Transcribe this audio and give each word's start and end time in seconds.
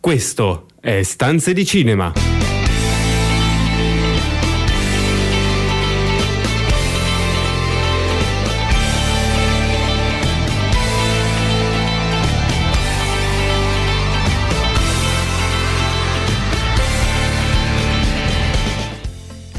Questo 0.00 0.64
è 0.80 1.02
Stanze 1.02 1.52
di 1.52 1.66
Cinema. 1.66 2.39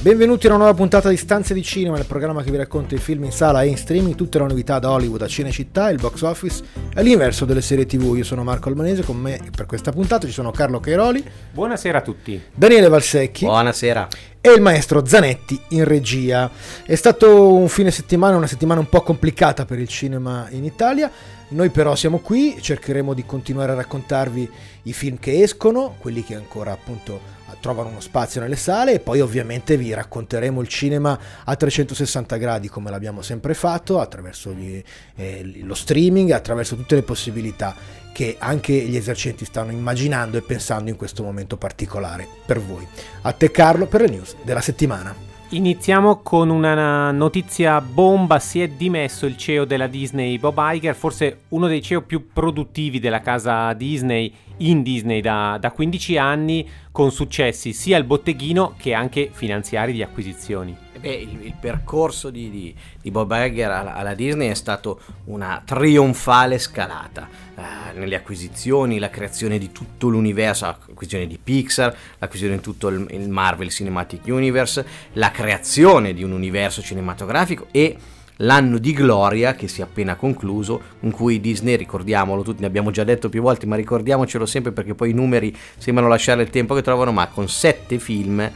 Benvenuti 0.01 0.47
a 0.47 0.49
una 0.49 0.57
nuova 0.57 0.73
puntata 0.73 1.09
di 1.09 1.15
Stanze 1.15 1.53
di 1.53 1.61
Cinema, 1.61 1.95
il 1.99 2.07
programma 2.07 2.41
che 2.41 2.49
vi 2.49 2.57
racconta 2.57 2.95
i 2.95 2.97
film 2.97 3.25
in 3.25 3.31
sala 3.31 3.61
e 3.61 3.67
in 3.67 3.77
streaming, 3.77 4.15
tutte 4.15 4.39
le 4.39 4.47
novità 4.47 4.79
da 4.79 4.89
Hollywood 4.89 5.21
a 5.21 5.27
Cinecittà, 5.27 5.91
il 5.91 5.99
box 5.99 6.23
office 6.23 6.63
e 6.91 7.03
l'inverso 7.03 7.45
delle 7.45 7.61
serie 7.61 7.85
TV. 7.85 8.15
Io 8.15 8.23
sono 8.23 8.43
Marco 8.43 8.69
Albanese, 8.69 9.03
con 9.03 9.17
me 9.17 9.39
per 9.55 9.67
questa 9.67 9.91
puntata 9.91 10.25
ci 10.25 10.33
sono 10.33 10.49
Carlo 10.49 10.79
Cairoli. 10.79 11.23
Buonasera 11.51 11.99
a 11.99 12.01
tutti. 12.01 12.41
Daniele 12.51 12.87
Valsecchi. 12.87 13.45
Buonasera. 13.45 14.07
E 14.41 14.49
il 14.49 14.61
maestro 14.61 15.05
Zanetti 15.05 15.61
in 15.69 15.83
regia. 15.83 16.49
È 16.83 16.95
stato 16.95 17.53
un 17.53 17.67
fine 17.67 17.91
settimana, 17.91 18.35
una 18.35 18.47
settimana 18.47 18.79
un 18.79 18.89
po' 18.89 19.01
complicata 19.01 19.65
per 19.65 19.77
il 19.77 19.87
cinema 19.87 20.47
in 20.49 20.65
Italia. 20.65 21.11
Noi 21.49 21.69
però 21.69 21.93
siamo 21.93 22.17
qui, 22.17 22.57
cercheremo 22.59 23.13
di 23.13 23.23
continuare 23.23 23.73
a 23.73 23.75
raccontarvi 23.75 24.49
i 24.83 24.93
film 24.93 25.19
che 25.19 25.43
escono, 25.43 25.93
quelli 25.99 26.23
che 26.23 26.33
ancora 26.33 26.71
appunto 26.71 27.19
trovano 27.61 27.87
uno 27.87 28.01
spazio 28.01 28.41
nelle 28.41 28.57
sale 28.57 28.95
e 28.95 28.99
poi 28.99 29.21
ovviamente 29.21 29.77
vi 29.77 29.93
racconteremo 29.93 30.59
il 30.59 30.67
cinema 30.67 31.17
a 31.45 31.55
360 31.55 32.35
gradi 32.35 32.67
come 32.67 32.89
l'abbiamo 32.89 33.21
sempre 33.21 33.53
fatto 33.53 34.01
attraverso 34.01 34.51
gli, 34.51 34.83
eh, 35.15 35.61
lo 35.63 35.75
streaming, 35.75 36.31
attraverso 36.31 36.75
tutte 36.75 36.95
le 36.95 37.03
possibilità 37.03 37.73
che 38.11 38.35
anche 38.37 38.73
gli 38.73 38.97
esercenti 38.97 39.45
stanno 39.45 39.71
immaginando 39.71 40.37
e 40.37 40.41
pensando 40.41 40.89
in 40.89 40.97
questo 40.97 41.23
momento 41.23 41.55
particolare 41.55 42.27
per 42.45 42.59
voi. 42.59 42.85
A 43.21 43.31
te 43.31 43.51
Carlo 43.51 43.85
per 43.85 44.01
le 44.01 44.09
news 44.09 44.35
della 44.43 44.59
settimana. 44.59 45.29
Iniziamo 45.53 46.21
con 46.21 46.49
una 46.49 47.11
notizia 47.11 47.81
bomba, 47.81 48.39
si 48.39 48.61
è 48.61 48.69
dimesso 48.69 49.25
il 49.25 49.35
CEO 49.35 49.65
della 49.65 49.87
Disney 49.87 50.39
Bob 50.39 50.57
Iger, 50.57 50.95
forse 50.95 51.41
uno 51.49 51.67
dei 51.67 51.81
CEO 51.81 52.03
più 52.03 52.31
produttivi 52.31 53.01
della 53.01 53.19
casa 53.19 53.73
Disney 53.73 54.33
in 54.69 54.83
Disney 54.83 55.21
da, 55.21 55.57
da 55.59 55.71
15 55.71 56.17
anni, 56.17 56.67
con 56.91 57.11
successi 57.11 57.73
sia 57.73 57.97
al 57.97 58.03
botteghino 58.03 58.75
che 58.77 58.93
anche 58.93 59.29
finanziari 59.31 59.93
di 59.93 60.03
acquisizioni. 60.03 60.89
Beh, 61.01 61.15
il, 61.15 61.45
il, 61.45 61.55
percorso 61.59 62.29
di, 62.29 62.51
di, 62.51 62.75
di 63.01 63.09
Bob 63.09 63.31
Iger 63.31 63.71
alla, 63.71 63.95
alla, 63.95 64.13
Disney 64.13 64.49
è 64.49 64.53
stato 64.53 64.99
una 65.25 65.59
trionfale 65.65 66.59
scalata 66.59 67.27
eh, 67.55 67.97
nelle 67.97 68.15
acquisizioni, 68.15 68.99
la 68.99 69.09
creazione 69.09 69.57
di 69.57 69.71
tutto 69.71 70.09
l'universo, 70.09 70.65
l'acquisizione 70.65 71.25
di 71.25 71.39
Pixar, 71.43 71.95
l'acquisizione 72.19 72.57
di 72.57 72.63
tutto 72.63 72.89
il, 72.89 73.07
il 73.09 73.29
Marvel 73.29 73.71
Cinematic 73.71 74.27
Universe, 74.27 74.85
la 75.13 75.31
creazione 75.31 76.13
di 76.13 76.23
un 76.23 76.33
universo 76.33 76.83
cinematografico 76.83 77.65
e 77.71 77.97
l'anno 78.37 78.77
di 78.77 78.93
gloria 78.93 79.53
che 79.53 79.67
si 79.67 79.81
è 79.81 79.83
appena 79.83 80.15
concluso, 80.15 80.81
in 81.01 81.11
cui 81.11 81.39
Disney, 81.39 81.75
ricordiamolo 81.75 82.41
tutti, 82.41 82.61
ne 82.61 82.67
abbiamo 82.67 82.91
già 82.91 83.03
detto 83.03 83.29
più 83.29 83.41
volte, 83.41 83.65
ma 83.65 83.75
ricordiamocelo 83.75 84.45
sempre 84.45 84.71
perché 84.71 84.95
poi 84.95 85.11
i 85.11 85.13
numeri 85.13 85.55
sembrano 85.77 86.09
lasciare 86.09 86.41
il 86.41 86.49
tempo 86.49 86.73
che 86.73 86.81
trovano, 86.81 87.11
ma 87.11 87.27
con 87.27 87.47
sette 87.47 87.99
film 87.99 88.49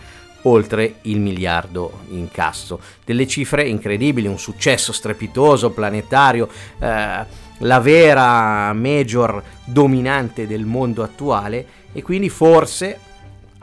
oltre 0.43 0.95
il 1.03 1.19
miliardo 1.19 2.01
in 2.09 2.29
casso. 2.31 2.79
Delle 3.03 3.27
cifre 3.27 3.67
incredibili, 3.67 4.27
un 4.27 4.39
successo 4.39 4.91
strepitoso, 4.91 5.71
planetario, 5.71 6.47
eh, 6.79 7.43
la 7.59 7.79
vera 7.79 8.73
major 8.73 9.41
dominante 9.63 10.45
del 10.45 10.65
mondo 10.65 11.03
attuale 11.03 11.65
e 11.93 12.01
quindi 12.01 12.29
forse 12.29 12.99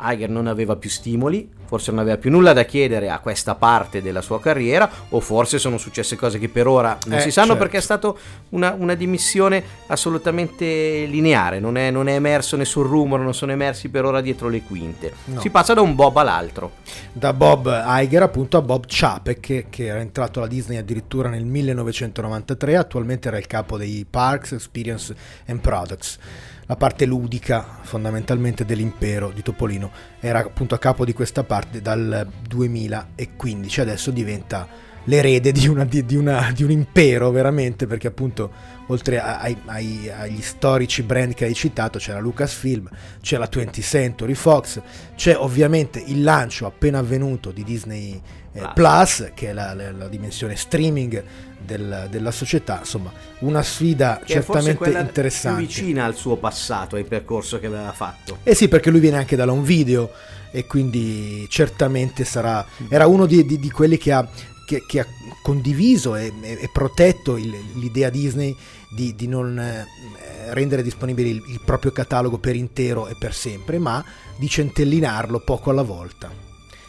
Iger 0.03 0.29
non 0.29 0.47
aveva 0.47 0.77
più 0.77 0.91
stimoli, 0.91 1.49
forse 1.73 1.91
non 1.91 2.01
aveva 2.01 2.19
più 2.19 2.31
nulla 2.31 2.53
da 2.53 2.65
chiedere 2.65 3.09
a 3.09 3.19
questa 3.21 3.55
parte 3.55 4.03
della 4.03 4.21
sua 4.21 4.39
carriera 4.41 4.91
o 5.09 5.21
forse 5.21 5.59
sono 5.59 5.79
successe 5.79 6.17
cose 6.17 6.39
che 6.39 6.51
per 6.51 6.67
ora 6.67 6.99
non 7.07 7.19
eh, 7.19 7.23
si 7.23 7.31
sanno 7.31 7.49
certo. 7.49 7.63
perché 7.63 7.79
è 7.79 7.81
stata 7.81 8.13
una, 8.51 8.75
una, 8.79 8.95
dimissione 8.95 9.65
assolutamente 9.87 11.07
lineare, 11.07 11.61
non 11.61 11.79
è, 11.79 11.91
non 11.91 12.09
è, 12.09 12.15
emerso 12.15 12.57
nessun 12.57 12.83
rumore, 12.83 13.23
non 13.23 13.33
sono 13.33 13.53
emersi 13.53 13.89
per 13.89 14.05
ora 14.05 14.21
dietro 14.21 14.49
le 14.49 14.61
quinte. 14.61 15.13
No. 15.25 15.41
Si 15.41 15.49
passa 15.49 15.73
da 15.73 15.81
un 15.81 15.95
Bob 15.95 16.15
all'altro. 16.19 16.73
Da 17.11 17.33
Bob 17.33 17.85
Iger 17.87 18.23
appunto 18.23 18.59
a 18.59 18.63
Bob 18.63 18.85
Chapek 18.87 19.41
che, 19.41 19.67
che 19.71 19.87
era 19.87 20.01
entrato 20.01 20.41
alla 20.41 20.49
Disney 20.49 20.77
addirittura 20.77 21.31
nel 21.31 21.47
1993, 21.47 22.77
attualmente 22.77 23.29
era 23.29 23.39
il 23.39 23.47
capo 23.47 23.79
dei 23.79 24.07
Parks, 24.09 24.53
Experience 24.53 25.15
and 25.47 25.61
Products 25.61 26.19
la 26.67 26.77
parte 26.77 27.07
ludica 27.07 27.79
fondamentalmente 27.83 28.65
dell'impero 28.65 29.31
di 29.31 29.43
Topolino. 29.43 29.91
Era 30.21 30.41
appunto 30.41 30.75
a 30.75 30.79
capo 30.79 31.05
di 31.05 31.13
questa 31.13 31.45
parte 31.45 31.81
dal 31.81 32.27
2015, 32.49 33.81
adesso 33.81 34.11
diventa 34.11 34.91
l'erede 35.05 35.51
di, 35.51 35.67
una, 35.67 35.85
di, 35.85 36.05
di, 36.05 36.17
una, 36.17 36.53
di 36.55 36.63
un 36.63 36.71
impero 36.71 37.31
veramente 37.31 37.87
perché 37.87 38.07
appunto 38.07 38.51
oltre 38.87 39.21
ai, 39.21 39.57
ai, 39.67 40.11
agli 40.11 40.41
storici 40.41 41.03
brand 41.03 41.35
che 41.35 41.45
hai 41.45 41.55
citato 41.55 41.99
c'è 41.99 42.13
la 42.13 42.21
Lucasfilm, 42.21 42.89
c'è 43.21 43.37
la 43.37 43.49
20th 43.51 43.81
Century 43.81 44.35
Fox, 44.35 44.81
c'è 45.17 45.37
ovviamente 45.37 46.03
il 46.05 46.23
lancio 46.23 46.67
appena 46.67 46.99
avvenuto 46.99 47.51
di 47.51 47.65
Disney 47.65 48.21
eh, 48.53 48.71
Plus, 48.75 49.31
che 49.35 49.51
è 49.51 49.53
la, 49.53 49.75
la, 49.75 49.91
la 49.93 50.09
dimensione 50.09 50.57
streaming 50.57 51.23
del, 51.65 52.09
della 52.11 52.31
società, 52.31 52.79
insomma 52.81 53.13
una 53.41 53.63
sfida 53.63 54.21
che 54.25 54.35
certamente 54.35 54.91
interessante. 54.91 55.65
Più 55.65 55.67
vicina 55.67 56.05
al 56.05 56.15
suo 56.15 56.37
passato, 56.37 56.97
al 56.97 57.05
percorso 57.05 57.59
che 57.59 57.67
aveva 57.67 57.93
fatto. 57.93 58.39
Eh 58.43 58.55
sì, 58.55 58.69
perché 58.69 58.91
lui 58.91 59.01
viene 59.01 59.17
anche 59.17 59.37
da 59.37 59.51
un 59.51 59.63
video 59.63 60.11
e 60.51 60.67
quindi 60.67 61.47
certamente 61.49 62.25
sarà... 62.25 62.65
Era 62.89 63.07
uno 63.07 63.27
di, 63.27 63.45
di, 63.45 63.59
di 63.59 63.71
quelli 63.71 63.97
che 63.97 64.13
ha, 64.13 64.29
che, 64.67 64.85
che 64.87 65.01
ha, 65.01 65.07
condiviso 65.43 66.15
e, 66.15 66.33
e 66.43 66.69
protetto 66.73 67.37
il, 67.37 67.53
l'idea 67.75 68.11
Disney 68.11 68.55
di, 68.95 69.15
di 69.15 69.27
non 69.27 69.59
eh, 69.59 69.87
rendere 70.53 70.83
disponibile 70.83 71.29
il, 71.29 71.43
il 71.49 71.61
proprio 71.65 71.91
catalogo 71.91 72.39
per 72.39 72.55
intero 72.55 73.09
e 73.09 73.17
per 73.19 73.35
sempre, 73.35 73.79
ma 73.79 74.05
di 74.37 74.49
centellinarlo 74.49 75.41
poco 75.41 75.71
alla 75.71 75.83
volta. 75.83 76.31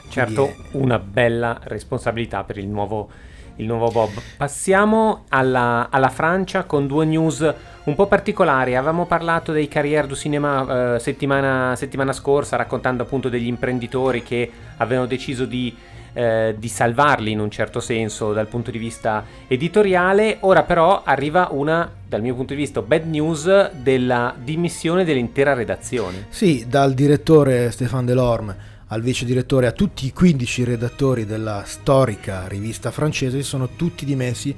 Certo, 0.10 0.54
una 0.72 1.00
bella 1.00 1.60
responsabilità 1.64 2.44
per 2.44 2.58
il 2.60 2.68
nuovo, 2.68 3.10
il 3.58 3.66
nuovo 3.66 3.90
Bob. 3.90 4.12
Passiamo 4.38 5.26
alla, 5.30 5.88
alla, 5.90 6.10
Francia 6.10 6.64
con 6.64 6.88
due 6.88 7.06
news 7.06 7.54
un 7.84 7.96
po' 7.96 8.08
particolari. 8.08 8.76
Avevamo 8.76 9.06
parlato 9.06 9.52
dei 9.52 9.68
Carrière 9.68 10.08
du 10.08 10.16
Cinema 10.16 10.96
eh, 10.96 11.00
settimana, 11.00 11.76
settimana 11.76 12.14
scorsa, 12.14 12.56
raccontando 12.56 13.04
appunto 13.04 13.30
degli 13.30 13.48
imprenditori 13.48 14.24
che 14.24 14.50
avevano 14.78 15.08
deciso 15.08 15.46
di 15.46 15.76
eh, 16.14 16.56
di 16.58 16.68
salvarli 16.68 17.32
in 17.32 17.40
un 17.40 17.50
certo 17.50 17.80
senso 17.80 18.34
dal 18.34 18.48
punto 18.48 18.72
di 18.72 18.78
vista 18.78 19.26
editoriale. 19.48 20.38
Ora 20.42 20.64
però 20.64 21.02
arriva 21.04 21.48
una, 21.52 21.92
dal 22.08 22.22
mio 22.22 22.36
punto 22.36 22.54
di 22.54 22.60
vista, 22.60 22.82
bad 22.82 23.06
news 23.06 23.72
della 23.72 24.34
dimissione 24.38 25.04
dell'intera 25.04 25.54
redazione. 25.54 26.28
Sì, 26.30 26.66
dal 26.68 26.94
direttore 26.94 27.72
Stéphane 27.72 28.06
Delorme 28.06 28.72
al 28.94 29.02
vice 29.02 29.26
direttore, 29.26 29.66
a 29.66 29.72
tutti 29.72 30.06
i 30.06 30.14
15 30.14 30.64
redattori 30.64 31.26
della 31.26 31.64
storica 31.66 32.48
rivista 32.48 32.92
francese, 32.92 33.42
sono 33.42 33.70
tutti 33.76 34.06
dimessi 34.06 34.56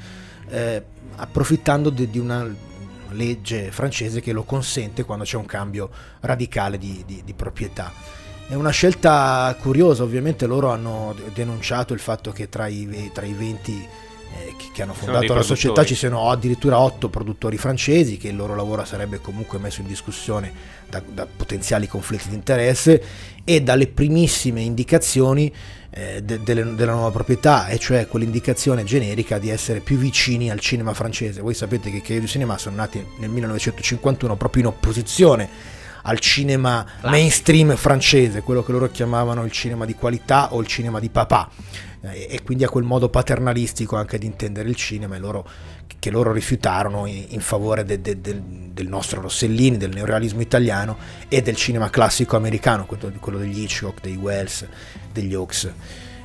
eh, 0.50 0.84
approfittando 1.16 1.90
di, 1.90 2.10
di, 2.10 2.20
una 2.20 2.46
legge 3.12 3.72
francese 3.72 4.20
che 4.20 4.34
lo 4.34 4.44
consente 4.44 5.06
quando 5.06 5.24
c'è 5.24 5.38
un 5.38 5.46
cambio 5.46 5.90
radicale 6.20 6.78
di, 6.78 7.04
di, 7.06 7.22
di 7.24 7.34
proprietà. 7.34 7.94
È 8.48 8.54
una 8.54 8.72
scelta 8.72 9.56
curiosa, 9.60 10.04
ovviamente 10.04 10.46
loro 10.46 10.70
hanno 10.70 11.16
denunciato 11.34 11.94
il 11.94 12.00
fatto 12.00 12.32
che 12.32 12.50
tra 12.50 12.68
i, 12.68 13.10
tra 13.14 13.26
i 13.26 13.34
20 13.34 13.88
eh, 14.36 14.56
che, 14.74 14.82
hanno 14.82 14.94
fondato 14.94 15.34
la 15.34 15.42
società 15.42 15.86
ci 15.86 15.96
siano 15.96 16.30
addirittura 16.30 16.78
8 16.78 17.08
produttori 17.08 17.58
francesi, 17.58 18.18
che 18.18 18.28
il 18.28 18.36
loro 18.36 18.54
lavoro 18.54 18.84
sarebbe 18.84 19.20
comunque 19.22 19.60
messo 19.60 19.82
in 19.82 19.88
discussione 19.88 20.52
da, 20.90 21.02
da 21.08 21.26
potenziali 21.26 21.88
conflitti 21.88 22.30
di 22.30 22.36
interesse 22.36 23.02
e 23.46 23.62
dalle 23.62 23.88
primissime 23.88 24.60
indicazioni 24.62 25.54
eh, 25.92 26.22
de, 26.22 26.44
de, 26.44 26.76
della 26.76 26.92
nuova 26.92 27.12
proprietà, 27.12 27.68
e 27.68 27.78
cioè 27.78 28.08
quell'indicazione 28.08 28.84
generica 28.84 29.38
di 29.38 29.50
essere 29.50 29.80
più 29.80 29.98
vicini 29.98 30.52
al 30.52 30.60
cinema 30.60 30.94
francese. 30.94 31.40
Voi 31.40 31.54
sapete 31.54 31.90
che 32.02 32.14
i 32.14 32.28
Cinema 32.28 32.58
sono 32.58 32.76
nati 32.76 33.06
nel 33.20 33.30
1951 33.30 34.36
proprio 34.36 34.64
in 34.64 34.68
opposizione 34.68 35.50
al 36.08 36.20
cinema 36.20 36.86
mainstream 37.04 37.76
francese, 37.76 38.42
quello 38.42 38.64
che 38.64 38.72
loro 38.72 38.90
chiamavano 38.90 39.44
il 39.44 39.52
cinema 39.52 39.86
di 39.86 39.96
qualità 39.96 40.54
o 40.54 40.60
il 40.60 40.68
cinema 40.68 41.00
di 41.00 41.10
papà, 41.10 41.50
eh, 42.02 42.28
e 42.30 42.44
quindi 42.44 42.64
a 42.64 42.70
quel 42.70 42.84
modo 42.84 43.10
paternalistico 43.10 43.96
anche 43.96 44.18
di 44.18 44.26
intendere 44.26 44.70
il 44.70 44.76
cinema, 44.76 45.18
loro, 45.18 45.48
che 46.06 46.12
loro 46.12 46.32
rifiutarono 46.32 47.08
in, 47.08 47.26
in 47.30 47.40
favore 47.40 47.84
de, 47.84 48.00
de, 48.00 48.22
de, 48.22 48.40
del 48.72 48.88
nostro 48.88 49.22
Rossellini, 49.22 49.78
del 49.78 49.90
neorealismo 49.90 50.40
italiano 50.40 50.98
e 51.28 51.42
del 51.42 51.56
cinema 51.56 51.90
classico 51.90 52.36
americano, 52.36 52.86
quello, 52.86 53.40
degli 53.40 53.62
Hitchcock, 53.62 54.02
dei 54.02 54.16
Wells, 54.16 54.68
degli 55.12 55.34
Hawks 55.34 55.74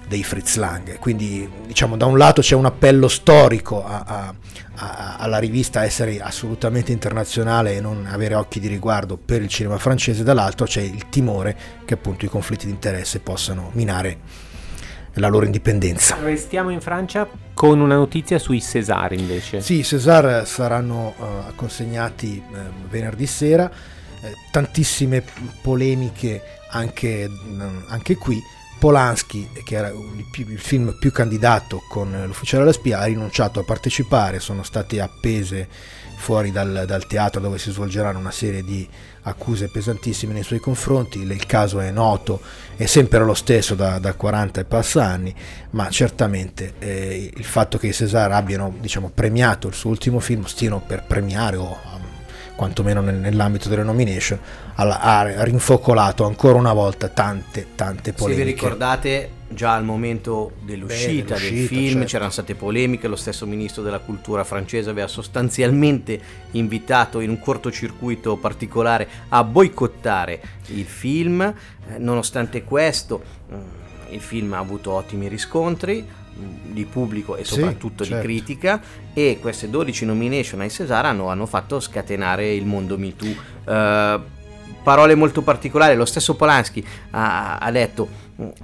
dei 0.06 0.22
Fritz 0.22 0.56
Lang. 0.56 0.98
Quindi 0.98 1.48
diciamo 1.66 1.96
da 1.96 2.04
un 2.04 2.18
lato 2.18 2.42
c'è 2.42 2.56
un 2.56 2.66
appello 2.66 3.08
storico 3.08 3.82
a, 3.82 4.02
a, 4.04 4.34
a, 4.74 5.16
alla 5.16 5.38
rivista 5.38 5.82
essere 5.84 6.20
assolutamente 6.20 6.92
internazionale 6.92 7.76
e 7.76 7.80
non 7.80 8.06
avere 8.06 8.34
occhi 8.34 8.60
di 8.60 8.68
riguardo 8.68 9.16
per 9.16 9.40
il 9.40 9.48
cinema 9.48 9.78
francese, 9.78 10.24
dall'altro 10.24 10.66
c'è 10.66 10.82
il 10.82 11.08
timore 11.08 11.56
che 11.86 11.94
appunto 11.94 12.26
i 12.26 12.28
conflitti 12.28 12.66
di 12.66 12.72
interesse 12.72 13.20
possano 13.20 13.70
minare 13.72 14.18
la 15.14 15.28
loro 15.28 15.44
indipendenza. 15.44 16.16
Restiamo 16.22 16.70
in 16.70 16.80
Francia 16.80 17.28
con 17.54 17.80
una 17.80 17.96
notizia 17.96 18.38
sui 18.38 18.60
César 18.60 19.12
invece. 19.12 19.60
Sì, 19.60 19.78
i 19.78 19.84
César 19.84 20.46
saranno 20.46 21.14
uh, 21.16 21.54
consegnati 21.54 22.42
uh, 22.48 22.56
venerdì 22.88 23.26
sera, 23.26 23.70
eh, 24.22 24.34
tantissime 24.50 25.22
polemiche 25.60 26.42
anche, 26.70 27.28
uh, 27.28 27.62
anche 27.88 28.16
qui. 28.16 28.40
Polanski, 28.80 29.46
che 29.62 29.74
era 29.74 29.88
il, 29.88 30.24
più, 30.30 30.46
il, 30.48 30.58
film 30.58 30.96
più 30.98 31.12
candidato 31.12 31.82
con 31.86 32.24
l'ufficiale 32.24 32.62
alla 32.62 32.72
spia, 32.72 33.00
ha 33.00 33.04
rinunciato 33.04 33.60
a 33.60 33.62
partecipare, 33.62 34.40
sono 34.40 34.62
state 34.62 35.02
appese 35.02 35.68
fuori 36.16 36.50
dal, 36.50 36.84
dal 36.86 37.06
teatro 37.06 37.42
dove 37.42 37.58
si 37.58 37.70
svolgeranno 37.70 38.18
una 38.18 38.30
serie 38.30 38.64
di 38.64 38.88
accuse 39.22 39.68
pesantissime 39.68 40.32
nei 40.32 40.42
suoi 40.42 40.60
confronti, 40.60 41.20
il 41.20 41.44
caso 41.44 41.78
è 41.80 41.90
noto, 41.90 42.40
è 42.74 42.86
sempre 42.86 43.18
lo 43.22 43.34
stesso 43.34 43.74
da, 43.74 43.98
da 43.98 44.14
40 44.14 44.62
e 44.62 44.64
passa 44.64 45.04
anni, 45.04 45.34
ma 45.72 45.90
certamente 45.90 46.72
eh, 46.78 47.30
il 47.36 47.44
fatto 47.44 47.76
che 47.76 47.88
i 47.88 47.92
César 47.92 48.32
abbiano 48.32 48.74
diciamo, 48.80 49.10
premiato 49.12 49.68
il 49.68 49.74
suo 49.74 49.90
ultimo 49.90 50.20
film, 50.20 50.44
stiano 50.44 50.80
per 50.80 51.04
premiare 51.06 51.56
o 51.56 51.78
quantomeno 52.60 53.00
nel, 53.00 53.14
nell'ambito 53.14 53.70
delle 53.70 53.82
nomination, 53.82 54.38
ha, 54.74 55.44
rinfocolato 55.44 56.26
ancora 56.26 56.58
una 56.58 56.74
volta 56.74 57.08
tante, 57.08 57.68
tante 57.74 58.12
polemiche. 58.12 58.38
Se 58.38 58.44
vi 58.44 58.50
ricordate, 58.54 59.30
già 59.48 59.74
al 59.74 59.84
momento 59.84 60.52
dell'uscita, 60.60 61.36
Beh, 61.36 61.40
del 61.40 61.66
film 61.66 61.92
certo. 61.92 62.06
c'erano 62.06 62.30
state 62.30 62.54
polemiche, 62.54 63.08
lo 63.08 63.16
stesso 63.16 63.46
ministro 63.46 63.82
della 63.82 64.00
cultura 64.00 64.44
francese 64.44 64.90
aveva 64.90 65.06
sostanzialmente 65.06 66.20
invitato 66.50 67.20
in 67.20 67.30
un 67.30 67.38
cortocircuito 67.38 68.36
particolare 68.36 69.08
a 69.30 69.42
boicottare 69.42 70.42
il 70.66 70.84
film, 70.84 71.40
eh, 71.40 71.54
nonostante 71.96 72.62
questo 72.62 73.22
mm, 73.50 73.60
il 74.10 74.20
film 74.20 74.52
ha 74.52 74.58
avuto 74.58 74.90
ottimi 74.90 75.28
riscontri 75.28 76.06
di 76.62 76.84
pubblico 76.84 77.36
e 77.36 77.44
soprattutto 77.44 78.04
sì, 78.04 78.10
certo. 78.10 78.26
di 78.26 78.32
critica 78.34 78.80
e 79.12 79.38
queste 79.40 79.68
12 79.70 80.04
nomination 80.06 80.60
ai 80.60 80.70
Cesar 80.70 81.06
hanno, 81.06 81.28
hanno 81.28 81.46
fatto 81.46 81.80
scatenare 81.80 82.52
il 82.52 82.66
mondo 82.66 82.98
Me 82.98 83.14
Too. 83.16 83.34
Uh, 83.64 84.22
parole 84.82 85.14
molto 85.14 85.42
particolari, 85.42 85.94
lo 85.94 86.04
stesso 86.04 86.36
Polanski 86.36 86.84
ha, 87.10 87.58
ha 87.58 87.70
detto 87.70 88.08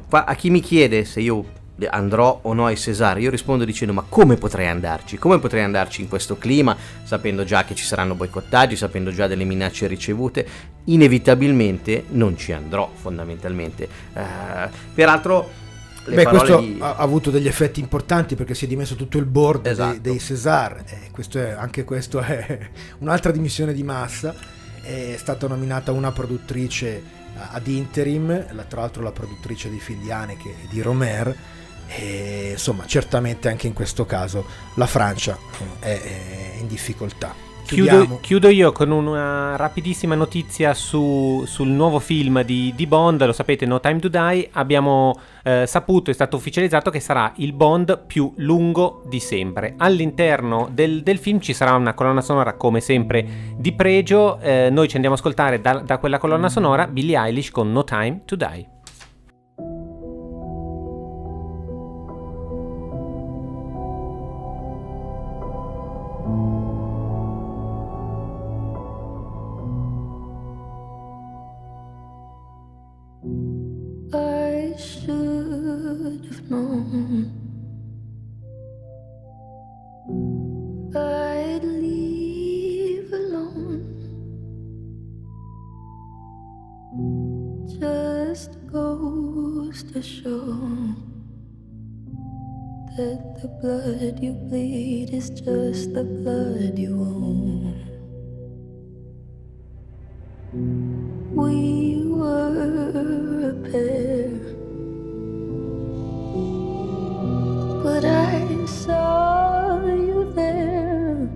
a 0.08 0.34
chi 0.34 0.50
mi 0.50 0.60
chiede 0.60 1.04
se 1.04 1.20
io 1.20 1.44
andrò 1.90 2.38
o 2.42 2.54
no 2.54 2.66
ai 2.66 2.76
Cesare, 2.76 3.20
io 3.20 3.30
rispondo 3.30 3.64
dicendo 3.64 3.92
ma 3.92 4.04
come 4.08 4.36
potrei 4.36 4.68
andarci? 4.68 5.18
Come 5.18 5.38
potrei 5.38 5.62
andarci 5.62 6.00
in 6.00 6.08
questo 6.08 6.38
clima, 6.38 6.74
sapendo 7.02 7.44
già 7.44 7.64
che 7.64 7.74
ci 7.74 7.84
saranno 7.84 8.14
boicottaggi, 8.14 8.76
sapendo 8.76 9.10
già 9.10 9.26
delle 9.26 9.44
minacce 9.44 9.86
ricevute? 9.86 10.46
Inevitabilmente 10.84 12.04
non 12.10 12.36
ci 12.38 12.52
andrò 12.52 12.90
fondamentalmente. 12.94 13.88
Uh, 14.14 14.70
peraltro... 14.94 15.64
Beh, 16.06 16.24
questo 16.24 16.60
di... 16.60 16.76
ha 16.80 16.96
avuto 16.96 17.30
degli 17.30 17.48
effetti 17.48 17.80
importanti 17.80 18.34
perché 18.34 18.54
si 18.54 18.64
è 18.64 18.68
dimesso 18.68 18.94
tutto 18.94 19.18
il 19.18 19.26
board 19.26 19.66
esatto. 19.66 19.92
dei, 19.92 20.00
dei 20.00 20.18
Cesar, 20.20 20.84
eh, 20.86 21.10
questo 21.10 21.38
è, 21.38 21.50
anche 21.50 21.84
questo 21.84 22.20
è 22.20 22.70
un'altra 22.98 23.32
dimissione 23.32 23.72
di 23.72 23.82
massa, 23.82 24.34
è 24.82 25.16
stata 25.18 25.48
nominata 25.48 25.92
una 25.92 26.12
produttrice 26.12 27.02
ad 27.50 27.66
interim, 27.66 28.46
tra 28.68 28.80
l'altro 28.80 29.02
la 29.02 29.12
produttrice 29.12 29.68
di 29.68 29.78
film 29.78 30.02
di 30.02 30.10
Haneke 30.10 30.48
e 30.48 30.68
di 30.70 30.80
Romer, 30.80 31.36
e 31.88 32.50
insomma 32.52 32.86
certamente 32.86 33.48
anche 33.48 33.66
in 33.66 33.72
questo 33.72 34.06
caso 34.06 34.44
la 34.74 34.86
Francia 34.86 35.38
è, 35.78 36.00
è 36.00 36.56
in 36.58 36.66
difficoltà. 36.66 37.45
Chiudo, 37.66 38.18
chiudo, 38.20 38.48
io 38.48 38.70
con 38.70 38.92
una 38.92 39.56
rapidissima 39.56 40.14
notizia 40.14 40.72
su, 40.72 41.42
sul 41.46 41.68
nuovo 41.68 41.98
film 41.98 42.42
di, 42.44 42.72
di, 42.76 42.86
Bond, 42.86 43.24
lo 43.26 43.32
sapete, 43.32 43.66
No 43.66 43.80
Time 43.80 43.98
to 43.98 44.08
Die, 44.08 44.48
abbiamo 44.52 45.18
eh, 45.42 45.64
saputo, 45.66 46.10
è 46.10 46.14
stato 46.14 46.36
ufficializzato 46.36 46.90
che 46.90 47.00
sarà 47.00 47.32
il 47.36 47.52
Bond 47.52 48.04
più 48.06 48.32
lungo 48.36 49.02
di 49.06 49.18
sempre. 49.18 49.74
All'interno 49.78 50.68
del, 50.70 51.02
del 51.02 51.18
film 51.18 51.40
ci 51.40 51.52
sarà 51.52 51.74
una 51.74 51.94
colonna 51.94 52.20
sonora 52.20 52.54
come 52.54 52.80
sempre 52.80 53.26
di 53.56 53.72
pregio, 53.72 54.38
eh, 54.38 54.68
noi 54.70 54.86
ci 54.88 54.94
andiamo 54.94 55.16
a 55.16 55.18
ascoltare 55.18 55.60
da, 55.60 55.82
da 55.84 55.98
quella 55.98 56.18
colonna 56.18 56.48
sonora 56.48 56.86
Billie 56.86 57.18
Eilish 57.18 57.50
con 57.50 57.72
No 57.72 57.82
Time 57.82 58.20
to 58.24 58.36
Die. 58.36 58.75
The 93.42 93.48
blood 93.48 94.22
you 94.22 94.32
bleed 94.32 95.10
is 95.12 95.28
just 95.28 95.92
the 95.92 96.04
blood 96.04 96.78
you 96.78 96.94
own. 97.00 97.76
We 101.34 102.06
were 102.06 103.50
a 103.50 103.70
pair. 103.70 104.56
but 107.82 108.04
I 108.04 108.64
saw 108.66 109.84
you 109.84 110.32
there. 110.34 111.28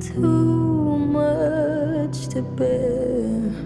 Too 0.00 0.96
much 0.98 2.28
to 2.28 2.42
bear. 2.42 3.65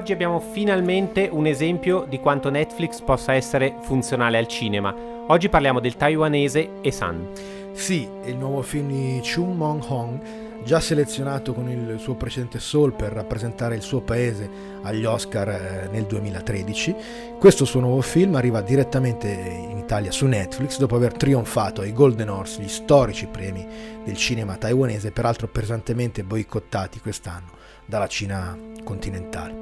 Oggi 0.00 0.12
abbiamo 0.12 0.40
finalmente 0.40 1.28
un 1.30 1.44
esempio 1.44 2.06
di 2.08 2.20
quanto 2.20 2.48
Netflix 2.48 3.02
possa 3.02 3.34
essere 3.34 3.74
funzionale 3.82 4.38
al 4.38 4.46
cinema. 4.46 4.94
Oggi 5.26 5.50
parliamo 5.50 5.78
del 5.78 5.96
taiwanese 5.96 6.70
Esan. 6.80 7.28
Sì, 7.72 8.08
il 8.24 8.36
nuovo 8.36 8.62
film 8.62 8.88
di 8.88 9.20
Chung 9.22 9.54
Mong 9.54 9.84
Hong 9.88 10.20
già 10.64 10.80
selezionato 10.80 11.52
con 11.52 11.68
il 11.68 11.98
suo 11.98 12.14
precedente 12.14 12.60
Soul 12.60 12.94
per 12.94 13.12
rappresentare 13.12 13.74
il 13.74 13.82
suo 13.82 14.00
paese 14.00 14.48
agli 14.80 15.04
Oscar 15.04 15.48
eh, 15.50 15.88
nel 15.92 16.06
2013. 16.06 16.94
Questo 17.38 17.66
suo 17.66 17.80
nuovo 17.80 18.00
film 18.00 18.36
arriva 18.36 18.62
direttamente 18.62 19.28
in 19.28 19.76
Italia 19.76 20.10
su 20.10 20.24
Netflix 20.24 20.78
dopo 20.78 20.96
aver 20.96 21.12
trionfato 21.12 21.82
ai 21.82 21.92
Golden 21.92 22.30
Horse, 22.30 22.62
gli 22.62 22.68
storici 22.68 23.26
premi 23.26 23.66
del 24.02 24.16
cinema 24.16 24.56
taiwanese, 24.56 25.10
peraltro 25.10 25.46
pesantemente 25.46 26.24
boicottati 26.24 27.00
quest'anno 27.00 27.59
dalla 27.90 28.06
Cina 28.06 28.56
continentale. 28.82 29.56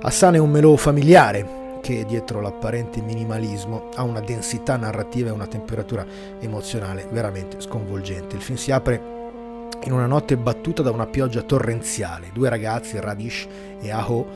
Hassan 0.00 0.36
è 0.36 0.38
un 0.38 0.50
melò 0.50 0.76
familiare 0.76 1.80
che 1.82 2.04
dietro 2.06 2.40
l'apparente 2.40 3.02
minimalismo 3.02 3.90
ha 3.94 4.02
una 4.02 4.20
densità 4.20 4.76
narrativa 4.76 5.28
e 5.28 5.32
una 5.32 5.46
temperatura 5.46 6.06
emozionale 6.40 7.06
veramente 7.10 7.60
sconvolgente. 7.60 8.36
Il 8.36 8.42
film 8.42 8.56
si 8.56 8.70
apre 8.70 9.14
in 9.82 9.92
una 9.92 10.06
notte 10.06 10.36
battuta 10.36 10.82
da 10.82 10.90
una 10.90 11.06
pioggia 11.06 11.42
torrenziale, 11.42 12.30
due 12.32 12.48
ragazzi, 12.48 12.98
Radish 12.98 13.46
e 13.80 13.90
Aho, 13.90 14.26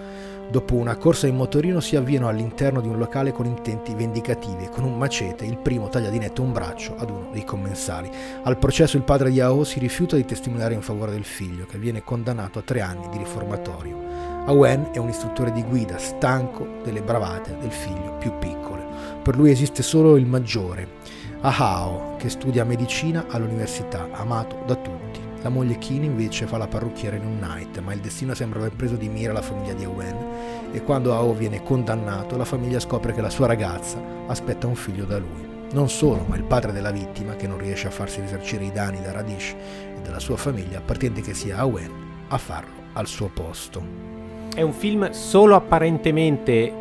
dopo 0.50 0.74
una 0.74 0.96
corsa 0.96 1.26
in 1.26 1.36
motorino 1.36 1.80
si 1.80 1.96
avviano 1.96 2.28
all'interno 2.28 2.80
di 2.80 2.88
un 2.88 2.98
locale 2.98 3.32
con 3.32 3.46
intenti 3.46 3.94
vendicativi 3.94 4.64
e 4.64 4.68
con 4.68 4.84
un 4.84 4.98
macete 4.98 5.44
il 5.44 5.58
primo 5.58 5.88
taglia 5.88 6.10
di 6.10 6.18
netto 6.18 6.42
un 6.42 6.52
braccio 6.52 6.96
ad 6.96 7.10
uno 7.10 7.28
dei 7.32 7.44
commensali. 7.44 8.10
Al 8.42 8.58
processo 8.58 8.96
il 8.96 9.04
padre 9.04 9.30
di 9.30 9.40
Aho 9.40 9.64
si 9.64 9.78
rifiuta 9.78 10.16
di 10.16 10.24
testimoniare 10.24 10.74
in 10.74 10.82
favore 10.82 11.12
del 11.12 11.24
figlio, 11.24 11.66
che 11.66 11.78
viene 11.78 12.02
condannato 12.02 12.58
a 12.58 12.62
tre 12.62 12.80
anni 12.80 13.08
di 13.10 13.18
riformatorio. 13.18 13.98
Awen 14.46 14.88
è 14.92 14.98
un 14.98 15.08
istruttore 15.08 15.52
di 15.52 15.62
guida, 15.62 15.98
stanco 15.98 16.66
delle 16.82 17.02
bravate 17.02 17.56
del 17.60 17.70
figlio 17.70 18.16
più 18.18 18.32
piccolo. 18.38 18.82
Per 19.22 19.36
lui 19.36 19.50
esiste 19.50 19.82
solo 19.82 20.16
il 20.16 20.26
maggiore, 20.26 20.88
Ahao, 21.42 22.16
che 22.16 22.28
studia 22.28 22.64
medicina 22.64 23.26
all'università, 23.28 24.08
amato 24.12 24.62
da 24.66 24.74
tutti. 24.74 25.09
La 25.42 25.48
moglie 25.48 25.78
Keen 25.78 26.04
invece 26.04 26.46
fa 26.46 26.58
la 26.58 26.66
parrucchiera 26.66 27.16
in 27.16 27.24
un 27.24 27.38
night, 27.38 27.80
ma 27.80 27.94
il 27.94 28.00
destino 28.00 28.34
sembra 28.34 28.58
aver 28.58 28.72
preso 28.72 28.96
di 28.96 29.08
mira 29.08 29.32
la 29.32 29.40
famiglia 29.40 29.72
di 29.72 29.86
Owen 29.86 30.16
e 30.72 30.82
quando 30.82 31.14
Ao 31.14 31.32
viene 31.32 31.62
condannato 31.62 32.36
la 32.36 32.44
famiglia 32.44 32.78
scopre 32.78 33.14
che 33.14 33.22
la 33.22 33.30
sua 33.30 33.46
ragazza 33.46 33.98
aspetta 34.26 34.66
un 34.66 34.74
figlio 34.74 35.06
da 35.06 35.18
lui. 35.18 35.48
Non 35.72 35.88
solo, 35.88 36.24
ma 36.26 36.36
il 36.36 36.44
padre 36.44 36.72
della 36.72 36.90
vittima, 36.90 37.36
che 37.36 37.46
non 37.46 37.56
riesce 37.56 37.86
a 37.86 37.90
farsi 37.90 38.20
risarcire 38.20 38.64
i 38.64 38.72
danni 38.72 39.00
da 39.00 39.12
Radish 39.12 39.52
e 39.52 40.00
dalla 40.02 40.18
sua 40.18 40.36
famiglia, 40.36 40.80
pretende 40.80 41.22
che 41.22 41.32
sia 41.32 41.64
Owen 41.64 41.90
a 42.28 42.36
farlo 42.36 42.72
al 42.92 43.06
suo 43.06 43.28
posto. 43.28 43.82
È 44.54 44.60
un 44.60 44.72
film 44.72 45.10
solo 45.10 45.54
apparentemente 45.54 46.72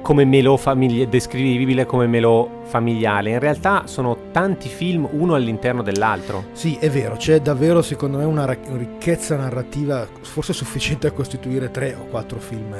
come 0.00 0.24
melò 0.24 0.56
famiglia- 0.56 1.06
descrivibile 1.06 1.86
come 1.86 2.06
melò 2.06 2.48
familiare. 2.62 3.30
In 3.30 3.38
realtà 3.38 3.82
sono 3.86 4.30
tanti 4.32 4.68
film 4.68 5.08
uno 5.12 5.34
all'interno 5.34 5.82
dell'altro. 5.82 6.46
Sì, 6.52 6.76
è 6.80 6.90
vero, 6.90 7.16
c'è 7.16 7.40
davvero 7.40 7.82
secondo 7.82 8.18
me 8.18 8.24
una 8.24 8.46
ricchezza 8.46 9.36
narrativa 9.36 10.06
forse 10.22 10.52
sufficiente 10.52 11.06
a 11.06 11.12
costituire 11.12 11.70
tre 11.70 11.94
o 11.98 12.06
quattro 12.06 12.38
film 12.38 12.74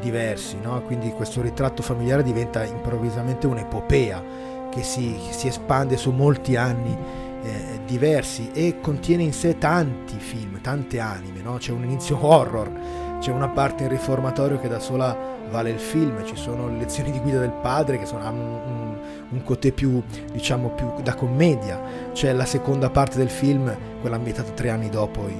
diversi, 0.00 0.56
no? 0.60 0.82
quindi 0.82 1.10
questo 1.10 1.40
ritratto 1.40 1.80
familiare 1.80 2.24
diventa 2.24 2.64
improvvisamente 2.64 3.46
un'epopea 3.46 4.22
che 4.68 4.82
si, 4.82 5.14
si 5.30 5.46
espande 5.46 5.96
su 5.96 6.10
molti 6.10 6.56
anni 6.56 6.96
eh, 7.44 7.80
diversi 7.86 8.50
e 8.52 8.80
contiene 8.80 9.22
in 9.22 9.32
sé 9.32 9.58
tanti 9.58 10.16
film, 10.18 10.60
tante 10.60 10.98
anime, 10.98 11.40
no? 11.40 11.56
c'è 11.56 11.70
un 11.70 11.84
inizio 11.84 12.18
horror, 12.20 12.70
c'è 13.22 13.30
una 13.30 13.48
parte 13.48 13.84
in 13.84 13.88
riformatorio 13.88 14.58
che 14.58 14.66
da 14.66 14.80
sola 14.80 15.16
vale 15.48 15.70
il 15.70 15.78
film, 15.78 16.24
ci 16.24 16.34
sono 16.34 16.66
le 16.66 16.78
lezioni 16.78 17.12
di 17.12 17.20
guida 17.20 17.38
del 17.38 17.52
padre 17.52 17.96
che 17.96 18.04
sono, 18.04 18.24
hanno 18.24 18.40
un, 18.40 18.52
un, 18.66 18.96
un 19.28 19.42
cotè 19.44 19.70
più, 19.70 20.02
diciamo, 20.32 20.70
più 20.70 20.92
da 21.04 21.14
commedia, 21.14 21.80
c'è 22.12 22.32
la 22.32 22.44
seconda 22.44 22.90
parte 22.90 23.18
del 23.18 23.30
film, 23.30 23.72
quella 24.00 24.16
ambientata 24.16 24.50
tre 24.50 24.70
anni 24.70 24.88
dopo 24.88 25.28
i, 25.28 25.36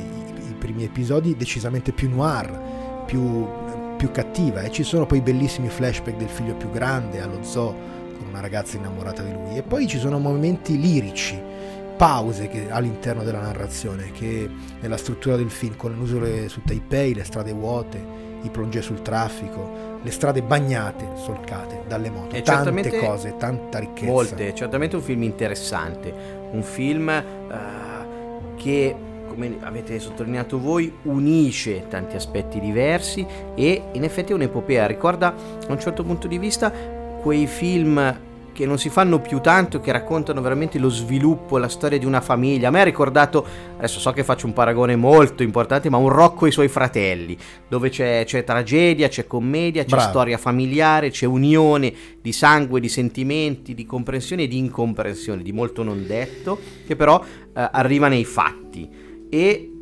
i 0.49 0.55
primi 0.57 0.85
episodi, 0.85 1.37
decisamente 1.37 1.91
più 1.91 2.09
noir, 2.09 3.03
più, 3.05 3.49
più 3.97 4.13
cattiva. 4.13 4.61
E 4.61 4.71
ci 4.71 4.85
sono 4.85 5.05
poi 5.05 5.21
bellissimi 5.21 5.69
flashback 5.69 6.17
del 6.17 6.29
figlio 6.29 6.55
più 6.55 6.71
grande 6.71 7.21
allo 7.21 7.43
zoo 7.43 7.75
con 8.17 8.29
una 8.29 8.41
ragazza 8.41 8.77
innamorata 8.77 9.23
di 9.23 9.33
lui. 9.33 9.57
E 9.57 9.63
poi 9.63 9.89
ci 9.89 9.99
sono 9.99 10.21
momenti 10.21 10.79
lirici 10.79 11.51
pause 11.97 12.49
che, 12.49 12.71
all'interno 12.71 13.23
della 13.23 13.41
narrazione 13.41 14.11
che 14.13 14.49
nella 14.81 14.97
struttura 14.97 15.37
del 15.37 15.51
film 15.51 15.77
con 15.77 15.93
le 15.93 15.97
nuvole 15.97 16.49
su 16.49 16.63
Taipei, 16.65 17.15
le 17.15 17.25
strade 17.25 17.53
vuote, 17.53 18.31
i 18.43 18.51
plongé 18.51 18.83
sul 18.83 19.03
traffico, 19.03 19.99
le 20.03 20.11
strade 20.11 20.43
bagnate, 20.43 21.07
solcate 21.15 21.83
dalle 21.87 22.11
moto, 22.11 22.41
tante 22.43 22.99
cose, 22.99 23.37
tanta 23.37 23.79
ricchezza. 23.79 24.11
Molte, 24.11 24.55
certamente 24.55 24.97
un 24.97 25.03
film 25.03 25.23
interessante, 25.23 26.13
un 26.51 26.63
film 26.63 27.09
eh, 27.09 27.23
che, 28.57 28.95
come 29.29 29.59
avete 29.61 29.99
sottolineato 30.01 30.59
voi, 30.59 30.93
unisce 31.03 31.87
tanti 31.89 32.17
aspetti 32.17 32.59
diversi 32.59 33.25
e 33.55 33.83
in 33.93 34.03
effetti 34.03 34.33
è 34.33 34.35
un'epopea, 34.35 34.87
ricorda 34.87 35.29
a 35.29 35.73
un 35.73 35.79
certo 35.79 36.03
punto 36.03 36.27
di 36.27 36.39
vista 36.39 36.73
quei 37.23 37.47
film 37.47 38.31
che 38.53 38.67
non 38.67 38.79
si 38.79 38.91
fanno 38.91 39.21
più 39.21 39.41
tanto, 39.41 39.81
che 39.81 39.93
raccontano 39.93 40.41
veramente 40.41 40.79
lo 40.79 40.89
sviluppo, 40.89 41.59
la 41.59 41.69
storia 41.69 41.99
di 41.99 42.05
una 42.05 42.21
famiglia. 42.21 42.69
A 42.69 42.71
me 42.71 42.81
ha 42.81 42.85
ricordato, 42.85 43.45
adesso 43.77 43.99
so 43.99 44.13
che 44.13 44.25
faccio 44.25 44.47
un 44.47 44.53
paragone 44.53 44.95
molto 44.95 45.43
importante, 45.43 45.89
ma 45.89 45.97
un 45.97 46.09
Rocco 46.09 46.45
e 46.45 46.49
i 46.49 46.53
suoi 46.53 46.69
fratelli, 46.69 47.37
dove 47.69 47.89
c'è, 47.89 48.25
c'è 48.25 48.45
tragedia, 48.45 49.09
c'è 49.09 49.27
commedia, 49.27 49.83
c'è 49.83 49.97
Bravo. 49.97 50.11
storia 50.11 50.39
familiare, 50.39 51.11
c'è 51.11 51.27
unione 51.27 51.93
di 52.21 52.33
sangue, 52.33 52.81
di 52.81 52.89
sentimenti, 52.89 53.75
di 53.75 53.87
comprensione 53.87 54.43
e 54.43 54.49
di 54.49 54.59
incomprensione, 54.59 55.43
di 55.43 55.53
molto 55.53 55.83
non 55.83 56.07
detto, 56.07 56.59
che 56.87 56.95
però 56.95 57.23
eh, 57.25 57.69
arriva 57.73 58.09
nei 58.09 58.25
fatti. 58.25 58.89
E 59.31 59.73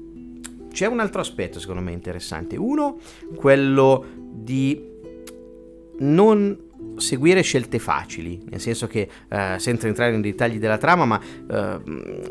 c'è 0.73 0.87
un 0.87 1.01
altro 1.01 1.21
aspetto 1.21 1.59
secondo 1.59 1.83
me 1.83 1.91
interessante. 1.91 2.57
Uno, 2.57 2.99
quello 3.35 4.05
di 4.33 4.89
non 5.99 6.69
seguire 7.01 7.43
scelte 7.43 7.79
facili, 7.79 8.41
nel 8.51 8.61
senso 8.61 8.87
che 8.87 9.09
eh, 9.29 9.55
senza 9.59 9.87
entrare 9.87 10.13
nei 10.13 10.21
dettagli 10.21 10.59
della 10.59 10.79
trama, 10.79 11.05
ma 11.05 11.21
eh, 11.51 11.79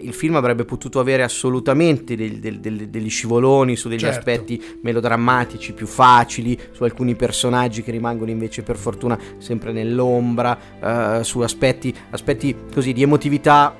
il 0.01 0.13
film 0.13 0.35
avrebbe 0.35 0.65
potuto 0.65 0.99
avere 0.99 1.23
assolutamente 1.23 2.15
del- 2.15 2.39
del- 2.39 2.59
del- 2.59 2.89
degli 2.89 3.09
scivoloni 3.09 3.75
su 3.75 3.89
degli 3.89 3.99
Certo. 3.99 4.17
aspetti 4.17 4.61
melodrammatici 4.81 5.73
più 5.73 5.87
facili, 5.87 6.57
su 6.71 6.83
alcuni 6.83 7.15
personaggi 7.15 7.81
che 7.83 7.91
rimangono 7.91 8.29
invece 8.31 8.61
per 8.63 8.77
fortuna 8.77 9.17
sempre 9.39 9.71
nell'ombra, 9.71 10.57
eh, 11.19 11.23
su 11.23 11.39
aspetti, 11.41 11.93
aspetti 12.11 12.55
così 12.73 12.93
di 12.93 13.01
emotività 13.01 13.75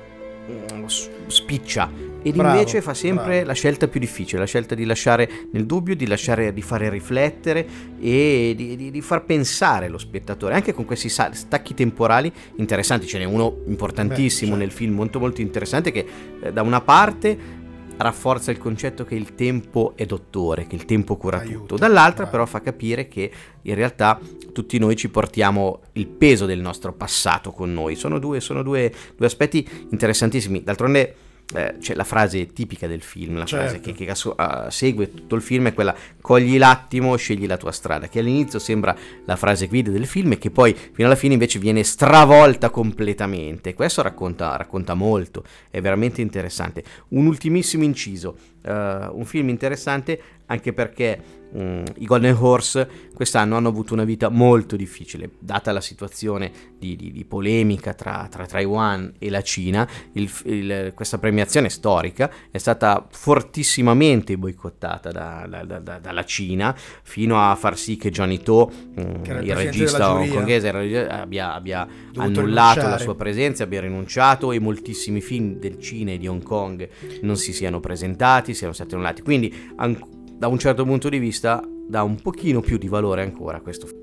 mm, 0.50 0.84
spiccia. 1.28 2.09
Ed 2.22 2.34
Bravo, 2.34 2.58
invece 2.58 2.82
fa 2.82 2.92
sempre 2.94 3.32
bravo. 3.36 3.46
la 3.46 3.52
scelta 3.54 3.88
più 3.88 3.98
difficile, 3.98 4.40
la 4.40 4.46
scelta 4.46 4.74
di 4.74 4.84
lasciare 4.84 5.30
nel 5.52 5.64
dubbio, 5.64 5.96
di 5.96 6.06
lasciare 6.06 6.52
di 6.52 6.62
fare 6.62 6.90
riflettere 6.90 7.66
e 8.00 8.52
di, 8.56 8.76
di- 8.76 8.90
di 8.90 9.00
far 9.00 9.24
pensare 9.24 9.88
lo 9.88 9.98
spettatore, 9.98 10.54
anche 10.54 10.72
con 10.74 10.84
questi 10.84 11.08
stacchi 11.08 11.74
temporali 11.74 12.30
interessanti. 12.56 13.06
Ce 13.06 13.18
n'è 13.18 13.24
uno 13.24 13.62
importantissimo 13.66 14.54
Beh, 14.54 14.58
certo. 14.58 14.64
nel 14.64 14.70
film, 14.70 14.94
molto 14.94 15.18
molto 15.18 15.40
interessante, 15.40 15.90
che 15.90 16.06
eh, 16.42 16.52
da 16.52 16.62
una 16.62 16.80
parte 16.80 17.58
rafforza 17.96 18.50
il 18.50 18.58
concetto 18.58 19.04
che 19.04 19.14
il 19.14 19.34
tempo 19.34 19.92
è 19.94 20.06
dottore, 20.06 20.66
che 20.66 20.74
il 20.74 20.86
tempo 20.86 21.16
cura 21.16 21.38
Aiuta, 21.38 21.58
tutto, 21.58 21.76
dall'altra 21.76 22.24
bravo. 22.24 22.30
però 22.30 22.46
fa 22.46 22.60
capire 22.60 23.08
che 23.08 23.30
in 23.62 23.74
realtà 23.74 24.18
tutti 24.52 24.78
noi 24.78 24.96
ci 24.96 25.10
portiamo 25.10 25.80
il 25.92 26.06
peso 26.06 26.46
del 26.46 26.60
nostro 26.60 26.92
passato 26.94 27.50
con 27.52 27.72
noi. 27.72 27.96
Sono 27.96 28.18
due, 28.18 28.40
sono 28.40 28.62
due, 28.62 28.90
due 29.16 29.26
aspetti 29.26 29.68
interessantissimi. 29.90 30.62
D'altronde 30.62 31.14
eh, 31.54 31.74
c'è 31.80 31.94
la 31.94 32.04
frase 32.04 32.52
tipica 32.52 32.86
del 32.86 33.02
film, 33.02 33.36
la 33.38 33.46
frase 33.46 33.74
Certo. 33.74 33.92
che, 33.92 34.04
che 34.04 34.10
asso- 34.10 34.34
ah, 34.36 34.70
segue 34.70 35.12
tutto 35.12 35.34
il 35.34 35.42
film 35.42 35.66
è 35.68 35.74
quella 35.74 35.94
cogli 36.20 36.58
l'attimo, 36.58 37.16
scegli 37.16 37.46
la 37.46 37.56
tua 37.56 37.72
strada, 37.72 38.08
che 38.08 38.20
all'inizio 38.20 38.58
sembra 38.58 38.96
la 39.24 39.36
frase 39.36 39.66
guida 39.66 39.90
del 39.90 40.06
film 40.06 40.32
e 40.32 40.38
che 40.38 40.50
poi 40.50 40.74
fino 40.74 41.06
alla 41.06 41.16
fine 41.16 41.32
invece 41.34 41.58
viene 41.58 41.82
stravolta 41.82 42.70
completamente. 42.70 43.74
Questo 43.74 44.02
racconta, 44.02 44.56
racconta 44.56 44.94
molto, 44.94 45.44
è 45.70 45.80
veramente 45.80 46.20
interessante. 46.20 46.84
Un 47.08 47.26
ultimissimo 47.26 47.82
inciso, 47.84 48.36
eh, 48.62 48.72
un 48.72 49.24
film 49.24 49.48
interessante 49.48 50.20
anche 50.46 50.72
perché 50.72 51.39
mm, 51.56 51.84
i 51.98 52.06
Golden 52.06 52.36
Horse 52.38 52.88
quest'anno 53.14 53.56
hanno 53.56 53.68
avuto 53.68 53.92
una 53.92 54.04
vita 54.04 54.28
molto 54.30 54.76
difficile, 54.76 55.30
data 55.38 55.72
la 55.72 55.80
situazione 55.80 56.50
di, 56.78 56.96
di- 56.96 57.12
di 57.12 57.24
polemica 57.24 57.92
tra, 57.92 58.26
tra 58.30 58.46
Taiwan 58.46 59.12
e 59.18 59.28
la 59.30 59.42
Cina. 59.42 59.86
il- 60.12 60.30
il- 60.44 60.92
questa 60.94 61.18
premiazione 61.18 61.68
storica 61.68 62.30
è 62.50 62.58
stata 62.58 63.06
fortissimamente 63.10 64.36
boicottata 64.38 65.10
da- 65.10 65.46
da- 65.48 65.64
da- 65.64 65.78
da- 65.80 65.98
dalla 65.98 66.24
Cina 66.24 66.74
fino 67.02 67.38
a 67.40 67.54
far 67.56 67.76
sì 67.76 67.96
che 67.96 68.10
Johnny 68.10 68.38
To, 68.42 68.70
mm, 68.72 69.22
Che 69.22 69.30
era 69.30 69.40
il 69.40 69.54
regista 69.54 70.12
hongkongese, 70.14 70.68
abbia, 71.08 71.54
abbia 71.54 71.86
annullato 72.16 72.46
la 72.46 72.72
rinunciare. 72.82 73.02
sua 73.02 73.14
presenza, 73.16 73.64
abbia 73.64 73.80
rinunciato 73.80 74.52
e 74.52 74.58
moltissimi 74.60 75.20
film 75.20 75.54
del 75.58 75.78
Cina 75.78 76.12
e 76.12 76.18
di 76.18 76.26
Hong 76.26 76.42
Kong 76.42 76.88
non 77.22 77.36
si 77.36 77.52
siano 77.52 77.80
presentati, 77.80 78.54
siano 78.54 78.72
stati 78.72 78.94
annullati. 78.94 79.22
Quindi, 79.22 79.72
an- 79.76 80.18
da 80.40 80.48
un 80.48 80.58
certo 80.58 80.84
punto 80.84 81.10
di 81.10 81.18
vista, 81.18 81.62
dà 81.86 82.02
un 82.02 82.16
pochino 82.16 82.62
più 82.62 82.78
di 82.78 82.88
valore 82.88 83.20
ancora 83.20 83.58
a 83.58 83.60
questo 83.60 83.86
film. 83.86 84.00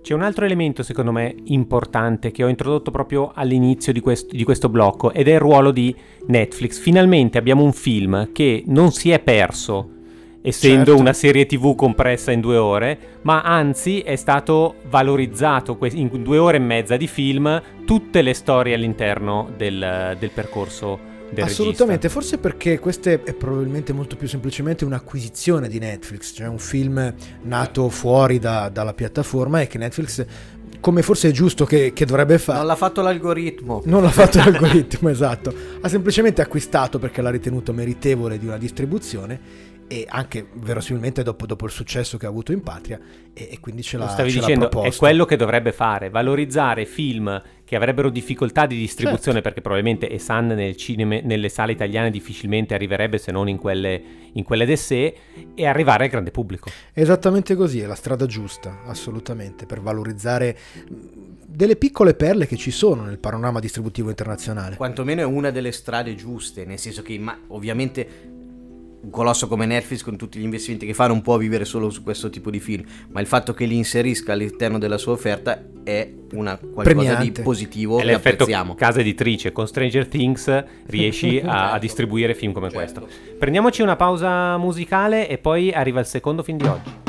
C'è 0.00 0.14
un 0.14 0.22
altro 0.22 0.44
elemento 0.44 0.84
secondo 0.84 1.10
me 1.10 1.34
importante 1.46 2.30
che 2.30 2.44
ho 2.44 2.48
introdotto 2.48 2.92
proprio 2.92 3.32
all'inizio 3.34 3.92
di 3.92 3.98
questo, 3.98 4.36
di 4.36 4.44
questo, 4.44 4.68
blocco 4.68 5.12
ed 5.12 5.26
è 5.26 5.32
il 5.32 5.40
ruolo 5.40 5.72
di 5.72 5.92
Netflix. 6.28 6.78
Finalmente 6.78 7.38
abbiamo 7.38 7.64
un 7.64 7.72
film 7.72 8.30
che 8.30 8.62
non 8.66 8.92
si 8.92 9.10
è 9.10 9.18
perso 9.18 9.90
essendo 10.42 10.84
certo. 10.84 11.00
una 11.00 11.12
serie 11.12 11.46
tv 11.46 11.74
compressa 11.74 12.30
in 12.30 12.40
due 12.40 12.56
ore, 12.56 12.98
ma 13.22 13.42
anzi 13.42 13.98
è 13.98 14.14
stato 14.14 14.76
valorizzato 14.90 15.76
in 15.90 16.22
due 16.22 16.38
ore 16.38 16.58
e 16.58 16.60
mezza 16.60 16.96
di 16.96 17.08
film 17.08 17.60
tutte 17.84 18.22
le 18.22 18.34
storie 18.34 18.74
all'interno 18.74 19.50
del, 19.56 20.16
del 20.20 20.30
percorso 20.30 21.10
Assolutamente, 21.40 22.08
regista. 22.08 22.08
forse 22.08 22.38
perché 22.38 22.78
questa 22.78 23.10
è 23.10 23.18
probabilmente 23.18 23.92
molto 23.92 24.16
più 24.16 24.28
semplicemente 24.28 24.84
un'acquisizione 24.84 25.68
di 25.68 25.78
Netflix, 25.78 26.34
cioè 26.34 26.46
un 26.46 26.58
film 26.58 27.14
nato 27.42 27.88
fuori 27.88 28.38
da, 28.38 28.68
dalla 28.68 28.92
piattaforma 28.92 29.60
e 29.60 29.66
che 29.66 29.78
Netflix 29.78 30.26
come 30.80 31.02
forse 31.02 31.28
è 31.28 31.30
giusto 31.30 31.64
che, 31.64 31.92
che, 31.94 32.04
dovrebbe 32.04 32.38
fare. 32.38 32.58
Non 32.58 32.66
l'ha 32.66 32.74
fatto 32.74 33.02
l'algoritmo. 33.02 33.82
Non 33.84 34.02
l'ha 34.02 34.10
fatto 34.10 34.38
l'algoritmo, 34.44 35.08
esatto. 35.08 35.54
Ha 35.80 35.88
semplicemente 35.88 36.42
acquistato 36.42 36.98
perché 36.98 37.22
l'ha 37.22 37.30
ritenuto 37.30 37.72
meritevole 37.72 38.36
di 38.38 38.46
una 38.46 38.58
distribuzione 38.58 39.70
e 39.92 40.06
anche 40.08 40.46
verosimilmente 40.54 41.22
dopo, 41.22 41.44
dopo, 41.44 41.66
il 41.66 41.70
successo 41.70 42.16
che 42.16 42.24
ha 42.24 42.30
avuto 42.30 42.50
in 42.50 42.62
patria 42.62 42.98
e, 43.34 43.48
e 43.52 43.60
quindi 43.60 43.82
ce 43.82 43.98
l'ha, 43.98 44.08
stavi 44.08 44.30
ce 44.30 44.38
dicendo, 44.40 44.70
l'ha 44.72 44.84
è 44.84 44.94
quello 44.94 45.26
che 45.26 45.36
dovrebbe 45.36 45.70
fare, 45.70 46.08
valorizzare 46.08 46.86
film 46.86 47.42
che 47.62 47.76
avrebbero 47.76 48.08
difficoltà 48.08 48.64
di 48.64 48.78
distribuzione 48.78 49.34
certo. 49.34 49.42
perché 49.42 49.60
probabilmente 49.60 50.10
Esan 50.10 50.46
nel 50.46 50.76
cinema, 50.76 51.18
nelle 51.22 51.50
sale 51.50 51.72
italiane 51.72 52.10
difficilmente 52.10 52.72
arriverebbe 52.72 53.18
se 53.18 53.32
non 53.32 53.50
in 53.50 53.58
quelle, 53.58 54.02
in 54.32 54.44
quelle 54.44 54.64
d'essè 54.64 55.14
e 55.54 55.66
arrivare 55.66 56.04
al 56.04 56.10
grande 56.10 56.30
pubblico. 56.30 56.70
Esattamente 56.94 57.54
così, 57.54 57.80
è 57.80 57.86
la 57.86 57.94
strada 57.94 58.24
giusta, 58.24 58.84
assolutamente, 58.86 59.66
per 59.66 59.82
valorizzare 59.82 60.56
delle 61.46 61.76
piccole 61.76 62.14
perle 62.14 62.46
che 62.46 62.56
ci 62.56 62.70
sono 62.70 63.02
nel 63.02 63.18
panorama 63.18 63.60
distributivo 63.60 64.08
internazionale. 64.08 64.76
Quantomeno 64.76 65.20
è 65.20 65.24
una 65.24 65.50
delle 65.50 65.70
strade 65.70 66.14
giuste, 66.14 66.64
nel 66.64 66.78
senso 66.78 67.02
che 67.02 67.18
ma, 67.18 67.38
ovviamente 67.48 68.40
un 69.02 69.10
colosso 69.10 69.48
come 69.48 69.66
Netflix 69.66 70.02
con 70.02 70.16
tutti 70.16 70.38
gli 70.38 70.44
investimenti 70.44 70.86
che 70.86 70.94
fa 70.94 71.06
non 71.06 71.22
può 71.22 71.36
vivere 71.36 71.64
solo 71.64 71.90
su 71.90 72.02
questo 72.02 72.30
tipo 72.30 72.50
di 72.50 72.60
film, 72.60 72.84
ma 73.10 73.20
il 73.20 73.26
fatto 73.26 73.52
che 73.52 73.64
li 73.64 73.76
inserisca 73.76 74.32
all'interno 74.32 74.78
della 74.78 74.98
sua 74.98 75.12
offerta 75.12 75.62
è 75.82 76.08
una 76.32 76.56
qualcosa 76.56 76.82
Premiante. 76.82 77.22
di 77.22 77.42
positivo 77.42 77.98
è 77.98 78.04
l'effetto 78.04 78.46
casa 78.76 79.00
editrice. 79.00 79.52
Con 79.52 79.66
Stranger 79.66 80.06
Things 80.06 80.64
riesci 80.86 81.40
a, 81.44 81.72
a, 81.72 81.78
distribuire 81.78 82.34
film 82.34 82.52
come 82.52 82.70
certo. 82.70 83.00
questo 83.00 83.36
prendiamoci 83.38 83.82
una 83.82 83.96
pausa 83.96 84.56
musicale 84.56 85.28
e 85.28 85.38
poi 85.38 85.72
arriva 85.72 86.00
il 86.00 86.06
secondo 86.06 86.42
film 86.42 86.58
di 86.58 86.66
oggi 86.66 87.01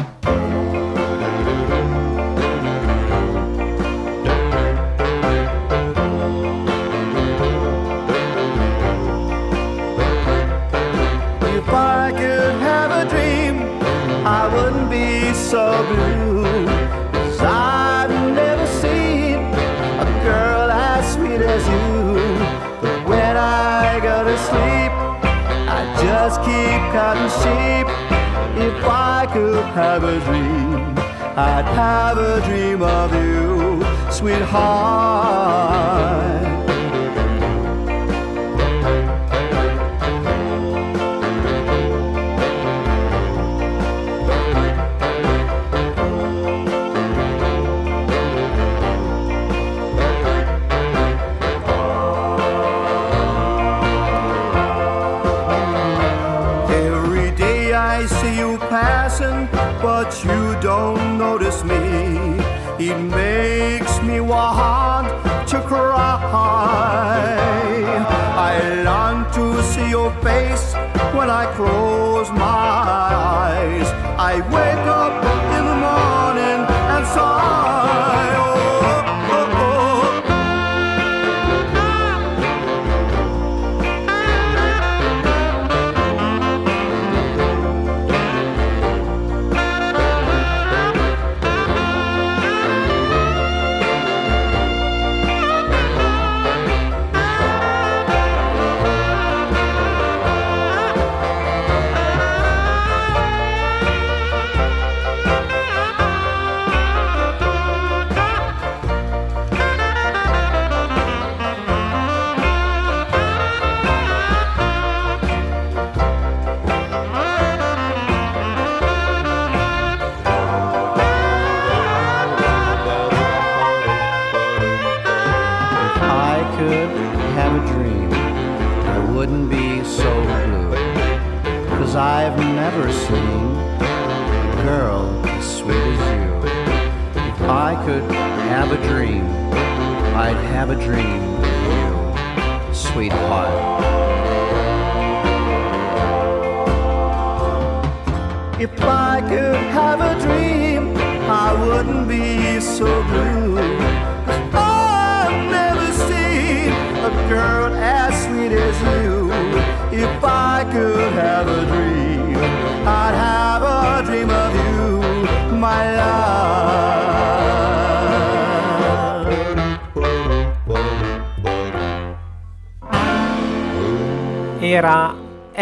have 29.73 30.03
a 30.03 30.19
dream. 30.25 30.97
I'd 31.35 31.65
have 31.75 32.17
a 32.17 32.41
dream 32.47 32.81
of 32.81 33.13
you, 33.13 33.83
sweetheart 34.11 35.63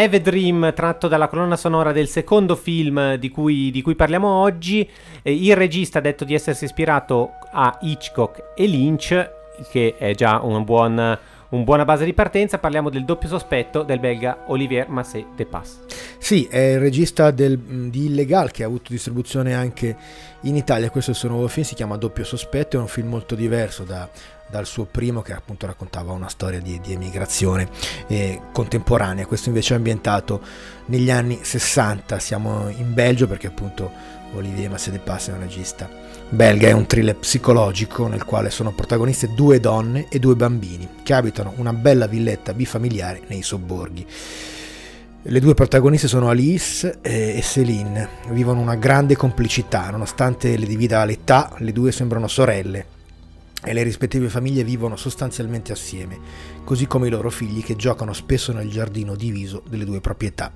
era 0.02 0.10
Have 0.12 0.18
a 0.18 0.20
Dream 0.20 0.74
tratto 0.74 1.08
dalla 1.08 1.28
colonna 1.28 1.56
sonora 1.56 1.92
del 1.92 2.08
secondo 2.08 2.56
film 2.56 3.16
di 3.16 3.30
cui, 3.30 3.70
di 3.72 3.82
cui 3.82 3.96
parliamo 3.96 4.28
oggi. 4.28 4.88
Eh, 5.22 5.34
il 5.34 5.56
regista 5.56 6.00
ha 6.00 6.02
detto 6.02 6.26
di 6.26 6.34
essersi 6.34 6.66
ispirato 6.66 7.34
a 7.52 7.78
Hitchcock 7.82 8.54
e 8.56 8.66
Lynch, 8.66 9.32
che 9.72 9.96
è 9.98 10.16
già 10.16 10.40
un 10.42 10.64
buon, 10.64 11.20
un 11.50 11.64
buona 11.64 11.86
base 11.86 12.06
di 12.06 12.14
partenza. 12.14 12.58
Parliamo 12.58 12.90
del 12.90 13.06
doppio 13.06 13.30
sospetto 13.30 13.84
del 13.84 14.00
belga 14.00 14.46
Olivier 14.48 14.90
Massé 14.90 15.26
de 15.36 15.46
Pass. 15.46 15.80
Sì, 16.18 16.48
è 16.50 16.74
il 16.74 16.80
regista 16.80 17.32
del, 17.32 17.58
di 17.58 18.06
Illegal 18.06 18.52
che 18.52 18.64
ha 18.64 18.68
avuto 18.68 18.92
distribuzione 18.92 19.54
anche 19.54 19.96
in 20.42 20.56
Italia. 20.56 20.90
Questo 20.90 21.12
è 21.12 21.14
il 21.14 21.20
suo 21.20 21.30
nuovo 21.30 21.48
film, 21.48 21.66
si 21.66 21.76
chiama 21.76 21.98
Doppio 21.98 22.24
sospetto, 22.24 22.78
è 22.78 22.80
un 22.80 22.88
film 22.88 23.10
molto 23.10 23.36
diverso 23.36 23.84
da 23.84 24.10
dal 24.52 24.68
suo 24.68 24.86
primo 24.86 25.22
che 25.22 25.34
appunto 25.34 25.66
raccontava 25.66 26.12
una 26.12 26.30
storia 26.30 26.60
di, 26.60 26.80
di 26.82 26.94
emigrazione 26.94 27.70
eh, 28.08 28.40
contemporanea. 28.52 29.26
Questo 29.26 29.50
invece 29.50 29.74
è 29.74 29.78
ambientato 29.78 30.42
negli 30.88 31.10
anni 31.10 31.40
60, 31.42 32.20
siamo 32.20 32.70
in 32.70 32.94
Belgio 32.94 33.28
perché 33.28 33.48
appunto 33.48 33.90
Olivier 34.36 34.70
Massedepas 34.70 35.30
è 35.30 35.32
un 35.34 35.40
regista 35.40 35.90
belga, 36.30 36.70
è 36.70 36.72
un 36.72 36.86
thriller 36.86 37.18
psicologico 37.18 38.08
nel 38.08 38.24
quale 38.24 38.50
sono 38.50 38.72
protagoniste 38.72 39.34
due 39.34 39.60
donne 39.60 40.08
e 40.10 40.20
due 40.20 40.36
bambini 40.36 40.88
che 41.04 41.14
abitano 41.14 41.54
una 41.58 41.74
bella 41.74 42.08
villetta 42.08 42.54
bifamiliare 42.54 43.22
nei 43.28 43.42
sobborghi. 43.42 44.06
Le 45.24 45.40
due 45.40 45.54
protagoniste 45.54 46.08
sono 46.08 46.30
Alice 46.30 47.00
e 47.02 47.40
Céline, 47.44 48.08
vivono 48.30 48.60
una 48.60 48.76
grande 48.76 49.16
complicità, 49.16 49.90
nonostante 49.92 50.58
le 50.58 50.66
divida 50.66 51.06
l'età, 51.06 51.54
le 51.58 51.72
due 51.72 51.92
sembrano 51.92 52.28
sorelle 52.28 53.00
e 53.64 53.74
le 53.74 53.84
rispettive 53.84 54.30
famiglie 54.30 54.64
vivono 54.64 54.96
sostanzialmente 54.96 55.72
assieme, 55.72 56.20
così 56.64 56.88
come 56.88 57.08
i 57.08 57.12
loro 57.12 57.30
figli 57.30 57.64
che 57.64 57.76
giocano 57.76 58.14
spesso 58.14 58.52
nel 58.54 58.70
giardino 58.70 59.16
diviso 59.16 59.64
delle 59.70 59.86
due 59.86 60.02
proprietà. 60.02 60.52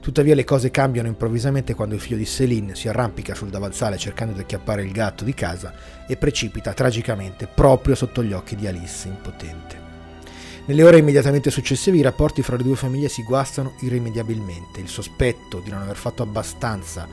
Tuttavia 0.00 0.34
le 0.34 0.44
cose 0.44 0.70
cambiano 0.70 1.08
improvvisamente 1.08 1.74
quando 1.74 1.94
il 1.94 2.00
figlio 2.00 2.16
di 2.16 2.26
Céline 2.26 2.74
si 2.74 2.88
arrampica 2.88 3.34
sul 3.34 3.48
davanzale 3.48 3.96
cercando 3.96 4.34
di 4.34 4.40
acchiappare 4.40 4.82
il 4.82 4.92
gatto 4.92 5.24
di 5.24 5.32
casa 5.32 5.72
e 6.06 6.16
precipita 6.16 6.74
tragicamente 6.74 7.46
proprio 7.46 7.94
sotto 7.94 8.22
gli 8.22 8.32
occhi 8.32 8.56
di 8.56 8.66
Alice 8.66 9.08
impotente. 9.08 9.82
Nelle 10.64 10.84
ore 10.84 10.98
immediatamente 10.98 11.50
successive 11.50 11.96
i 11.96 12.02
rapporti 12.02 12.40
fra 12.42 12.56
le 12.56 12.62
due 12.62 12.76
famiglie 12.76 13.08
si 13.08 13.24
guastano 13.24 13.74
irrimediabilmente. 13.80 14.78
Il 14.78 14.88
sospetto 14.88 15.58
di 15.58 15.70
non 15.70 15.82
aver 15.82 15.96
fatto 15.96 16.22
abbastanza 16.22 17.08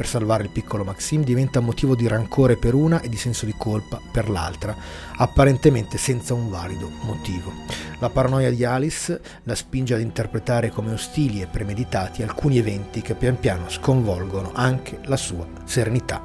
per 0.00 0.08
salvare 0.08 0.44
il 0.44 0.48
piccolo 0.48 0.82
Maxime 0.82 1.24
diventa 1.24 1.60
motivo 1.60 1.94
di 1.94 2.08
rancore 2.08 2.56
per 2.56 2.72
una 2.72 3.02
e 3.02 3.10
di 3.10 3.18
senso 3.18 3.44
di 3.44 3.52
colpa 3.54 4.00
per 4.10 4.30
l'altra, 4.30 4.74
apparentemente 5.16 5.98
senza 5.98 6.32
un 6.32 6.48
valido 6.48 6.90
motivo. 7.02 7.52
La 7.98 8.08
paranoia 8.08 8.50
di 8.50 8.64
Alice 8.64 9.20
la 9.42 9.54
spinge 9.54 9.92
ad 9.92 10.00
interpretare 10.00 10.70
come 10.70 10.94
ostili 10.94 11.42
e 11.42 11.48
premeditati 11.48 12.22
alcuni 12.22 12.56
eventi 12.56 13.02
che 13.02 13.14
pian 13.14 13.38
piano 13.38 13.68
sconvolgono 13.68 14.52
anche 14.54 15.00
la 15.04 15.18
sua 15.18 15.46
serenità 15.64 16.24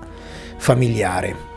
familiare. 0.55 1.54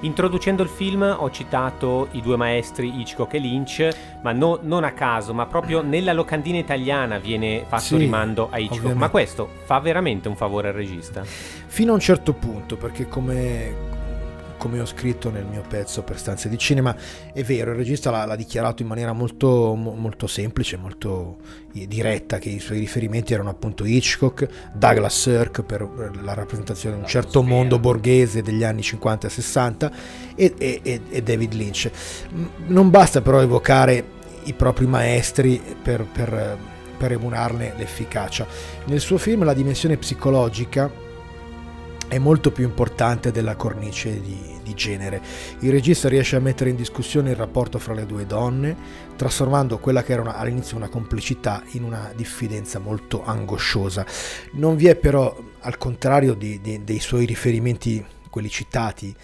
Introducendo 0.00 0.62
il 0.62 0.68
film 0.68 1.16
ho 1.18 1.30
citato 1.30 2.08
i 2.12 2.20
due 2.20 2.36
maestri 2.36 3.00
Hitchcock 3.00 3.32
e 3.34 3.38
Lynch, 3.38 3.88
ma 4.20 4.32
no, 4.32 4.58
non 4.60 4.84
a 4.84 4.92
caso, 4.92 5.32
ma 5.32 5.46
proprio 5.46 5.80
nella 5.80 6.12
locandina 6.12 6.58
italiana 6.58 7.18
viene 7.18 7.64
fatto 7.66 7.82
Sì, 7.82 7.96
rimando 7.96 8.48
a 8.50 8.58
Hitchcock. 8.58 8.72
ovviamente. 8.80 8.98
Ma 8.98 9.08
questo 9.08 9.48
fa 9.64 9.78
veramente 9.80 10.28
un 10.28 10.36
favore 10.36 10.68
al 10.68 10.74
regista? 10.74 11.22
Fino 11.24 11.92
a 11.92 11.94
un 11.94 12.00
certo 12.00 12.34
punto, 12.34 12.76
perché 12.76 13.08
come, 13.08 13.74
come 14.64 14.80
ho 14.80 14.86
scritto 14.86 15.30
nel 15.30 15.44
mio 15.44 15.62
pezzo 15.68 16.00
per 16.00 16.18
stanze 16.18 16.48
di 16.48 16.56
cinema, 16.56 16.96
è 17.34 17.42
vero, 17.42 17.72
il 17.72 17.76
regista 17.76 18.10
l'ha, 18.10 18.24
l'ha 18.24 18.34
dichiarato 18.34 18.80
in 18.80 18.88
maniera 18.88 19.12
molto, 19.12 19.74
mo- 19.74 19.92
molto 19.92 20.26
semplice, 20.26 20.78
molto 20.78 21.36
diretta, 21.70 22.38
che 22.38 22.48
i 22.48 22.60
suoi 22.60 22.78
riferimenti 22.78 23.34
erano 23.34 23.50
appunto 23.50 23.84
Hitchcock, 23.84 24.72
Douglas 24.72 25.20
Sirk 25.20 25.62
per 25.64 25.86
la 26.22 26.32
rappresentazione 26.32 26.94
di 26.94 27.02
un 27.02 27.06
certo 27.06 27.42
mondo 27.42 27.78
borghese 27.78 28.40
degli 28.40 28.64
anni 28.64 28.80
50 28.80 29.26
e 29.26 29.30
60 29.30 29.92
e, 30.34 30.54
e- 30.56 31.00
e- 31.10 31.22
David 31.22 31.52
Lynch. 31.52 31.90
Non 32.68 32.88
basta 32.88 33.20
però 33.20 33.42
evocare 33.42 34.02
i 34.44 34.54
propri 34.54 34.86
maestri 34.86 35.60
per, 35.82 36.06
per, 36.10 36.56
per 36.96 37.12
emularne 37.12 37.74
l'efficacia. 37.76 38.46
Nel 38.86 39.00
suo 39.00 39.18
film 39.18 39.44
la 39.44 39.52
dimensione 39.52 39.98
psicologica 39.98 40.90
è 42.08 42.18
molto 42.18 42.50
più 42.50 42.64
importante 42.64 43.30
della 43.30 43.56
cornice 43.56 44.20
di, 44.20 44.53
di 44.64 44.74
genere. 44.74 45.22
Il 45.60 45.70
regista 45.70 46.08
riesce 46.08 46.34
a 46.34 46.40
mettere 46.40 46.70
in 46.70 46.76
discussione 46.76 47.30
il 47.30 47.36
rapporto 47.36 47.78
fra 47.78 47.94
le 47.94 48.06
due 48.06 48.26
donne, 48.26 48.76
trasformando 49.14 49.78
quella 49.78 50.02
che 50.02 50.12
era 50.12 50.22
una- 50.22 50.36
all'inizio 50.36 50.76
una 50.76 50.88
complicità 50.88 51.62
in 51.72 51.84
una 51.84 52.10
diffidenza 52.16 52.80
molto 52.80 53.24
angosciosa. 53.24 54.04
Non 54.54 54.74
vi 54.74 54.88
è 54.88 54.96
però, 54.96 55.36
al 55.60 55.78
contrario 55.78 56.34
di- 56.34 56.60
di- 56.60 56.82
dei 56.82 56.98
suoi 56.98 57.26
riferimenti, 57.26 58.04
quelli 58.30 58.48
citati, 58.48 59.14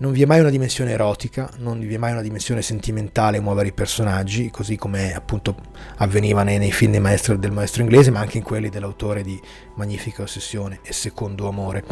non 0.00 0.12
vi 0.12 0.22
è 0.22 0.26
mai 0.26 0.38
una 0.38 0.50
dimensione 0.50 0.92
erotica, 0.92 1.50
non 1.58 1.80
vi 1.80 1.92
è 1.92 1.98
mai 1.98 2.12
una 2.12 2.22
dimensione 2.22 2.62
sentimentale 2.62 3.40
muovere 3.40 3.68
i 3.68 3.72
personaggi, 3.72 4.48
così 4.48 4.76
come 4.76 5.12
appunto 5.12 5.56
avveniva 5.96 6.44
nei, 6.44 6.58
nei 6.58 6.70
film 6.70 6.92
dei 6.92 7.00
maestri- 7.00 7.36
del 7.36 7.50
maestro 7.50 7.82
inglese, 7.82 8.12
ma 8.12 8.20
anche 8.20 8.38
in 8.38 8.44
quelli 8.44 8.68
dell'autore 8.68 9.22
di 9.22 9.40
Magnifica 9.74 10.22
Ossessione 10.22 10.78
e 10.84 10.92
Secondo 10.92 11.48
Amore. 11.48 11.84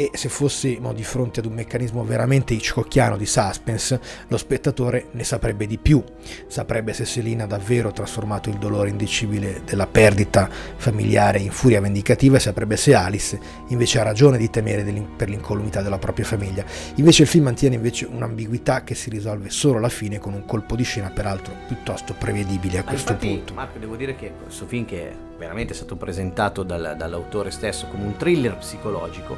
E 0.00 0.12
se 0.14 0.30
fossimo 0.30 0.94
di 0.94 1.04
fronte 1.04 1.40
ad 1.40 1.46
un 1.46 1.52
meccanismo 1.52 2.02
veramente 2.04 2.54
hitchcockiano 2.54 3.18
di 3.18 3.26
suspense, 3.26 4.00
lo 4.28 4.38
spettatore 4.38 5.08
ne 5.10 5.24
saprebbe 5.24 5.66
di 5.66 5.76
più, 5.76 6.02
saprebbe 6.46 6.94
se 6.94 7.04
Selina 7.04 7.44
ha 7.44 7.46
davvero 7.46 7.92
trasformato 7.92 8.48
il 8.48 8.56
dolore 8.56 8.88
indicibile 8.88 9.60
della 9.66 9.86
perdita 9.86 10.48
familiare 10.48 11.40
in 11.40 11.50
furia 11.50 11.82
vendicativa 11.82 12.38
e 12.38 12.40
saprebbe 12.40 12.78
se 12.78 12.94
Alice 12.94 13.38
invece 13.68 14.00
ha 14.00 14.02
ragione 14.02 14.38
di 14.38 14.48
temere 14.48 14.90
per 15.14 15.28
l'incolumità 15.28 15.82
della 15.82 15.98
propria 15.98 16.24
famiglia. 16.24 16.64
Invece 16.94 17.24
il 17.24 17.28
film 17.28 17.44
mantiene 17.44 17.74
invece 17.74 18.06
un'ambiguità 18.06 18.82
che 18.84 18.94
si 18.94 19.10
risolve 19.10 19.50
solo 19.50 19.76
alla 19.76 19.90
fine 19.90 20.18
con 20.18 20.32
un 20.32 20.46
colpo 20.46 20.76
di 20.76 20.82
scena 20.82 21.10
peraltro 21.10 21.52
piuttosto 21.66 22.14
prevedibile 22.14 22.78
a 22.78 22.84
Ma 22.84 22.88
questo 22.88 23.12
infatti, 23.12 23.34
punto. 23.34 23.52
Marco, 23.52 23.78
devo 23.78 23.96
dire 23.96 24.16
che 24.16 24.32
questo 24.42 24.64
film 24.64 24.86
che 24.86 25.28
veramente 25.40 25.72
è 25.72 25.76
stato 25.76 25.96
presentato 25.96 26.62
dal- 26.62 26.94
dall'autore 26.98 27.50
stesso 27.50 27.86
come 27.86 28.04
un 28.04 28.16
thriller 28.16 28.58
psicologico, 28.58 29.34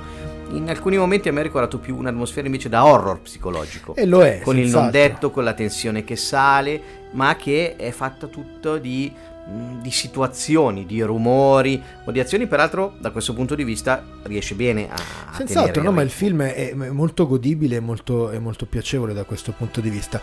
in 0.51 0.69
alcuni 0.69 0.99
momenti 0.99 1.29
a 1.29 1.33
me 1.33 1.41
ha 1.41 1.45
ricordato 1.45 1.79
più 1.79 1.97
un'atmosfera 1.97 2.45
invece 2.45 2.69
da 2.69 2.85
horror 2.85 3.21
psicologico. 3.21 3.95
E 3.95 4.05
lo 4.05 4.25
è. 4.25 4.41
con 4.43 4.59
il 4.59 4.69
non 4.69 4.83
senz'altro. 4.83 5.01
detto, 5.01 5.31
con 5.31 5.45
la 5.45 5.55
tensione 5.55 6.03
che 6.03 6.17
sale, 6.17 6.81
ma 7.12 7.37
che 7.37 7.77
è 7.77 7.93
fatta 7.93 8.27
tutto 8.27 8.79
di, 8.79 9.12
di 9.81 9.91
situazioni, 9.91 10.87
di 10.87 11.03
rumori 11.03 11.83
o 12.05 12.11
di 12.11 12.21
azioni. 12.21 12.47
Peraltro, 12.47 12.95
da 12.99 13.11
questo 13.11 13.35
punto 13.35 13.55
di 13.55 13.65
vista, 13.65 14.05
riesce 14.23 14.55
bene 14.55 14.88
a. 14.91 14.97
Senz'altro, 15.33 15.83
no, 15.83 15.93
ma 15.93 16.03
il 16.03 16.11
film 16.11 16.43
è 16.43 16.73
molto 16.75 17.27
godibile 17.27 17.77
e 17.77 17.81
molto, 17.81 18.31
è 18.31 18.38
molto 18.38 18.67
piacevole 18.67 19.12
da 19.12 19.25
questo 19.25 19.53
punto 19.53 19.81
di 19.81 19.91
vista. 19.91 20.21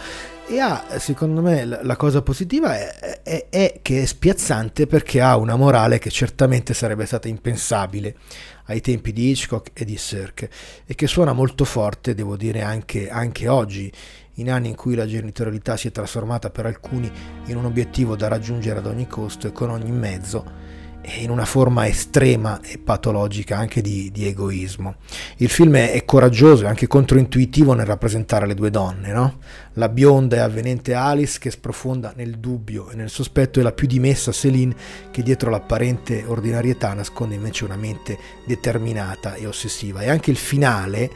E 0.48 0.60
ha, 0.60 0.98
secondo 0.98 1.42
me, 1.42 1.65
la, 1.65 1.96
cosa 1.96 2.22
positiva 2.22 2.76
è, 2.76 3.22
è- 3.22 3.48
è 3.50 3.80
che 3.82 4.02
è 4.02 4.06
spiazzante 4.06 4.88
perché 4.88 5.22
ha 5.22 5.38
una 5.38 5.56
morale 5.56 6.00
che 6.00 6.10
certamente 6.10 6.74
sarebbe 6.74 7.06
stata 7.06 7.28
impensabile 7.28 8.15
ai 8.65 8.82
tempi 8.82 9.12
di 9.12 9.30
Hitchcock 9.30 9.72
e 9.74 9.86
di 9.86 9.98
Sirk 9.98 10.48
e 10.86 10.96
che 10.96 11.08
suona 11.08 11.34
molto 11.34 11.65
forte, 11.65 12.15
devo 12.15 12.36
dire, 12.36 12.62
anche, 12.62 13.10
anche 13.10 13.48
oggi, 13.48 13.92
in 14.39 14.52
anni 14.52 14.69
in 14.69 14.75
cui 14.75 14.95
la 14.95 15.06
genitorialità 15.06 15.78
si 15.78 15.88
è 15.88 15.91
trasformata 15.91 16.49
per 16.49 16.65
alcuni 16.65 17.12
in 17.45 17.58
un 17.58 17.65
obiettivo 17.65 18.15
da 18.15 18.28
raggiungere 18.28 18.80
ad 18.80 18.86
ogni 18.86 19.08
costo 19.08 19.47
e 19.47 19.52
con 19.52 19.69
ogni 19.69 19.91
mezzo 19.91 20.78
e 21.02 21.23
in 21.23 21.30
una 21.30 21.45
forma 21.45 21.88
estrema 21.88 22.60
e 22.62 22.78
patologica 22.78 23.58
anche 23.58 23.82
di, 23.82 24.12
di 24.12 24.28
egoismo. 24.28 24.95
Il 25.38 25.49
film 25.49 25.75
è, 25.75 26.04
coraggioso 26.06 26.65
e 26.65 26.67
anche 26.67 26.88
controintuitivo 26.88 27.73
nel 27.73 27.86
rappresentare 27.86 28.45
le 28.45 28.54
due 28.54 28.69
donne, 28.69 29.12
no? 29.12 29.39
La 29.73 29.89
bionda 29.89 30.36
e 30.36 30.39
avvenente 30.39 30.93
Alice 30.93 31.39
che 31.39 31.52
sprofonda 31.52 32.13
nel 32.15 32.38
dubbio 32.38 32.89
e 32.89 32.95
nel 32.95 33.10
sospetto 33.10 33.60
e 33.60 33.63
la 33.63 33.71
più 33.71 33.88
dimessa 33.88 34.32
Céline 34.32 34.75
che 35.10 35.23
dietro 35.23 35.49
l'apparente 35.49 36.23
ordinarietà 36.25 36.93
nasconde 36.93 37.36
invece 37.36 37.63
una 37.65 37.78
mente 37.78 38.17
determinata 38.45 39.36
e 39.36 39.47
ossessiva. 39.47 40.02
E 40.02 40.10
anche 40.10 40.32
il 40.32 40.38
finale 40.38 41.10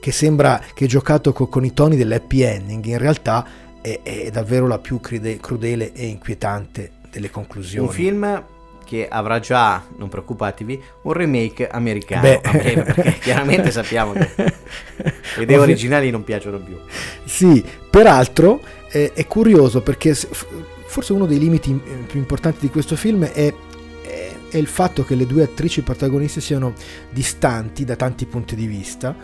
che 0.00 0.10
sembra 0.12 0.60
che 0.74 0.86
giocato 0.86 1.32
co- 1.32 1.46
con 1.46 1.64
i 1.64 1.72
toni 1.72 1.96
dell'happy 1.96 2.40
ending 2.42 2.84
in 2.86 2.98
realtà 2.98 3.46
è, 3.80 4.00
è 4.02 4.30
davvero 4.30 4.66
la 4.66 4.78
più 4.78 4.98
cride- 5.00 5.38
crudele 5.38 5.92
e 5.92 6.06
inquietante 6.06 6.92
delle 7.10 7.30
conclusioni. 7.30 7.86
Un 7.86 7.92
film 7.92 8.44
che 8.84 9.06
avrà 9.08 9.38
già, 9.38 9.84
non 9.98 10.08
preoccupatevi, 10.08 10.82
un 11.02 11.12
remake 11.12 11.68
americano. 11.68 12.22
Beh. 12.22 12.40
a 12.42 12.50
breve, 12.50 12.82
perché 12.92 13.18
chiaramente 13.20 13.70
sappiamo 13.70 14.12
che 14.14 14.28
le 15.36 15.42
idee 15.42 15.58
originali 15.58 16.10
non 16.10 16.24
piacciono 16.24 16.58
più. 16.58 16.76
Sì, 17.24 17.64
peraltro 17.88 18.60
eh, 18.90 19.12
è 19.12 19.26
curioso 19.26 19.80
perché 19.82 20.12
forse 20.14 21.12
uno 21.12 21.26
dei 21.26 21.38
limiti 21.38 21.70
eh, 21.70 21.90
più 22.06 22.18
importanti 22.18 22.58
di 22.60 22.68
questo 22.68 22.96
film 22.96 23.24
è, 23.26 23.30
è- 24.02 24.32
è 24.50 24.56
il 24.56 24.66
fatto 24.66 25.04
che 25.04 25.14
le 25.14 25.26
due 25.26 25.44
attrici 25.44 25.82
protagoniste 25.82 26.40
siano 26.40 26.72
distanti 27.10 27.84
da 27.84 27.94
tanti 27.94 28.26
punti 28.26 28.56
di 28.56 28.66
vista 28.66 29.14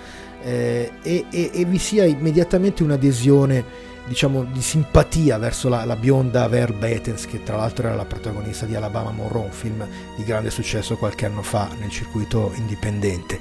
eh, 0.46 0.92
e, 1.02 1.24
e- 1.30 1.50
e 1.52 1.64
vi 1.64 1.78
sia 1.78 2.04
immediatamente 2.04 2.85
un'adesione 2.85 3.85
diciamo 4.06 4.44
di 4.44 4.62
simpatia 4.62 5.37
verso 5.37 5.68
la, 5.68 5.85
la 5.85 5.96
bionda 5.96 6.46
Ver 6.46 6.72
Betens 6.72 7.26
che 7.26 7.42
tra 7.42 7.56
l'altro 7.56 7.88
era 7.88 7.96
la 7.96 8.04
protagonista 8.04 8.64
di 8.64 8.76
Alabama 8.76 9.11
Monroe 9.11 9.46
un 9.46 9.50
film 9.50 9.85
di 10.16 10.22
grande 10.22 10.50
successo 10.50 10.96
qualche 10.96 11.26
anno 11.26 11.42
fa 11.42 11.68
nel 11.80 11.90
circuito 11.90 12.52
indipendente 12.54 13.40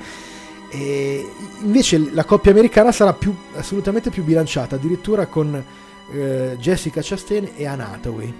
e 0.71 1.23
invece 1.61 2.11
la 2.11 2.25
coppia 2.25 2.51
americana 2.51 2.91
sarà 2.91 3.13
più, 3.13 3.33
assolutamente 3.55 4.09
più 4.09 4.23
bilanciata, 4.23 4.75
addirittura 4.75 5.27
con 5.27 5.63
eh, 6.11 6.57
Jessica 6.59 7.01
Chastain 7.01 7.51
e 7.55 7.65
Anne 7.65 7.83
Hathaway. 7.83 8.33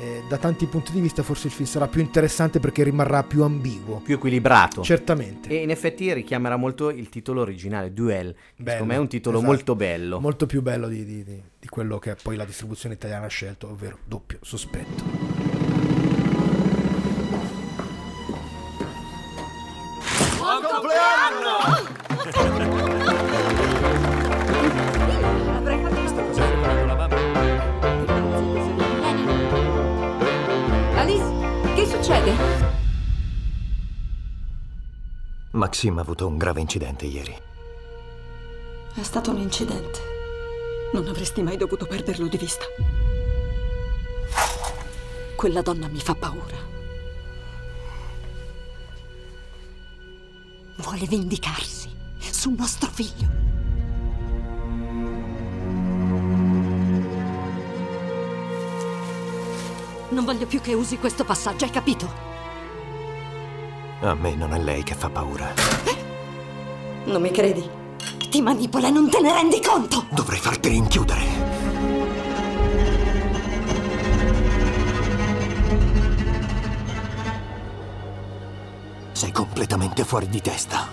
Eh, 0.00 0.22
da 0.28 0.36
tanti 0.38 0.66
punti 0.66 0.92
di 0.92 1.00
vista 1.00 1.22
forse 1.22 1.48
il 1.48 1.52
film 1.52 1.66
sarà 1.68 1.88
più 1.88 2.00
interessante 2.00 2.60
perché 2.60 2.82
rimarrà 2.84 3.22
più 3.22 3.42
ambiguo. 3.42 4.00
Più 4.00 4.14
equilibrato. 4.14 4.82
Certamente. 4.82 5.48
E 5.48 5.56
in 5.62 5.70
effetti 5.70 6.12
richiamerà 6.12 6.56
molto 6.56 6.90
il 6.90 7.08
titolo 7.08 7.40
originale, 7.40 7.92
Duel. 7.92 8.34
Bello, 8.56 8.70
Secondo 8.70 8.84
me 8.92 8.94
è 8.98 9.00
un 9.00 9.08
titolo 9.08 9.36
esatto. 9.38 9.52
molto 9.52 9.74
bello. 9.76 10.20
Molto 10.20 10.46
più 10.46 10.62
bello 10.62 10.88
di, 10.88 11.04
di- 11.04 11.24
di- 11.24 11.42
di 11.60 11.68
quello 11.68 11.98
che 11.98 12.16
poi 12.22 12.36
la 12.36 12.44
distribuzione 12.44 12.94
italiana 12.94 13.26
ha 13.26 13.28
scelto, 13.28 13.68
ovvero 13.70 13.98
doppio 14.04 14.38
sospetto. 14.42 15.37
Succede? 32.28 32.76
Maxim 35.52 35.98
ha 35.98 36.02
avuto 36.02 36.26
un 36.26 36.36
grave 36.36 36.60
incidente 36.60 37.06
ieri. 37.06 37.36
È 38.94 39.02
stato 39.02 39.30
un 39.30 39.38
incidente. 39.38 40.16
Non 40.92 41.06
avresti 41.06 41.42
mai 41.42 41.56
dovuto 41.56 41.86
perderlo 41.86 42.28
di 42.28 42.36
vista. 42.36 42.64
Quella 45.36 45.62
donna 45.62 45.88
mi 45.88 46.00
fa 46.00 46.14
paura. 46.14 46.56
Vuole 50.76 51.06
vendicarsi 51.06 51.88
sul 52.18 52.54
nostro 52.56 52.88
figlio. 52.90 53.57
Non 60.10 60.24
voglio 60.24 60.46
più 60.46 60.60
che 60.60 60.72
usi 60.72 60.98
questo 60.98 61.24
passaggio, 61.24 61.64
hai 61.66 61.70
capito? 61.70 62.10
A 64.00 64.14
me 64.14 64.34
non 64.34 64.54
è 64.54 64.58
lei 64.58 64.82
che 64.82 64.94
fa 64.94 65.10
paura. 65.10 65.52
Non 67.04 67.20
mi 67.20 67.30
credi? 67.30 67.68
Ti 68.30 68.40
manipola 68.40 68.88
e 68.88 68.90
non 68.90 69.10
te 69.10 69.20
ne 69.20 69.32
rendi 69.32 69.60
conto! 69.60 70.06
Dovrei 70.10 70.38
farti 70.38 70.68
rinchiudere. 70.68 71.22
Sei 79.12 79.32
completamente 79.32 80.04
fuori 80.04 80.28
di 80.28 80.40
testa. 80.40 80.86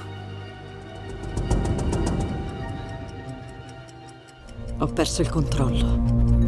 Ho 4.80 4.88
perso 4.88 5.21
il 5.21 5.30
controllo. 5.30 6.44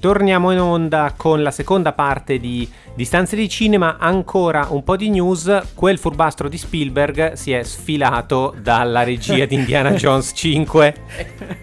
Torniamo 0.00 0.52
in 0.52 0.60
onda 0.60 1.12
con 1.16 1.42
la 1.42 1.50
seconda 1.50 1.92
parte 1.92 2.38
di 2.38 2.70
Distanze 2.94 3.34
di 3.34 3.48
Cinema, 3.48 3.96
ancora 3.98 4.68
un 4.70 4.84
po' 4.84 4.96
di 4.96 5.10
news, 5.10 5.72
quel 5.74 5.98
furbastro 5.98 6.48
di 6.48 6.56
Spielberg 6.56 7.32
si 7.32 7.50
è 7.50 7.64
sfilato 7.64 8.54
dalla 8.60 9.02
regia 9.02 9.44
di 9.44 9.56
Indiana 9.56 9.90
Jones 9.98 10.30
5. 10.34 10.94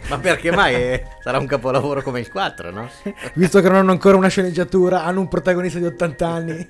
Ma 0.09 0.17
perché 0.17 0.51
mai? 0.51 1.01
Sarà 1.23 1.39
un 1.39 1.45
capolavoro 1.45 2.01
come 2.01 2.19
il 2.19 2.29
4, 2.29 2.71
no? 2.71 2.89
Visto 3.35 3.61
che 3.61 3.69
non 3.69 3.77
hanno 3.77 3.91
ancora 3.91 4.17
una 4.17 4.27
sceneggiatura, 4.27 5.05
hanno 5.05 5.21
un 5.21 5.29
protagonista 5.29 5.79
di 5.79 5.85
80 5.85 6.27
anni. 6.27 6.65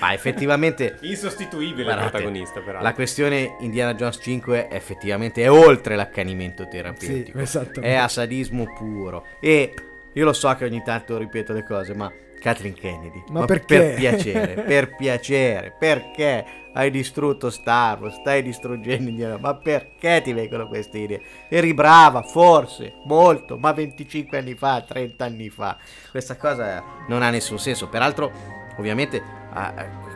Ma 0.00 0.14
effettivamente 0.14 0.96
Insostituibile 1.00 1.82
Guardate, 1.84 2.04
il 2.06 2.10
protagonista, 2.12 2.60
però. 2.60 2.80
la 2.80 2.94
questione 2.94 3.56
Indiana 3.60 3.92
Jones 3.94 4.18
5 4.22 4.70
effettivamente 4.70 5.42
è 5.42 5.50
oltre 5.50 5.96
l'accanimento 5.96 6.66
terapeutico. 6.66 7.36
Sì, 7.36 7.42
esatto. 7.42 7.80
È 7.82 7.94
a 7.94 8.08
sadismo 8.08 8.72
puro. 8.74 9.26
E 9.38 9.74
io 10.14 10.24
lo 10.24 10.32
so 10.32 10.54
che 10.54 10.64
ogni 10.64 10.82
tanto 10.82 11.16
ripeto 11.16 11.52
le 11.52 11.64
cose, 11.64 11.94
ma 11.94 12.10
Kathleen 12.42 12.74
Kennedy. 12.74 13.22
Ma 13.28 13.44
perché? 13.44 13.78
Per 13.78 13.94
piacere, 13.94 14.62
per 14.62 14.96
piacere, 14.96 15.74
perché 15.78 16.44
hai 16.74 16.90
distrutto 16.90 17.50
Star 17.50 18.00
Wars, 18.00 18.16
stai 18.16 18.42
distruggendo 18.42 19.08
Indiana 19.08 19.36
Ma 19.38 19.54
perché 19.54 20.20
ti 20.22 20.32
vengono 20.32 20.66
queste 20.66 20.98
idee? 20.98 21.22
Eri 21.48 21.72
brava, 21.72 22.22
forse, 22.22 22.94
molto, 23.04 23.56
ma 23.56 23.72
25 23.72 24.38
anni 24.38 24.54
fa, 24.54 24.82
30 24.86 25.24
anni 25.24 25.48
fa. 25.50 25.78
Questa 26.10 26.36
cosa 26.36 26.82
non 27.08 27.22
ha 27.22 27.30
nessun 27.30 27.58
senso. 27.58 27.88
Peraltro, 27.88 28.30
ovviamente, 28.76 29.22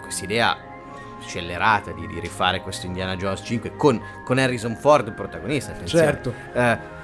questa 0.03 0.25
idea 0.25 0.75
scellerata 1.21 1.93
di, 1.93 2.07
di 2.07 2.21
rifare 2.21 2.61
questo 2.61 2.87
Indiana 2.87 3.17
Jones 3.17 3.43
5 3.45 3.77
con, 3.77 4.01
con 4.25 4.39
Harrison 4.39 4.77
Ford 4.77 5.13
protagonista. 5.13 5.73
attenzione. 5.73 6.05
Certo. 6.05 6.35
Eh, 6.53 6.95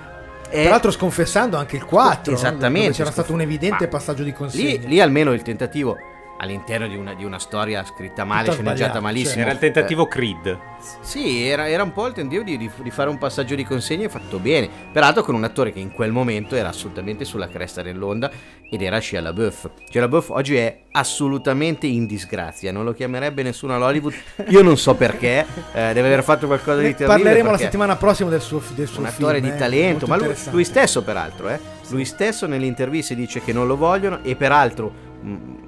Tra 0.60 0.70
l'altro 0.70 0.90
sconfessando 0.90 1.56
anche 1.56 1.76
il 1.76 1.84
4. 1.84 2.32
no? 2.32 2.38
Esattamente, 2.38 2.92
C'era 2.92 3.10
stato 3.10 3.32
un 3.32 3.40
evidente 3.40 3.88
passaggio 3.88 4.22
di 4.22 4.32
consegna. 4.32 4.64
lì, 4.70 4.86
lì 4.86 5.00
almeno 5.00 5.32
il 5.32 5.42
tentativo 5.42 5.96
all'interno 6.42 6.88
di 6.88 6.96
una, 6.96 7.14
di 7.14 7.24
una 7.24 7.38
storia 7.38 7.84
scritta 7.84 8.24
male, 8.24 8.46
Tutta 8.48 8.54
sceneggiata 8.54 9.00
malissimo. 9.00 9.42
Era 9.42 9.52
il 9.52 9.58
tentativo 9.58 10.06
Creed. 10.06 10.46
Eh, 10.46 10.58
sì, 11.00 11.46
era, 11.46 11.68
era 11.68 11.84
un 11.84 11.92
po' 11.92 12.08
il 12.08 12.14
tentativo 12.14 12.42
di, 12.42 12.58
di- 12.58 12.70
di 12.82 12.90
fare 12.90 13.08
un 13.08 13.16
passaggio 13.16 13.54
di 13.54 13.64
consegna 13.64 14.08
fatto 14.08 14.38
bene. 14.38 14.68
Peraltro 14.92 15.22
con 15.22 15.36
un 15.36 15.44
attore 15.44 15.72
che 15.72 15.78
in 15.78 15.92
quel 15.92 16.10
momento 16.10 16.56
era 16.56 16.68
assolutamente 16.68 17.24
sulla 17.24 17.48
cresta 17.48 17.80
dell'onda 17.82 18.30
ed 18.68 18.82
era 18.82 19.00
Shia 19.00 19.20
LaBeouf. 19.20 19.70
Shia 19.88 20.00
LaBeouf 20.00 20.30
oggi 20.30 20.56
è 20.56 20.80
assolutamente 20.90 21.86
in 21.86 22.06
disgrazia, 22.06 22.72
non 22.72 22.84
lo 22.84 22.92
chiamerebbe 22.92 23.44
nessuno 23.44 23.76
all'Hollywood. 23.76 24.14
Io 24.48 24.62
non 24.62 24.76
so 24.76 24.96
perché, 24.96 25.46
eh, 25.72 25.92
deve 25.92 26.08
aver 26.08 26.24
fatto 26.24 26.46
qualcosa 26.46 26.78
di 26.78 26.94
terribile. 26.94 27.06
parleremo 27.06 27.50
la 27.52 27.58
settimana 27.58 27.94
prossima 27.94 28.30
del 28.30 28.40
suo, 28.40 28.60
del 28.74 28.88
suo 28.88 29.02
un 29.02 29.06
film. 29.06 29.28
attore 29.28 29.40
di 29.40 29.48
eh, 29.48 29.56
talento, 29.56 30.06
ma 30.08 30.16
lui, 30.16 30.34
lui 30.50 30.64
stesso 30.64 31.02
peraltro, 31.02 31.48
eh? 31.50 31.60
lui 31.90 32.04
stesso 32.04 32.46
nelle 32.46 32.66
interviste 32.66 33.14
dice 33.14 33.40
che 33.42 33.52
non 33.52 33.68
lo 33.68 33.76
vogliono 33.76 34.24
e 34.24 34.34
peraltro 34.34 35.10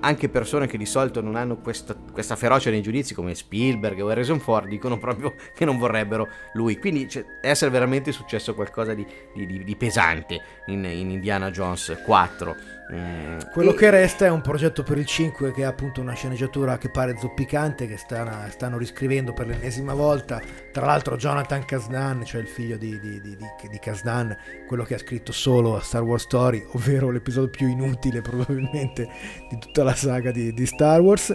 anche 0.00 0.28
persone 0.28 0.66
che 0.66 0.76
di 0.76 0.86
solito 0.86 1.20
non 1.20 1.36
hanno 1.36 1.56
questa, 1.58 1.94
questa 1.94 2.36
ferocia 2.36 2.70
nei 2.70 2.82
giudizi 2.82 3.14
come 3.14 3.34
Spielberg 3.34 4.00
o 4.00 4.08
Harrison 4.08 4.40
Ford 4.40 4.68
dicono 4.68 4.98
proprio 4.98 5.34
che 5.54 5.64
non 5.64 5.78
vorrebbero 5.78 6.28
lui, 6.54 6.78
quindi 6.78 7.08
cioè, 7.08 7.24
essere 7.40 7.70
veramente 7.70 8.12
successo 8.12 8.54
qualcosa 8.54 8.94
di, 8.94 9.06
di- 9.32 9.46
di- 9.46 9.64
di 9.64 9.76
pesante 9.76 10.40
in, 10.66 10.84
in 10.84 11.10
Indiana 11.10 11.50
Jones 11.50 12.00
4. 12.04 12.56
Mm, 12.92 13.38
Quello 13.50 13.70
e- 13.72 13.74
che 13.76 13.88
resta 13.88 14.26
è 14.26 14.30
un 14.30 14.42
progetto 14.42 14.82
per 14.82 14.98
il 14.98 15.06
5 15.06 15.52
che 15.52 15.62
è 15.62 15.64
appunto 15.64 16.02
una 16.02 16.12
sceneggiatura 16.12 16.76
che 16.76 16.90
pare 16.90 17.16
zoppicante, 17.18 17.86
che 17.86 17.96
stanno, 17.96 18.46
stanno 18.50 18.76
riscrivendo 18.76 19.32
per 19.32 19.46
l'ennesima 19.46 19.94
volta. 19.94 20.40
Tra 20.70 20.84
l'altro 20.84 21.16
Jonathan 21.16 21.64
Kasdan, 21.64 22.24
cioè 22.26 22.42
il 22.42 22.46
figlio 22.46 22.76
di, 22.76 23.00
di, 23.00 23.20
di, 23.22 23.36
di- 23.36 23.78
Kasdan, 23.80 24.36
quello 24.66 24.84
che 24.84 24.94
ha 24.94 24.98
scritto 24.98 25.32
solo 25.32 25.76
a 25.76 25.80
Star 25.80 26.02
Wars 26.02 26.24
Story, 26.24 26.62
ovvero 26.72 27.10
l'episodio 27.10 27.48
più 27.48 27.68
inutile 27.68 28.20
probabilmente 28.20 29.08
di 29.48 29.58
tutta 29.58 29.82
la 29.82 29.94
saga 29.94 30.30
di, 30.30 30.52
di 30.52 30.66
Star 30.66 31.00
Wars. 31.00 31.34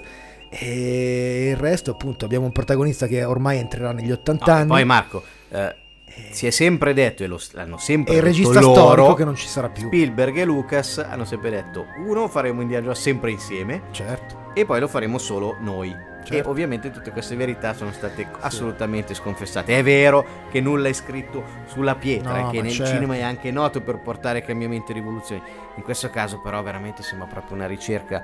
E 0.52 1.50
il 1.52 1.58
resto 1.58 1.92
appunto 1.92 2.26
abbiamo 2.26 2.46
un 2.46 2.52
protagonista 2.52 3.06
che 3.08 3.24
ormai 3.24 3.58
entrerà 3.60 3.92
negli 3.92 4.12
80 4.12 4.46
No, 4.46 4.58
anni. 4.58 4.68
poi 4.68 4.86
Marco, 4.86 5.24
eh, 5.50 5.76
si 6.32 6.48
è 6.48 6.50
sempre 6.50 6.94
detto 6.94 7.24
e 7.24 7.28
lo 7.28 7.40
l'hanno 7.52 7.78
sempre 7.78 8.14
e 8.14 8.18
il 8.18 8.22
detto 8.24 8.34
regista 8.38 8.60
loro, 8.60 8.74
storico 8.74 9.14
che 9.14 9.26
non 9.26 9.36
ci 9.36 9.48
sarà 9.48 9.70
più. 9.70 9.88
Spielberg 9.88 10.38
e 10.38 10.46
Lucas 10.46 10.98
hanno 10.98 11.26
sempre 11.26 11.50
detto 11.50 11.88
uno 12.06 12.28
faremo 12.28 12.62
Indiana 12.62 12.84
Jones 12.84 13.00
sempre 13.02 13.32
insieme 13.32 13.84
Certo. 13.92 14.52
e 14.54 14.66
poi 14.66 14.80
lo 14.80 14.88
faremo 14.88 15.18
solo 15.18 15.56
noi. 15.60 16.08
E 16.22 16.26
Certo. 16.26 16.50
ovviamente 16.50 16.92
tutte 16.92 17.12
queste 17.12 17.36
verità 17.36 17.74
sono 17.74 17.92
state 17.94 18.28
assolutamente 18.42 19.14
sconfessate. 19.14 19.78
È 19.78 19.82
vero 19.82 20.26
che 20.52 20.60
nulla 20.60 20.90
è 20.90 20.94
scritto 20.94 21.44
sulla 21.66 21.96
pietra 21.96 22.42
No, 22.42 22.50
e 22.50 22.52
che 22.52 22.62
nel 22.62 22.72
certo. 22.72 22.92
cinema 22.92 23.16
è 23.16 23.22
anche 23.22 23.52
noto 23.52 23.82
per 23.82 24.00
portare 24.00 24.44
cambiamenti 24.44 24.92
e 24.92 24.96
rivoluzioni. 24.96 25.42
In 25.76 25.82
questo 25.82 26.10
caso 26.10 26.40
però 26.40 26.62
veramente 26.62 27.04
sembra 27.04 27.26
proprio 27.28 27.56
una 27.56 27.68
ricerca 27.68 28.22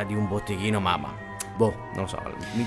eh, 0.00 0.06
di 0.06 0.14
un 0.14 0.26
botteghino, 0.26 0.80
ma, 0.80 0.96
ma, 0.96 1.14
boh, 1.60 1.74
non 1.92 2.04
lo 2.04 2.06
so, 2.06 2.18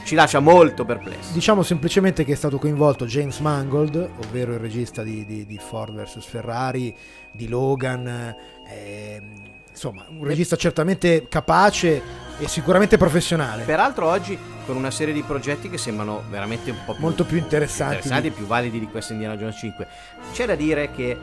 ci 0.03 0.13
lascia 0.13 0.39
molto 0.39 0.85
perplessi. 0.85 1.33
Diciamo 1.33 1.63
semplicemente 1.63 2.23
che 2.23 2.33
è 2.33 2.35
stato 2.35 2.59
coinvolto 2.59 3.05
James 3.07 3.39
Mangold, 3.39 4.09
ovvero 4.23 4.53
il 4.53 4.59
regista 4.59 5.01
di, 5.01 5.25
di- 5.25 5.47
di 5.47 5.57
Ford 5.57 5.95
vs 5.95 6.23
Ferrari, 6.23 6.95
di 7.31 7.47
Logan, 7.47 8.35
ehm, 8.69 9.23
insomma 9.67 10.05
un 10.09 10.23
regista 10.23 10.55
certamente 10.55 11.27
capace 11.27 12.01
e 12.37 12.47
sicuramente 12.47 12.97
professionale, 12.97 13.63
Peraltro 13.63 14.07
oggi 14.07 14.37
con 14.67 14.75
una 14.75 14.91
serie 14.91 15.13
di 15.13 15.23
progetti 15.23 15.69
che 15.71 15.79
sembrano 15.79 16.21
veramente 16.29 16.69
un 16.69 16.77
po' 16.85 16.93
più 16.93 17.01
molto 17.01 17.25
più 17.25 17.37
interessanti. 17.37 17.95
interessanti 17.95 18.27
e 18.27 18.31
più 18.31 18.45
validi 18.45 18.79
di 18.79 18.85
questo 18.87 19.13
Indiana 19.13 19.35
Jones 19.35 19.57
5. 19.57 19.87
C'è 20.33 20.45
da 20.45 20.55
dire 20.55 20.91
che 20.91 21.17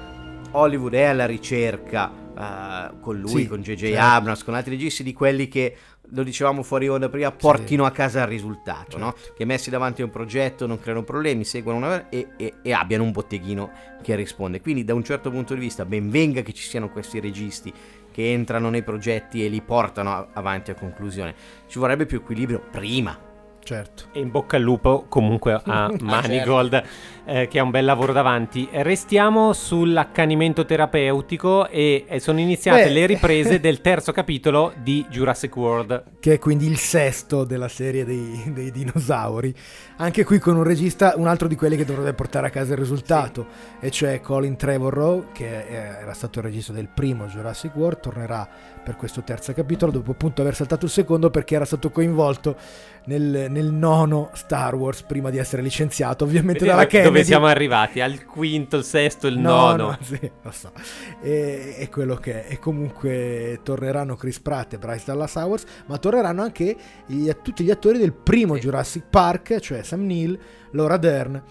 Hollywood 0.50 0.94
è 0.94 1.04
alla 1.04 1.26
ricerca 1.26 2.11
eh, 2.38 2.90
con 3.01 3.19
lui, 3.19 3.43
Sì, 3.43 3.47
con 3.47 3.61
J.J. 3.61 3.77
certo. 3.77 4.01
Abrams, 4.01 4.45
con 4.45 4.55
altri 4.55 4.73
registi 4.73 5.03
di 5.03 5.12
quelli 5.12 5.49
che 5.49 5.77
lo 6.12 6.25
dicevamo 6.25 6.62
fuori 6.64 6.88
onda 6.88 7.09
prima, 7.09 7.31
portino 7.31 7.85
a 7.85 7.93
casa 7.93 8.23
il 8.23 8.27
risultato, 8.27 8.99
no? 8.99 9.14
Certo. 9.16 9.35
che 9.37 9.45
messi 9.45 9.71
davanti 9.71 10.03
a 10.03 10.05
un 10.07 10.11
progetto 10.11 10.66
non 10.66 10.81
creano 10.81 11.05
problemi, 11.05 11.45
seguono 11.45 11.79
una 11.79 12.09
e, 12.09 12.31
e- 12.37 12.55
e 12.62 12.73
abbiano 12.73 13.05
un 13.05 13.12
botteghino 13.12 13.71
che 14.03 14.16
risponde. 14.16 14.61
Quindi 14.61 14.85
da 14.85 14.93
un 14.95 15.05
certo 15.05 15.31
punto 15.31 15.55
di 15.55 15.61
vista 15.61 15.85
ben 15.85 16.11
venga 16.11 16.43
che 16.43 16.53
ci 16.53 16.64
siano 16.64 16.90
questi 16.90 17.21
registi 17.21 17.73
che 18.11 18.33
entrano 18.33 18.71
nei 18.71 18.83
progetti 18.83 19.45
e 19.45 19.49
li 19.49 19.61
portano 19.61 20.29
avanti 20.33 20.73
a 20.73 20.75
conclusione. 20.75 21.33
Ci 21.69 21.79
vorrebbe 21.79 22.07
più 22.07 22.19
equilibrio 22.19 22.61
prima. 22.71 23.16
Certo. 23.62 24.05
E 24.12 24.19
in 24.19 24.31
bocca 24.33 24.57
al 24.57 24.62
lupo 24.62 25.05
comunque 25.09 25.61
a 25.64 25.93
Manigold 26.01 26.83
eh, 27.31 27.47
che 27.47 27.61
ha 27.61 27.62
un 27.62 27.71
bel 27.71 27.85
lavoro 27.85 28.12
davanti. 28.12 28.69
Restiamo 28.73 29.53
sull'accanimento 29.53 30.64
terapeutico 30.64 31.69
e, 31.69 32.05
e 32.09 32.19
sono 32.19 32.40
iniziate 32.40 32.85
Beh. 32.85 32.90
le 32.90 33.07
riprese 33.07 33.61
del 33.61 33.81
terzo 33.81 34.11
capitolo 34.11 34.73
di 34.83 35.07
Jurassic 35.09 35.57
World. 35.57 36.03
che 36.19 36.35
è 36.35 36.38
quindi 36.40 36.66
il 36.66 36.77
sesto 36.77 37.45
della 37.45 37.69
serie 37.69 38.05
dei, 38.05 38.51
dei 38.53 38.73
dinosauri. 38.73 39.55
Anche 39.99 40.25
qui 40.25 40.38
con 40.38 40.57
un 40.57 40.64
regista, 40.64 41.12
un 41.16 41.29
altro 41.29 41.47
di 41.47 41.55
quelli 41.55 41.77
che 41.77 41.85
dovrebbe 41.85 42.14
portare 42.14 42.49
a 42.49 42.51
casa 42.51 42.73
il 42.73 42.79
risultato, 42.79 43.47
e 43.79 43.90
cioè 43.90 44.21
Colin 44.21 44.57
Trevorrow, 44.57 45.27
che 45.33 45.69
è- 45.69 45.99
era 46.03 46.14
stato 46.14 46.40
il 46.40 46.47
regista 46.47 46.73
del 46.73 46.88
primo 46.88 47.27
Jurassic 47.27 47.77
World, 47.77 48.01
tornerà 48.01 48.49
per 48.83 48.97
questo 48.97 49.23
terzo 49.23 49.53
capitolo, 49.53 49.93
dopo 49.93 50.12
appunto 50.12 50.40
aver 50.40 50.55
saltato 50.55 50.87
il 50.87 50.90
secondo 50.90 51.31
perché 51.31 51.55
era 51.55 51.66
stato 51.66 51.90
coinvolto 51.90 52.57
nel, 53.05 53.47
nel 53.51 53.71
nono 53.73 54.31
Star 54.33 54.75
Wars 54.75 55.03
prima 55.03 55.31
di 55.31 55.38
essere 55.38 55.62
licenziato, 55.62 56.25
ovviamente 56.25 56.64
Vedi 56.64 56.71
dalla 56.71 57.03
dove 57.05 57.19
Kennedy. 57.22 57.28
siamo 57.28 57.46
arrivati? 57.46 58.00
Al 58.00 58.24
quinto, 58.24 58.76
il 58.76 58.85
sesto, 58.85 59.26
il 59.26 59.38
No, 59.38 59.50
nono. 59.76 59.87
no, 59.88 59.98
sì, 60.02 60.30
lo 60.42 60.50
so. 60.50 60.72
E, 61.20 61.76
è 61.76 61.88
quello 61.88 62.16
che 62.16 62.46
è. 62.46 62.52
E 62.52 62.59
comunque 62.59 63.61
torneranno 63.62 64.16
Chris 64.16 64.40
Pratt 64.40 64.74
e 64.74 64.78
Bryce 64.78 65.04
Dallas 65.06 65.35
Howard, 65.35 65.64
ma 65.87 65.98
torneranno 65.98 66.42
anche 66.42 66.76
gli- 67.06 67.30
tutti 67.42 67.64
gli 67.64 67.70
attori 67.70 67.98
del 67.98 68.12
primo 68.12 68.56
Jurassic 68.59 69.04
Park, 69.09 69.59
cioè 69.61 69.83
Sam 69.83 70.04
Neill, 70.06 70.38
Laura 70.72 70.96
Dern 70.96 71.42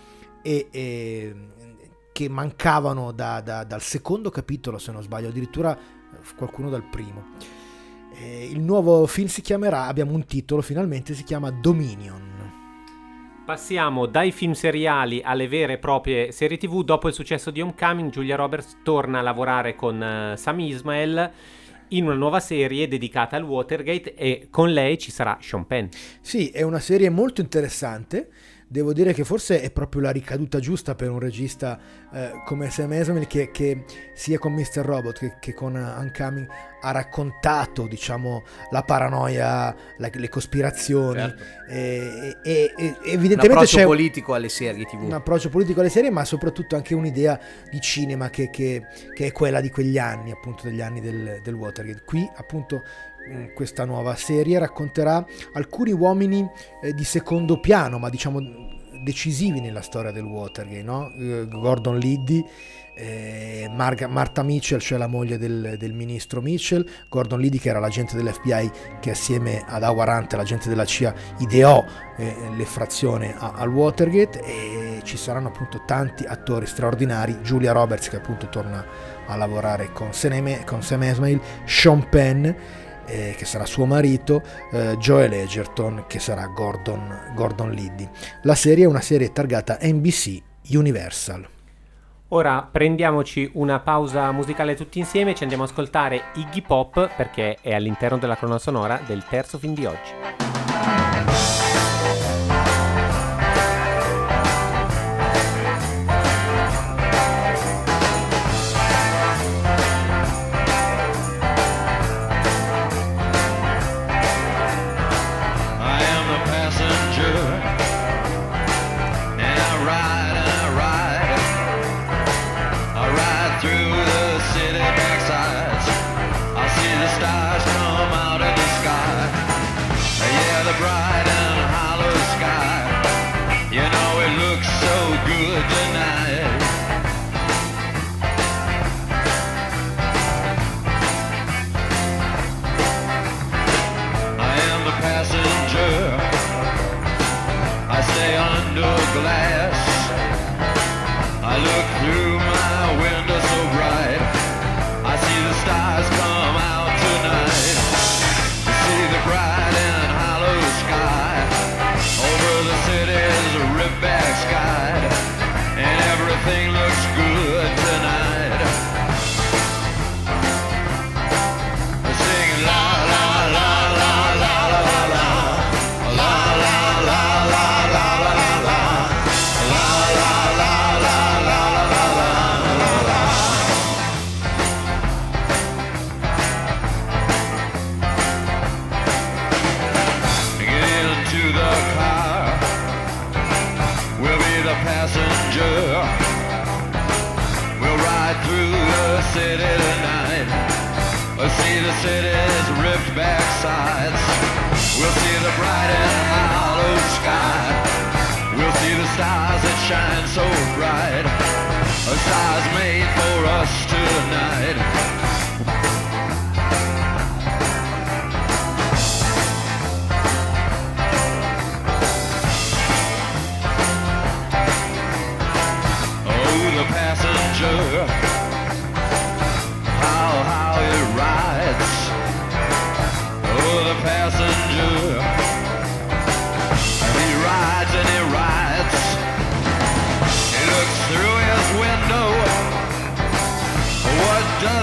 e, 0.42 0.68
e- 0.72 1.36
che 2.12 2.28
mancavano 2.30 3.12
da- 3.12 3.42
da- 3.42 3.64
dal 3.64 3.82
secondo 3.82 4.30
capitolo, 4.30 4.78
se 4.78 4.92
non 4.92 5.02
sbaglio, 5.02 5.30
addirittura 5.30 5.78
eh, 5.78 6.36
qualcuno 6.36 6.70
dal 6.70 6.84
primo. 6.84 7.28
Eh, 8.22 8.50
il 8.52 8.60
nuovo 8.60 9.06
film 9.06 9.28
si 9.28 9.42
chiamerà, 9.42 9.84
abbiamo 9.86 10.12
un 10.14 10.26
titolo 10.26 10.62
finalmente, 10.62 11.14
si 11.14 11.24
chiama 11.24 11.50
Dominion. 11.52 12.29
Passiamo 13.50 14.06
dai 14.06 14.32
film 14.32 14.52
seriali 14.52 15.22
alle 15.24 15.48
vere 15.48 15.74
e 15.74 15.78
proprie 15.80 16.32
serie 16.32 16.58
TV. 16.58 16.84
Dopo 16.84 17.08
il 17.08 17.16
successo 17.16 17.50
di 17.50 17.62
Homecoming, 17.62 18.12
Julia 18.12 18.36
Roberts 18.36 18.78
torna 18.84 19.18
a 19.18 19.22
lavorare 19.24 19.74
con 19.74 20.00
eh, 20.00 20.38
Sam 20.38 20.60
Ismail 20.60 21.32
in 21.88 22.06
una 22.06 22.14
nuova 22.14 22.40
serie 22.40 22.88
dedicata 22.88 23.38
al 23.38 23.42
Watergate 23.42 24.14
e 24.14 24.50
con 24.52 24.72
lei 24.72 25.00
ci 25.00 25.10
sarà 25.10 25.40
Sean 25.42 25.66
Penn. 25.66 25.88
Sì, 26.22 26.50
è 26.50 26.62
una 26.62 26.78
serie 26.78 27.10
molto 27.10 27.42
interessante. 27.42 28.30
Devo 28.72 28.94
dire 28.94 29.14
che 29.14 29.24
forse 29.24 29.62
è 29.62 29.72
proprio 29.72 30.04
la 30.04 30.12
ricaduta 30.12 30.60
giusta 30.60 30.94
per 30.94 31.10
un 31.10 31.18
regista 31.18 31.80
eh, 32.14 32.32
come 32.46 32.70
Sam 32.70 32.94
Esmail 32.94 33.26
che, 33.26 33.50
che 33.50 33.84
sia 34.14 34.38
con 34.38 34.54
Mr. 34.54 34.84
Robot 34.86 35.18
che, 35.18 35.34
che 35.40 35.54
con 35.56 35.74
Uncoming 35.74 36.48
ha 36.82 36.92
raccontato, 36.92 37.88
diciamo, 37.88 38.44
la 38.70 38.84
paranoia, 38.84 39.76
la- 39.98 40.10
le 40.14 40.30
cospirazioni 40.30 41.20
Certo. 41.20 41.44
e, 41.68 42.38
e- 42.44 42.52
e- 42.54 42.74
e 42.78 42.86
Un 42.86 42.96
evidentemente 43.06 43.48
approccio 43.48 43.78
c'è 43.78 43.84
politico 43.86 44.34
alle 44.36 44.50
serie 44.50 44.86
TV. 44.86 45.02
un 45.02 45.14
approccio 45.14 45.50
politico 45.50 45.80
alle 45.80 45.90
serie, 45.90 46.12
ma 46.12 46.24
soprattutto 46.24 46.76
anche 46.76 46.94
un'idea 46.94 47.40
di 47.72 47.82
cinema 47.82 48.30
che, 48.30 48.52
che- 48.52 48.84
che 49.16 49.26
è 49.26 49.32
quella 49.32 49.62
di 49.62 49.72
quegli 49.72 49.98
anni, 49.98 50.30
appunto 50.30 50.62
degli 50.68 50.82
anni 50.82 51.02
del, 51.02 51.40
del 51.42 51.54
Watergate. 51.56 52.04
Qui, 52.06 52.30
appunto, 52.36 52.84
questa 53.54 53.86
nuova 53.86 54.16
serie 54.16 54.60
racconterà 54.60 55.26
alcuni 55.54 55.92
uomini 55.92 56.48
eh, 56.82 56.94
di 56.94 57.04
secondo 57.04 57.60
piano, 57.60 58.00
ma 58.00 58.10
diciamo 58.10 58.78
decisivi 59.02 59.62
nella 59.62 59.82
storia 59.82 60.12
del 60.12 60.24
Watergate, 60.24 60.84
no? 60.84 61.12
Eh, 61.18 61.48
Gordon 61.48 61.98
Liddy. 61.98 62.46
eh, 63.00 63.70
Martha 63.70 64.44
Mitchell, 64.44 64.80
cioè 64.80 64.98
la 64.98 65.08
moglie 65.08 65.38
del, 65.38 65.76
del 65.78 65.94
ministro 65.94 66.42
Mitchell, 66.42 66.86
Gordon 67.08 67.40
Liddy 67.40 67.58
che 67.58 67.70
era 67.70 67.80
l'agente 67.80 68.18
dell'FBI 68.18 68.72
che 69.00 69.12
assieme 69.12 69.64
ad 69.66 69.84
Howard 69.84 70.12
Hunt, 70.12 70.34
l'agente 70.34 70.68
della 70.68 70.84
CIA, 70.84 71.14
ideò 71.40 71.82
eh, 72.18 72.36
l'effrazione 72.58 73.36
al 73.38 73.70
Watergate 73.70 74.44
e 74.44 75.00
ci 75.04 75.16
saranno 75.16 75.48
appunto 75.48 75.84
tanti 75.86 76.26
attori 76.26 76.66
straordinari, 76.66 77.38
Julia 77.42 77.72
Roberts 77.72 78.10
che 78.10 78.18
appunto 78.18 78.50
torna 78.50 78.86
a 79.28 79.36
lavorare 79.38 79.94
con 79.94 80.12
Sam 80.12 81.04
Esmail, 81.04 81.40
Sean 81.64 82.10
Penn 82.10 82.50
eh, 83.10 83.36
che 83.38 83.46
sarà 83.46 83.66
suo 83.66 83.86
marito, 83.86 84.42
eh, 84.72 84.98
Joel 84.98 85.34
Egerton 85.34 86.06
che 86.08 86.20
sarà 86.20 86.46
Gordon, 86.48 87.34
Gordon 87.36 87.72
Liddy. 87.72 88.08
La 88.44 88.56
serie 88.56 88.86
è 88.86 88.88
una 88.88 89.02
serie 89.02 89.32
targata 89.32 89.78
NBC 89.82 90.42
Universal. 90.72 91.48
Ora 92.32 92.68
prendiamoci 92.72 93.50
una 93.54 93.80
pausa 93.80 94.32
musicale 94.32 94.76
tutti 94.76 95.00
insieme 95.00 95.32
e 95.32 95.36
ci 95.36 95.42
andiamo 95.42 95.64
ad 95.64 95.70
ascoltare 95.70 96.26
Iggy 96.36 96.62
Pop 96.62 97.10
perché 97.16 97.58
è 97.60 97.74
all'interno 97.74 98.20
della 98.20 98.36
colonna 98.36 98.60
sonora 98.60 99.02
del 99.06 99.26
terzo 99.28 99.58
film 99.58 99.74
di 99.74 99.86
oggi. 99.86 101.59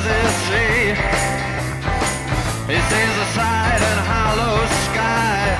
He 0.05 0.23
see? 0.45 0.83
He 2.69 2.79
sees 2.91 3.15
the 3.17 3.27
and 3.81 4.01
hollow 4.05 4.57
sky. 4.91 5.57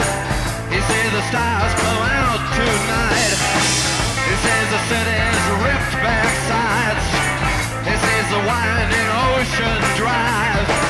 He 0.69 0.79
sees 0.81 1.11
the 1.13 1.25
stars 1.31 1.73
out 2.21 2.43
tonight. 2.53 3.39
He 4.29 4.35
sees 4.45 4.69
the 4.77 4.83
city's 4.93 5.43
ripped 5.65 5.95
back 6.05 6.33
sides. 6.51 7.07
He 7.89 7.95
sees 7.97 8.27
the 8.35 8.43
winding 8.45 9.09
ocean 9.33 9.79
drive. 9.97 10.86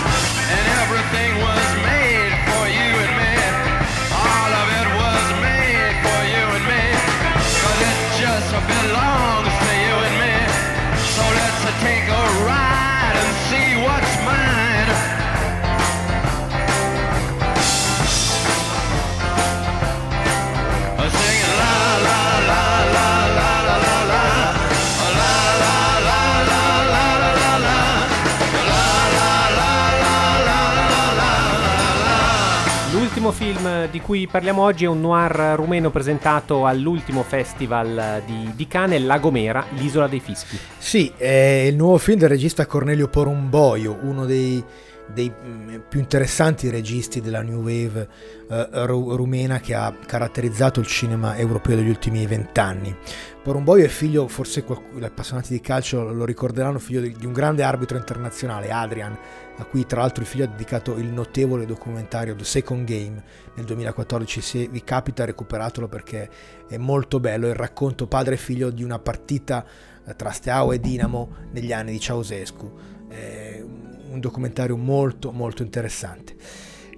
Film 33.36 33.90
di 33.90 34.00
cui 34.00 34.26
parliamo 34.26 34.62
oggi 34.62 34.86
è 34.86 34.88
un 34.88 35.02
noir 35.02 35.52
rumeno 35.56 35.90
presentato 35.90 36.64
all'ultimo 36.64 37.22
festival 37.22 38.22
di, 38.24 38.50
di 38.56 38.66
Cannes, 38.66 39.02
La 39.02 39.18
Gomera, 39.18 39.62
l'isola 39.74 40.06
dei 40.08 40.20
fischi. 40.20 40.58
Sì, 40.78 41.12
è 41.14 41.66
il 41.68 41.76
nuovo 41.76 41.98
film 41.98 42.18
del 42.18 42.30
regista 42.30 42.64
Cornelio 42.64 43.08
Porumboio, 43.08 43.98
uno 44.00 44.24
dei, 44.24 44.64
dei, 45.12 45.32
mm, 45.32 45.76
più 45.88 46.00
interessanti 46.00 46.70
registi 46.70 47.20
della 47.20 47.42
New 47.42 47.60
Wave 47.60 48.08
eh, 48.48 48.68
ru- 48.86 49.14
rumena 49.14 49.60
che 49.60 49.74
ha 49.74 49.94
caratterizzato 50.04 50.80
il 50.80 50.86
cinema 50.86 51.36
europeo 51.36 51.76
degli 51.76 51.88
ultimi 51.88 52.26
vent'anni. 52.26 52.94
Porumboio 53.42 53.84
è 53.84 53.88
figlio, 53.88 54.26
forse 54.26 54.64
gli 54.94 55.04
appassionati 55.04 55.52
di 55.52 55.60
calcio 55.60 56.12
lo 56.12 56.24
ricorderanno, 56.24 56.80
figlio 56.80 57.00
di, 57.00 57.14
di 57.16 57.26
un 57.26 57.32
grande 57.32 57.62
arbitro 57.62 57.96
internazionale, 57.96 58.70
Adrian, 58.70 59.16
a 59.58 59.64
cui 59.64 59.86
tra 59.86 60.00
l'altro 60.00 60.22
il 60.22 60.28
figlio 60.28 60.44
ha 60.44 60.48
dedicato 60.48 60.96
il 60.96 61.06
notevole 61.06 61.64
documentario 61.64 62.34
The 62.34 62.44
Second 62.44 62.84
Game 62.84 63.22
nel 63.54 63.64
2014. 63.64 64.40
Se 64.40 64.66
vi 64.66 64.82
capita 64.82 65.24
recuperatelo 65.24 65.86
perché 65.86 66.28
è 66.68 66.76
molto 66.76 67.20
bello 67.20 67.46
il 67.46 67.54
racconto 67.54 68.08
padre 68.08 68.34
e 68.34 68.38
figlio 68.38 68.70
di 68.70 68.82
una 68.82 68.98
partita 68.98 69.64
eh, 70.04 70.16
tra 70.16 70.32
Steaua 70.32 70.74
e 70.74 70.80
Dinamo 70.80 71.36
negli 71.52 71.72
anni 71.72 71.92
di 71.92 72.00
Ceausescu. 72.00 72.72
È 73.08 73.62
un 74.10 74.20
documentario 74.20 74.76
molto 74.76 75.32
molto 75.32 75.62
interessante. 75.62 76.34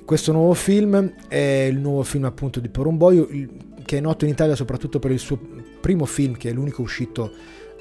Questo 0.05 0.33
nuovo 0.33 0.55
film 0.55 1.15
è 1.29 1.69
il 1.71 1.79
nuovo 1.79 2.03
film 2.03 2.25
appunto 2.25 2.61
di 2.61 2.69
Porumboio, 2.69 3.29
che 3.85 3.99
è 3.99 4.01
noto 4.01 4.25
in 4.25 4.31
Italia 4.31 4.55
soprattutto 4.55 4.99
per 4.99 5.11
il 5.11 5.19
suo 5.19 5.39
primo 5.81 6.07
film, 6.07 6.37
che 6.37 6.49
è 6.49 6.53
l'unico 6.53 6.81
uscito 6.83 7.31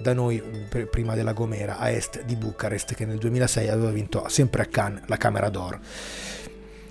da 0.02 0.14
noi 0.14 0.42
pr- 0.70 0.88
prima 0.88 1.16
della 1.16 1.34
Gomera, 1.34 1.78
a 1.78 1.90
est 1.90 2.24
di 2.26 2.36
Bucarest, 2.36 2.96
che 2.96 3.06
nel 3.06 3.18
2006 3.18 3.70
aveva 3.70 3.92
vinto 3.92 4.26
sempre 4.28 4.62
a 4.62 4.66
Cannes 4.66 5.04
la 5.06 5.18
Camera 5.18 5.50
d'Oro. 5.50 5.80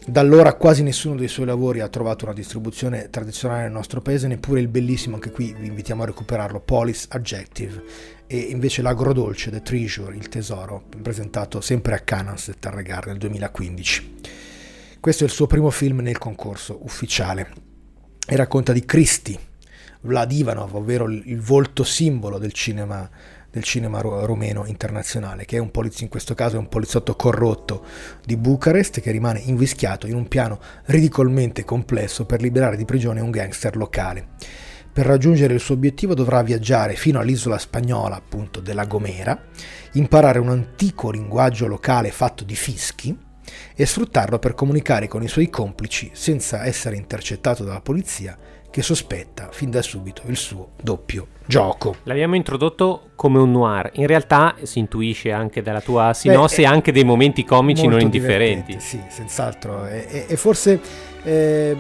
Da 0.09 0.21
allora 0.21 0.55
quasi 0.55 0.85
nessuno 0.85 1.17
dei 1.17 1.27
suoi 1.27 1.47
lavori 1.47 1.81
ha 1.81 1.89
trovato 1.89 2.27
una 2.27 2.33
distribuzione 2.33 3.11
tradizionale 3.11 3.63
nel 3.63 3.73
nostro 3.73 4.01
paese, 4.01 4.29
neppure 4.29 4.61
il 4.61 4.69
bellissimo, 4.69 5.17
anche 5.17 5.33
qui 5.33 5.53
vi 5.59 5.67
invitiamo 5.67 6.05
a 6.05 6.07
recuperarlo, 6.07 6.61
Police 6.61 7.09
Adjective, 7.11 7.83
e 8.29 8.39
invece 8.39 8.83
l'agrodolce, 8.83 9.51
The 9.51 9.63
Treasure, 9.63 10.15
il 10.15 10.29
tesoro, 10.29 10.85
presentato 11.03 11.61
sempre 11.61 11.97
a 11.97 11.99
Cannes 11.99 12.47
del 12.47 12.59
Tarregar 12.61 13.09
nel 13.09 13.19
2015. 13.19 14.15
Questo 15.01 15.25
è 15.25 15.27
il 15.27 15.33
suo 15.33 15.49
primo 15.49 15.71
film 15.71 15.99
nel 15.99 16.19
concorso 16.19 16.79
ufficiale 16.85 17.51
e 18.29 18.37
racconta 18.37 18.73
di 18.73 18.85
Cristi, 18.85 19.37
Vlad 20.03 20.31
Ivanov, 20.31 20.73
ovvero 20.77 21.11
il 21.11 21.41
volto 21.41 21.83
simbolo 21.83 22.39
del 22.39 22.53
cinema, 22.53 23.11
del 23.57 23.65
cinema 23.65 24.01
ru- 24.01 24.27
rumeno 24.27 24.67
internazionale, 24.67 25.47
che 25.47 25.57
è 25.57 25.61
un 25.61 25.71
poliz- 25.71 26.03
in 26.03 26.09
questo 26.09 26.35
caso 26.35 26.57
è 26.57 26.59
un 26.59 26.69
poliziotto 26.69 27.17
corrotto 27.17 27.85
di 28.23 28.37
Bucarest 28.37 29.01
che 29.01 29.11
rimane 29.11 29.41
invischiato 29.41 30.07
in 30.07 30.15
un 30.15 30.29
piano 30.29 30.61
ridicolmente 30.87 31.65
complesso 31.65 32.27
per 32.27 32.43
liberare 32.43 32.77
di 32.77 32.85
prigione 32.85 33.23
un 33.23 33.31
gangster 33.31 33.75
locale. 33.77 34.29
Per 34.93 35.07
raggiungere 35.07 35.55
il 35.55 35.61
suo 35.61 35.75
obiettivo 35.75 36.15
dovrà 36.15 36.43
viaggiare 36.43 36.97
fino 36.97 37.19
all'isola 37.19 37.57
spagnola, 37.57 38.17
appunto, 38.17 38.61
della 38.61 38.85
Gomera, 38.85 39.43
imparare 39.93 40.39
un 40.39 40.51
antico 40.51 41.11
linguaggio 41.11 41.67
locale 41.67 42.11
fatto 42.11 42.45
di 42.45 42.55
fischi 42.55 43.19
e 43.75 43.87
sfruttarlo 43.87 44.39
per 44.39 44.53
comunicare 44.53 45.09
con 45.09 45.23
i 45.23 45.29
suoi 45.29 45.49
complici 45.49 46.11
senza 46.13 46.67
essere 46.67 46.97
intercettato 46.97 47.65
dalla 47.65 47.81
polizia 47.81 48.37
che 48.77 48.83
sospetta 48.83 49.49
fin 49.53 49.71
da 49.71 49.81
subito 49.81 50.21
il 50.27 50.37
suo 50.37 50.73
doppio 50.83 51.29
gioco. 51.47 51.97
L'abbiamo 52.03 52.35
introdotto 52.35 53.09
come 53.15 53.39
un 53.39 53.51
noir, 53.51 53.89
in 53.95 54.07
realtà 54.07 54.55
si 54.65 54.81
intuisce 54.81 55.33
anche 55.33 55.63
dalla 55.63 55.81
tua 55.81 56.13
sinossi 56.13 56.61
è 56.61 56.67
anche 56.67 56.93
dei 56.93 57.03
momenti 57.03 57.43
comici 57.43 57.87
non 57.87 58.01
indifferenti. 58.03 58.77
Sì, 58.79 59.01
senz'altro. 59.09 59.87
E, 59.87 60.07
e- 60.11 60.25
e 60.29 60.37
forse 60.37 60.79
eh, 61.23 61.75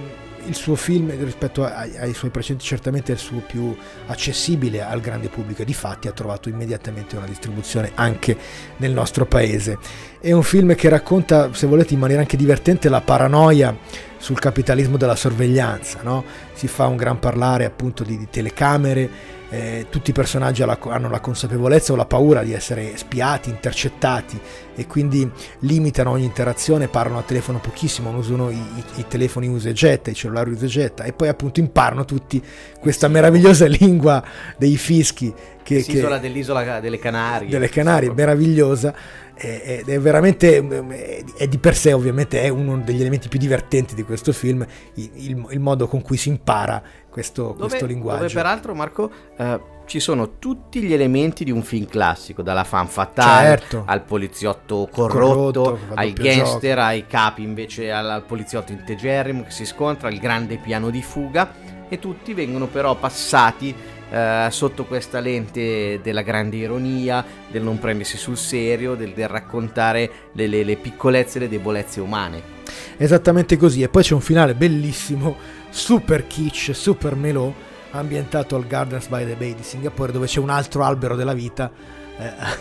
il 0.46 0.54
suo 0.54 0.74
film 0.74 1.12
rispetto 1.22 1.64
ai, 1.64 1.98
ai 1.98 2.14
suoi 2.14 2.30
precedenti 2.30 2.64
certamente 2.64 3.12
è 3.12 3.14
il 3.14 3.20
suo 3.20 3.40
più 3.40 3.76
accessibile 4.06 4.82
al 4.82 5.00
grande 5.00 5.28
pubblico 5.28 5.60
e 5.60 5.64
di 5.66 5.74
fatti 5.74 6.08
ha 6.08 6.12
trovato 6.12 6.48
immediatamente 6.48 7.16
una 7.16 7.26
distribuzione 7.26 7.90
anche 7.94 8.34
nel 8.78 8.92
nostro 8.92 9.26
paese. 9.26 9.76
È 10.18 10.32
un 10.32 10.42
film 10.42 10.74
che 10.74 10.88
racconta, 10.88 11.52
se 11.52 11.66
volete, 11.66 11.92
in 11.92 12.00
maniera 12.00 12.22
anche 12.22 12.38
divertente 12.38 12.88
la 12.88 13.02
paranoia 13.02 13.76
sul 14.16 14.38
capitalismo 14.38 14.96
della 14.96 15.14
sorveglianza, 15.14 16.00
no? 16.02 16.24
Si 16.56 16.68
fa 16.68 16.86
un 16.86 16.96
gran 16.96 17.18
parlare 17.18 17.66
appunto 17.66 18.02
di, 18.02 18.16
di 18.16 18.28
telecamere, 18.30 19.08
eh, 19.48 19.86
tutti 19.90 20.10
i 20.10 20.12
personaggi 20.12 20.62
alla- 20.62 20.78
hanno 20.88 21.08
la 21.08 21.20
consapevolezza 21.20 21.92
o 21.92 21.96
la 21.96 22.04
paura 22.06 22.42
di 22.42 22.52
essere 22.52 22.96
spiati, 22.96 23.50
intercettati 23.50 24.38
e 24.74 24.86
quindi 24.86 25.30
limitano 25.60 26.10
ogni 26.10 26.24
interazione, 26.24 26.88
parlano 26.88 27.18
a 27.18 27.22
telefono 27.22 27.58
pochissimo, 27.58 28.10
non 28.10 28.20
usano 28.20 28.50
i, 28.50 28.56
i- 28.56 28.84
i 28.96 29.04
telefoni 29.08 29.46
usa 29.48 29.68
e 29.68 29.72
getta, 29.72 30.10
i 30.10 30.14
cellulari 30.14 30.50
usa 30.50 30.64
e 30.64 30.68
getta 30.68 31.04
e 31.04 31.12
poi 31.12 31.28
appunto 31.28 31.60
imparano 31.60 32.04
tutti 32.04 32.42
questa 32.80 33.08
meravigliosa 33.08 33.66
lingua 33.68 34.22
dei 34.58 34.76
fischi 34.76 35.32
che, 35.62 35.82
che- 35.82 35.92
L'isola 35.92 36.18
dell'isola 36.18 36.80
delle 36.80 36.98
Canarie. 36.98 37.48
delle 37.48 37.68
Canarie, 37.68 38.12
meravigliosa. 38.12 38.94
Ed 39.38 39.86
è 39.90 40.00
veramente 40.00 40.56
eh, 40.56 41.24
è 41.36 41.46
di 41.46 41.58
per 41.58 41.76
sé 41.76 41.92
ovviamente 41.92 42.40
è 42.40 42.48
uno 42.48 42.78
degli 42.78 43.02
elementi 43.02 43.28
più 43.28 43.38
divertenti 43.38 43.94
di 43.94 44.02
questo 44.02 44.32
film 44.32 44.64
il, 44.94 45.10
il- 45.12 45.46
il 45.50 45.60
modo 45.60 45.86
con 45.88 46.00
cui 46.00 46.16
si 46.16 46.30
impara 46.30 46.82
questo, 47.16 47.54
Dove, 47.56 47.68
questo 47.68 47.86
linguaggio 47.86 48.20
dove 48.24 48.32
peraltro 48.34 48.74
Marco 48.74 49.10
eh, 49.38 49.60
ci 49.86 50.00
sono 50.00 50.32
tutti 50.38 50.82
gli 50.82 50.92
elementi 50.92 51.44
di 51.44 51.50
un 51.50 51.62
film 51.62 51.86
classico, 51.86 52.42
dalla 52.42 52.62
fan 52.64 52.88
fatale 52.88 53.46
Certo. 53.56 53.84
al 53.86 54.02
poliziotto 54.02 54.86
corrotto, 54.92 55.62
Corrotto, 55.62 55.78
ai 55.94 56.12
gangster, 56.12 56.78
ai 56.78 57.06
capi 57.06 57.42
invece 57.42 57.90
al, 57.90 58.10
al 58.10 58.22
poliziotto 58.24 58.72
integerrimo 58.72 59.44
che 59.44 59.50
si 59.50 59.64
scontra, 59.64 60.10
il 60.10 60.18
grande 60.18 60.58
piano 60.58 60.90
di 60.90 61.00
fuga 61.00 61.54
e 61.88 61.98
tutti 61.98 62.34
vengono 62.34 62.66
però 62.66 62.96
passati 62.96 63.74
eh, 64.10 64.48
sotto 64.50 64.84
questa 64.84 65.18
lente 65.20 66.00
della 66.02 66.20
grande 66.22 66.56
ironia, 66.56 67.24
del 67.50 67.62
non 67.62 67.78
prendersi 67.78 68.18
sul 68.18 68.36
serio, 68.36 68.94
del, 68.94 69.12
del 69.14 69.28
raccontare 69.28 70.10
le, 70.32 70.46
le- 70.48 70.64
le 70.64 70.76
piccolezze 70.76 71.38
e 71.38 71.40
le 71.42 71.48
debolezze 71.48 72.00
umane. 72.02 72.54
Esattamente 72.98 73.56
così. 73.56 73.82
E 73.82 73.88
poi 73.88 74.02
c'è 74.02 74.14
un 74.14 74.20
finale 74.20 74.54
bellissimo, 74.54 75.36
super 75.76 76.26
kitsch, 76.26 76.72
super 76.74 77.14
melò, 77.14 77.52
ambientato 77.90 78.56
al 78.56 78.66
Gardens 78.66 79.08
by 79.08 79.26
the 79.26 79.34
Bay 79.34 79.54
di 79.54 79.62
Singapore, 79.62 80.10
dove 80.10 80.26
c'è 80.26 80.40
un 80.40 80.48
altro 80.50 80.82
albero 80.82 81.14
della 81.16 81.34
vita 81.34 81.70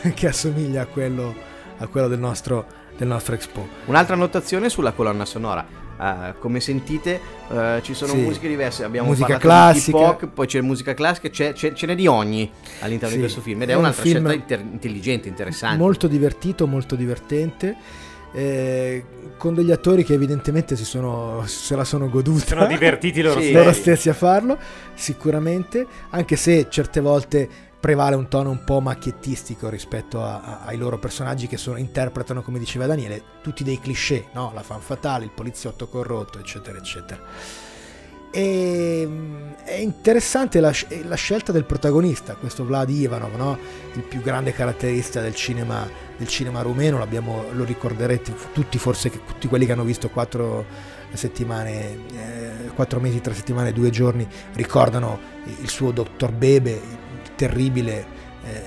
eh, 0.03 0.11
che 0.13 0.27
assomiglia 0.27 0.81
a 0.81 0.85
quello, 0.85 1.33
a 1.77 1.87
quello 1.87 2.07
del, 2.09 2.19
nostro, 2.19 2.65
del 2.97 3.07
nostro 3.07 3.33
Expo. 3.35 3.65
Un'altra 3.85 4.15
annotazione 4.15 4.69
sulla 4.69 4.91
colonna 4.91 5.23
sonora. 5.25 5.83
Eh, 5.97 6.33
come 6.39 6.59
sentite 6.59 7.21
eh, 7.49 7.79
ci 7.81 7.93
sono 7.93 8.11
Sì. 8.11 8.17
musiche 8.17 8.49
diverse, 8.49 8.83
abbiamo 8.83 9.07
Musica 9.07 9.37
classica. 9.37 9.97
di 9.97 10.03
hip 10.03 10.09
hop, 10.23 10.27
poi 10.33 10.45
c'è 10.45 10.59
musica 10.59 10.93
classica, 10.93 11.29
c'è, 11.29 11.53
c'è- 11.53 11.71
ce 11.71 11.85
n'è 11.85 11.95
di 11.95 12.05
ogni 12.05 12.51
all'interno 12.81 13.11
Sì. 13.11 13.15
di 13.15 13.21
questo 13.21 13.39
film 13.39 13.61
ed 13.61 13.69
è, 13.69 13.71
È 13.71 13.75
un 13.75 13.81
un'altra 13.83 14.03
film 14.03 14.25
scelta 14.27 14.33
inter- 14.33 14.59
intelligente, 14.73 15.29
interessante. 15.29 15.77
Molto 15.77 16.07
divertito, 16.07 16.67
molto 16.67 16.95
divertente. 16.95 17.77
Eh, 18.35 19.05
con 19.37 19.53
degli 19.53 19.71
attori 19.71 20.03
che 20.03 20.13
evidentemente 20.13 20.75
si 20.75 20.83
sono, 20.85 21.43
se 21.45 21.75
la 21.75 21.83
sono 21.85 22.09
goduta 22.09 22.45
Sono 22.45 22.67
divertiti 22.67 23.21
loro 23.21 23.35
Sì. 23.39 23.47
stessi. 23.47 23.57
loro 23.57 23.71
stessi 23.73 24.09
a 24.09 24.13
farlo, 24.13 24.57
sicuramente, 24.93 25.85
anche 26.09 26.35
se 26.35 26.67
certe 26.69 26.99
volte 26.99 27.47
prevale 27.79 28.15
un 28.15 28.27
tono 28.27 28.49
un 28.49 28.63
po' 28.63 28.79
macchiettistico 28.81 29.69
rispetto 29.69 30.21
a- 30.23 30.41
a- 30.41 30.59
ai 30.65 30.77
loro 30.77 30.97
personaggi 30.97 31.47
che 31.47 31.57
sono- 31.57 31.77
interpretano, 31.77 32.41
come 32.41 32.57
diceva 32.59 32.87
Daniele, 32.87 33.21
tutti 33.43 33.63
dei 33.63 33.79
cliché, 33.79 34.25
no? 34.33 34.51
la 34.55 34.63
fan 34.63 34.81
fatale, 34.81 35.23
il 35.25 35.31
poliziotto 35.31 35.87
corrotto, 35.87 36.39
eccetera, 36.39 36.77
eccetera. 36.77 37.21
E, 38.31 39.05
mm, 39.07 39.44
è 39.75 39.79
interessante 39.79 40.61
la, 40.61 40.73
la 41.03 41.15
scelta 41.15 41.51
del 41.51 41.65
protagonista, 41.65 42.35
questo 42.35 42.63
Vlad 42.63 42.89
Ivanov, 42.89 43.35
no? 43.35 43.57
il 43.93 44.03
più 44.03 44.21
grande 44.21 44.53
caratterista 44.53 45.19
del 45.19 45.35
cinema, 45.35 45.87
del 46.17 46.27
cinema 46.27 46.61
rumeno, 46.61 47.05
lo 47.51 47.63
ricorderete 47.65 48.33
tutti, 48.53 48.77
forse 48.77 49.09
tutti 49.09 49.47
quelli 49.47 49.65
che 49.65 49.73
hanno 49.73 49.83
visto 49.83 50.09
quattro 50.09 50.65
settimane, 51.11 51.97
eh, 52.13 52.67
quattro 52.73 53.01
mesi, 53.01 53.19
tre 53.19 53.33
settimane, 53.33 53.73
due 53.73 53.89
giorni, 53.89 54.25
ricordano 54.53 55.19
il 55.61 55.69
suo 55.69 55.91
dottor 55.91 56.31
Bebe, 56.31 56.71
il 56.71 57.35
terribile 57.35 58.05
eh, 58.45 58.61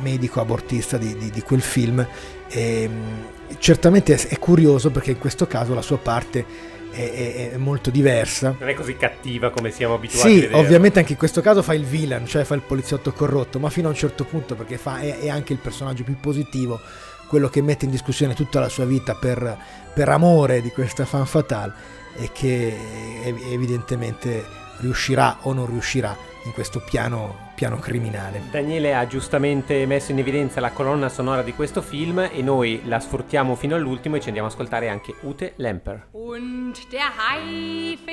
medico 0.00 0.40
abortista 0.40 0.98
di, 0.98 1.16
di- 1.16 1.30
di 1.30 1.40
quel 1.42 1.60
film. 1.60 2.04
E, 2.48 2.88
mh, 2.88 3.58
certamente 3.58 4.16
è 4.16 4.38
curioso 4.38 4.90
perché 4.90 5.12
in 5.12 5.18
questo 5.18 5.46
caso 5.46 5.72
la 5.72 5.82
sua 5.82 5.98
parte 5.98 6.44
è, 6.90 7.50
è- 7.52 7.56
molto 7.56 7.90
diversa. 7.90 8.54
Non 8.58 8.68
è 8.68 8.74
così 8.74 8.96
cattiva 8.96 9.50
come 9.50 9.70
siamo 9.70 9.94
abituati 9.94 10.40
Sì, 10.40 10.48
ovviamente 10.52 10.98
anche 10.98 11.12
in 11.12 11.18
questo 11.18 11.40
caso 11.40 11.62
fa 11.62 11.74
il 11.74 11.84
villain, 11.84 12.26
cioè 12.26 12.44
fa 12.44 12.54
il 12.54 12.62
poliziotto 12.62 13.12
corrotto, 13.12 13.58
ma 13.58 13.70
fino 13.70 13.88
a 13.88 13.90
un 13.90 13.96
certo 13.96 14.24
punto 14.24 14.54
perché 14.54 14.76
fa, 14.78 15.00
è, 15.00 15.18
è 15.18 15.28
anche 15.28 15.52
il 15.52 15.58
personaggio 15.58 16.04
più 16.04 16.18
positivo, 16.20 16.80
quello 17.28 17.48
che 17.48 17.62
mette 17.62 17.84
in 17.84 17.90
discussione 17.90 18.34
tutta 18.34 18.60
la 18.60 18.68
sua 18.68 18.84
vita 18.84 19.14
per, 19.14 19.56
per 19.94 20.08
amore 20.08 20.60
di 20.60 20.70
questa 20.70 21.04
fan 21.04 21.26
fatale 21.26 21.72
e 22.16 22.30
che 22.32 22.76
ev- 23.24 23.52
evidentemente 23.52 24.44
riuscirà 24.78 25.38
o 25.42 25.52
non 25.52 25.66
riuscirà 25.66 26.16
in 26.48 26.54
questo 26.54 26.80
piano, 26.80 27.50
piano 27.54 27.78
criminale. 27.78 28.42
Daniele 28.50 28.94
ha 28.94 29.06
giustamente 29.06 29.84
messo 29.86 30.10
in 30.12 30.18
evidenza 30.18 30.60
la 30.60 30.72
colonna 30.72 31.08
sonora 31.10 31.42
di 31.42 31.52
questo 31.52 31.82
film 31.82 32.18
e 32.32 32.42
noi 32.42 32.80
la 32.84 32.98
sfruttiamo 32.98 33.54
fino 33.54 33.76
all'ultimo 33.76 34.16
e 34.16 34.20
ci 34.20 34.28
andiamo 34.28 34.48
a 34.48 34.50
ascoltare 34.50 34.88
anche 34.88 35.14
Ute 35.20 35.52
Lemper. 35.56 36.08
Und 36.12 36.78
der 36.90 37.12
Haifisch, 37.16 38.08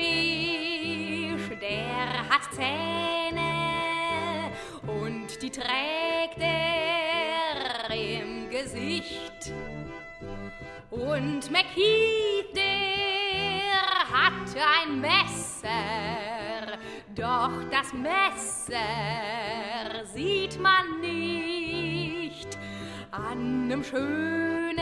der 1.58 2.28
hat 2.28 2.52
Zähne 2.52 3.54
und 4.86 5.40
die 5.40 5.50
trägt 5.50 6.38
er 6.38 7.90
im 7.94 8.50
Gesicht. 8.50 9.52
Und 10.96 11.50
McKeith, 11.50 12.54
der 12.54 14.08
hat 14.10 14.56
ein 14.82 15.00
Messer, 15.00 16.78
doch 17.14 17.50
das 17.70 17.92
Messer 17.92 20.04
sieht 20.04 20.58
man 20.60 21.00
nicht. 21.00 22.56
An 23.10 23.64
einem 23.64 23.82
schönen 23.84 24.76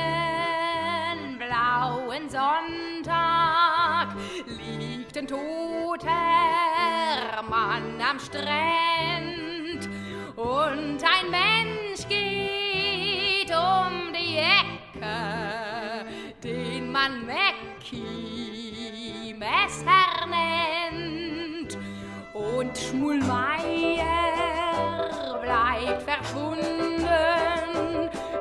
blauen 1.38 2.28
Sonntag. 2.30 4.14
Liegt 4.46 5.16
ein 5.18 5.26
toter 5.26 7.42
Mann 7.48 8.00
am 8.00 8.18
Strand. 8.18 9.88
Und 10.36 11.02
ein 11.02 11.30
Mensch 11.30 12.06
geht 12.08 13.50
um 13.50 14.12
die 14.12 14.38
Ecke, 14.38 15.73
man 16.94 17.26
Messer 19.36 20.26
nennt. 20.30 21.76
Und 22.32 22.78
Schmulmeier 22.78 24.04
bleibt 25.42 26.02
verschwunden, 26.02 27.08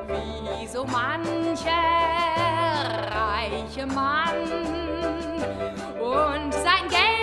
wie 0.06 0.66
so 0.68 0.84
mancher 0.84 1.72
reiche 3.10 3.86
Mann. 3.86 4.42
Und 6.00 6.54
sein 6.54 6.88
Geld 6.88 7.13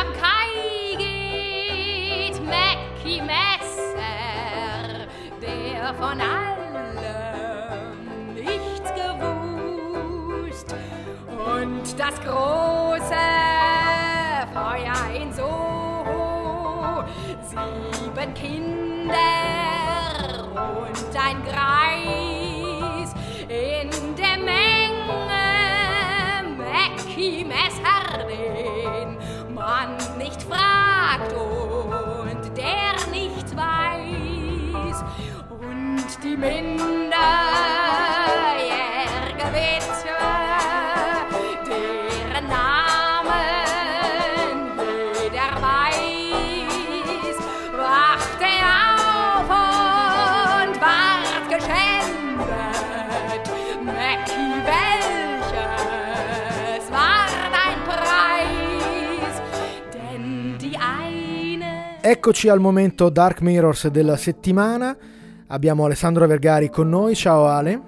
am 0.00 0.12
Kai 0.14 0.96
geht 0.96 2.36
Mackie 2.46 3.20
Messer, 3.20 5.06
der 5.42 5.94
von 5.94 6.20
allem 6.20 6.94
nichts 8.34 8.90
gewusst. 8.94 10.68
Und 11.28 11.98
das 11.98 12.20
große 12.20 13.26
Feuer 14.54 15.00
in 15.20 15.32
Soho, 15.32 17.04
sieben 17.42 18.34
Kinder 18.34 19.14
und 20.82 21.16
ein 21.16 21.42
Greis 21.44 23.10
in 23.48 23.90
der 24.16 24.38
Menge 24.38 25.42
Mackie 26.56 27.44
Messer, 27.44 28.28
man 29.80 30.18
nicht 30.18 30.42
fragt 30.42 31.32
und 31.32 32.56
der 32.56 32.92
nichts 33.10 33.56
weiß. 33.56 35.04
Und 35.48 36.22
die 36.22 36.36
minderjährige 36.36 37.79
Eccoci 62.02 62.48
al 62.48 62.60
momento 62.60 63.10
Dark 63.10 63.42
Mirrors 63.42 63.88
della 63.88 64.16
settimana. 64.16 64.96
Abbiamo 65.48 65.84
Alessandro 65.84 66.26
Vergari 66.26 66.70
con 66.70 66.88
noi. 66.88 67.14
Ciao 67.14 67.44
Ale. 67.46 67.80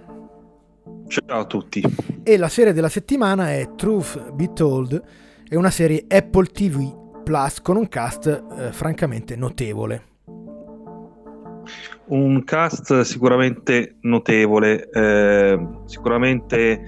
Ciao 1.06 1.40
a 1.40 1.46
tutti. 1.46 1.82
E 2.22 2.36
la 2.36 2.48
serie 2.48 2.74
della 2.74 2.90
settimana 2.90 3.52
è 3.52 3.70
Truth 3.74 4.32
Be 4.32 4.52
Told, 4.52 5.02
è 5.48 5.54
una 5.54 5.70
serie 5.70 6.04
Apple 6.08 6.44
TV 6.44 7.22
Plus 7.24 7.62
con 7.62 7.76
un 7.76 7.88
cast 7.88 8.26
eh, 8.26 8.72
francamente 8.72 9.34
notevole. 9.34 10.02
Un 12.08 12.44
cast 12.44 13.00
sicuramente 13.00 13.96
notevole, 14.02 14.90
eh, 14.90 15.68
sicuramente 15.86 16.82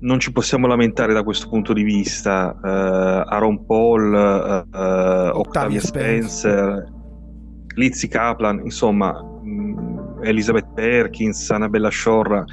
non 0.00 0.20
ci 0.20 0.32
possiamo 0.32 0.66
lamentare 0.66 1.12
da 1.12 1.22
questo 1.22 1.48
punto 1.48 1.72
di 1.72 1.82
vista. 1.82 2.54
Eh, 2.62 2.68
Aaron 3.34 3.64
Paul, 3.64 4.14
eh, 4.14 4.78
eh, 4.78 5.30
Octavia 5.32 5.80
Spencer, 5.80 6.92
Lizzie 7.74 8.08
Kaplan, 8.08 8.60
insomma, 8.64 9.12
mh, 9.22 10.20
Elizabeth 10.22 10.72
Perkins, 10.74 11.50
Annabella 11.50 11.88
Sciorra 11.88 12.44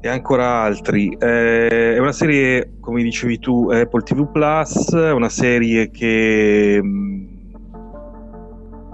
e 0.00 0.08
ancora 0.08 0.62
altri. 0.62 1.16
Eh, 1.18 1.94
è 1.94 1.98
una 1.98 2.12
serie, 2.12 2.74
come 2.80 3.02
dicevi 3.02 3.38
tu, 3.38 3.68
Apple 3.70 4.02
TV 4.02 4.30
Plus, 4.30 4.94
è 4.94 5.12
una 5.12 5.28
serie 5.28 5.90
che 5.90 6.80
mh, 6.82 7.26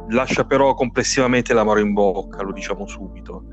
lascia 0.09 0.45
però 0.45 0.75
complessivamente 0.75 1.55
l'amaro 1.55 1.81
in 1.81 1.93
bocca, 1.93 2.43
lo 2.43 2.53
diciamo 2.53 2.87
subito. 2.87 3.45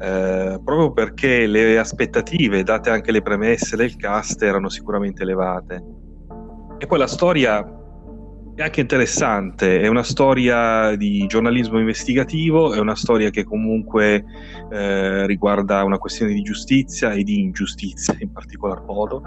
Eh, 0.00 0.60
proprio 0.62 0.92
perché 0.92 1.46
le 1.46 1.78
aspettative, 1.78 2.62
date 2.62 2.90
anche 2.90 3.12
le 3.12 3.22
premesse 3.22 3.76
del 3.76 3.96
cast, 3.96 4.42
erano 4.42 4.68
sicuramente 4.68 5.22
elevate. 5.22 5.82
E 6.78 6.86
poi 6.86 6.98
la 6.98 7.06
storia 7.06 7.64
è 8.56 8.62
anche 8.62 8.80
interessante, 8.80 9.80
è 9.80 9.86
una 9.86 10.02
storia 10.02 10.96
di 10.96 11.26
giornalismo 11.26 11.78
investigativo, 11.78 12.72
è 12.72 12.78
una 12.78 12.94
storia 12.94 13.28
che 13.28 13.44
comunque 13.44 14.24
eh, 14.70 15.26
riguarda 15.26 15.84
una 15.84 15.98
questione 15.98 16.32
di 16.32 16.40
giustizia 16.40 17.12
e 17.12 17.22
di 17.22 17.38
ingiustizia 17.38 18.16
in 18.18 18.32
particolar 18.32 18.82
modo. 18.86 19.22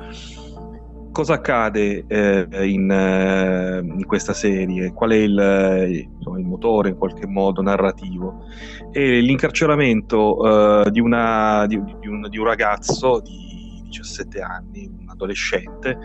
Cosa 1.12 1.34
accade 1.34 2.06
eh, 2.08 2.48
in, 2.68 2.90
eh, 2.90 3.80
in 3.80 4.06
questa 4.06 4.34
serie? 4.34 4.94
Qual 4.94 5.10
è 5.10 5.16
il, 5.16 5.38
eh, 5.38 6.08
insomma, 6.16 6.38
il 6.38 6.46
motore 6.46 6.90
in 6.90 6.98
qualche 6.98 7.26
modo 7.26 7.62
narrativo? 7.62 8.46
È 8.92 9.00
l'incarceramento 9.00 10.86
eh, 10.86 10.92
di, 10.92 11.00
una- 11.00 11.66
di- 11.68 11.82
di 12.00 12.08
un, 12.08 12.28
di 12.30 12.38
un 12.38 12.46
ragazzo 12.46 13.22
di 13.22 13.82
17 13.86 14.40
anni, 14.40 14.86
un 14.86 15.10
adolescente, 15.10 15.98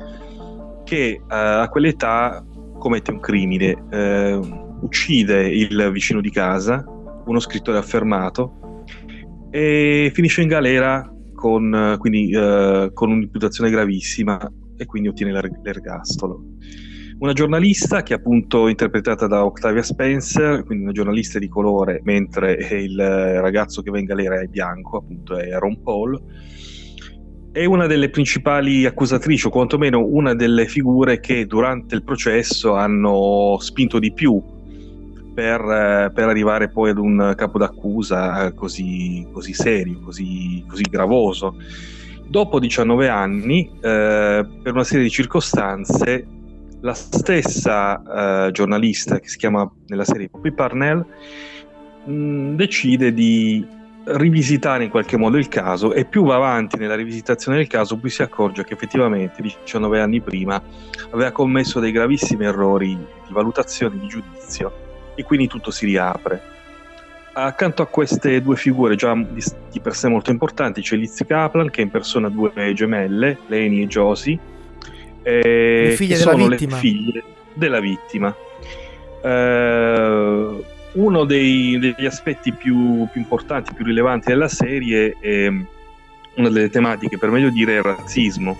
che 0.84 1.10
eh, 1.10 1.22
a 1.28 1.68
quell'età 1.68 2.44
commette 2.78 3.10
un 3.10 3.20
crimine, 3.20 3.76
uccide 4.80 5.48
il 5.48 5.90
vicino 5.92 6.20
di 6.20 6.30
casa, 6.30 6.84
uno 7.24 7.40
scrittore 7.40 7.78
affermato, 7.78 8.82
e 9.50 10.10
finisce 10.12 10.42
in 10.42 10.48
galera 10.48 11.08
con, 11.34 11.96
quindi, 11.98 12.30
eh, 12.30 12.90
con 12.92 13.10
un'imputazione 13.10 13.70
gravissima 13.70 14.38
e 14.76 14.86
quindi 14.86 15.08
ottiene 15.08 15.32
l'er- 15.32 15.60
l'ergastolo. 15.62 16.42
Una 17.18 17.32
giornalista 17.32 18.02
che 18.02 18.14
è 18.14 18.16
appunto 18.16 18.66
interpretata 18.66 19.26
da 19.26 19.44
Octavia 19.44 19.82
Spencer, 19.82 20.64
quindi 20.64 20.84
una 20.84 20.92
giornalista 20.92 21.38
di 21.38 21.48
colore, 21.48 22.00
mentre 22.02 22.54
il 22.54 22.96
ragazzo 22.96 23.82
che 23.82 23.90
va 23.90 23.98
in 23.98 24.04
galera 24.04 24.40
è 24.40 24.46
bianco, 24.46 24.98
appunto 24.98 25.36
è 25.36 25.56
Ron 25.56 25.80
Paul, 25.80 26.20
è 27.52 27.64
una 27.66 27.86
delle 27.86 28.10
principali 28.10 28.84
accusatrici, 28.84 29.46
o 29.46 29.50
quantomeno 29.50 30.04
una 30.04 30.34
delle 30.34 30.66
figure 30.66 31.20
che 31.20 31.46
durante 31.46 31.94
il 31.94 32.02
processo 32.02 32.74
hanno 32.74 33.58
spinto 33.60 34.00
di 34.00 34.12
più 34.12 34.42
per, 35.32 36.10
per 36.12 36.28
arrivare 36.28 36.68
poi 36.68 36.90
ad 36.90 36.98
un 36.98 37.32
capo 37.36 37.58
d'accusa 37.58 38.46
eh, 38.46 38.54
così, 38.54 39.26
così 39.30 39.52
serio, 39.52 40.00
così, 40.00 40.64
così 40.66 40.82
gravoso. 40.82 41.56
Dopo 42.26 42.58
19 42.58 43.08
anni, 43.08 43.70
eh, 43.80 44.46
per 44.62 44.72
una 44.72 44.84
serie 44.84 45.04
di 45.04 45.10
circostanze, 45.10 46.26
la 46.80 46.94
stessa 46.94 48.46
eh, 48.46 48.50
giornalista 48.50 49.18
che 49.18 49.28
si 49.28 49.38
chiama 49.38 49.70
nella 49.86 50.04
serie 50.04 50.28
Poppy 50.28 50.52
Parnell 50.52 51.04
mh, 52.04 52.54
decide 52.56 53.12
di 53.12 53.66
rivisitare 54.04 54.84
in 54.84 54.90
qualche 54.90 55.16
modo 55.16 55.38
il 55.38 55.48
caso 55.48 55.94
e 55.94 56.04
più 56.04 56.24
va 56.24 56.34
avanti 56.34 56.76
nella 56.76 56.94
rivisitazione 56.94 57.56
del 57.56 57.68
caso 57.68 57.96
più 57.96 58.10
si 58.10 58.22
accorge 58.22 58.62
che 58.62 58.74
effettivamente 58.74 59.40
19 59.40 59.98
anni 59.98 60.20
prima 60.20 60.62
aveva 61.10 61.32
commesso 61.32 61.80
dei 61.80 61.90
gravissimi 61.90 62.44
errori 62.44 62.94
di 62.94 63.32
valutazione 63.32 63.98
di 63.98 64.06
giudizio 64.06 65.12
e 65.14 65.22
quindi 65.22 65.46
tutto 65.46 65.70
si 65.70 65.86
riapre. 65.86 66.52
Accanto 67.36 67.82
a 67.82 67.86
queste 67.86 68.40
due 68.40 68.54
figure 68.54 68.94
già 68.94 69.12
di, 69.12 69.42
di 69.72 69.80
per 69.80 69.96
sé 69.96 70.08
molto 70.08 70.30
importanti 70.30 70.82
c'è 70.82 70.94
Liz 70.94 71.24
Kaplan 71.26 71.68
che 71.68 71.80
impersona 71.80 72.28
due 72.28 72.52
gemelle, 72.74 73.38
Leni 73.48 73.82
e 73.82 73.86
Josie, 73.88 74.38
eh, 75.22 75.88
Le 75.88 75.96
figlie 75.96 76.14
che 76.14 76.20
sono 76.20 76.46
vittima. 76.46 76.74
le 76.74 76.80
figlie 76.80 77.24
della 77.54 77.80
vittima. 77.80 78.32
Eh, 79.20 80.64
uno 80.92 81.24
dei- 81.24 81.78
degli 81.80 82.06
aspetti 82.06 82.52
più, 82.52 83.08
più 83.10 83.20
importanti, 83.20 83.74
più 83.74 83.84
rilevanti 83.84 84.28
della 84.28 84.46
serie 84.46 85.16
è 85.18 85.48
una 85.48 86.48
delle 86.50 86.70
tematiche, 86.70 87.18
per 87.18 87.30
meglio 87.30 87.50
dire, 87.50 87.74
è 87.74 87.76
il 87.78 87.82
razzismo. 87.82 88.56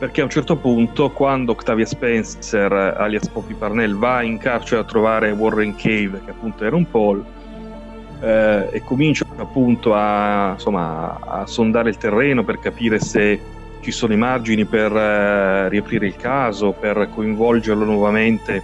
Perché 0.00 0.22
a 0.22 0.24
un 0.24 0.30
certo 0.30 0.56
punto, 0.56 1.10
quando 1.10 1.52
Octavia 1.52 1.86
Spencer, 1.86 2.72
alias 2.72 3.28
Poppy 3.28 3.54
Parnell, 3.54 3.94
va 3.96 4.22
in 4.22 4.38
carcere 4.38 4.80
a 4.80 4.84
trovare 4.84 5.30
Warren 5.30 5.76
Cave, 5.76 6.20
che 6.24 6.30
appunto 6.30 6.64
era 6.64 6.74
un 6.74 6.90
Paul, 6.90 7.24
eh, 8.22 8.68
e 8.70 8.82
comincia 8.84 9.26
appunto 9.36 9.94
a, 9.94 10.52
insomma, 10.52 11.18
a 11.20 11.46
sondare 11.46 11.90
il 11.90 11.96
terreno 11.96 12.44
per 12.44 12.60
capire 12.60 13.00
se 13.00 13.40
ci 13.80 13.90
sono 13.90 14.12
i 14.12 14.16
margini 14.16 14.64
per 14.64 14.94
eh, 14.94 15.68
riaprire 15.68 16.06
il 16.06 16.14
caso, 16.16 16.70
per 16.70 17.08
coinvolgerlo 17.12 17.84
nuovamente 17.84 18.62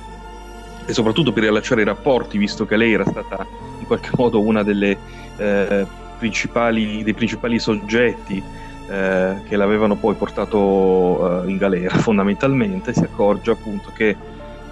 e 0.87 0.93
soprattutto 0.93 1.33
per 1.33 1.43
riallacciare 1.43 1.83
i 1.83 1.85
rapporti, 1.85 2.39
visto 2.39 2.65
che 2.65 2.77
lei 2.77 2.93
era 2.93 3.05
stata 3.05 3.45
in 3.81 3.87
qualche 3.87 4.11
modo 4.17 4.41
una 4.41 4.63
delle 4.63 4.97
eh, 5.37 5.87
principali, 6.19 7.03
dei 7.03 7.15
principali 7.15 7.59
soggetti 7.59 8.43
eh, 8.89 9.43
che 9.47 9.57
l'avevano 9.57 9.97
poi 9.97 10.15
portato 10.15 11.43
eh, 11.43 11.51
in 11.51 11.57
galera 11.57 11.97
fondamentalmente, 11.99 12.95
si 12.95 13.03
accorge 13.03 13.51
appunto 13.51 13.91
che 13.93 14.17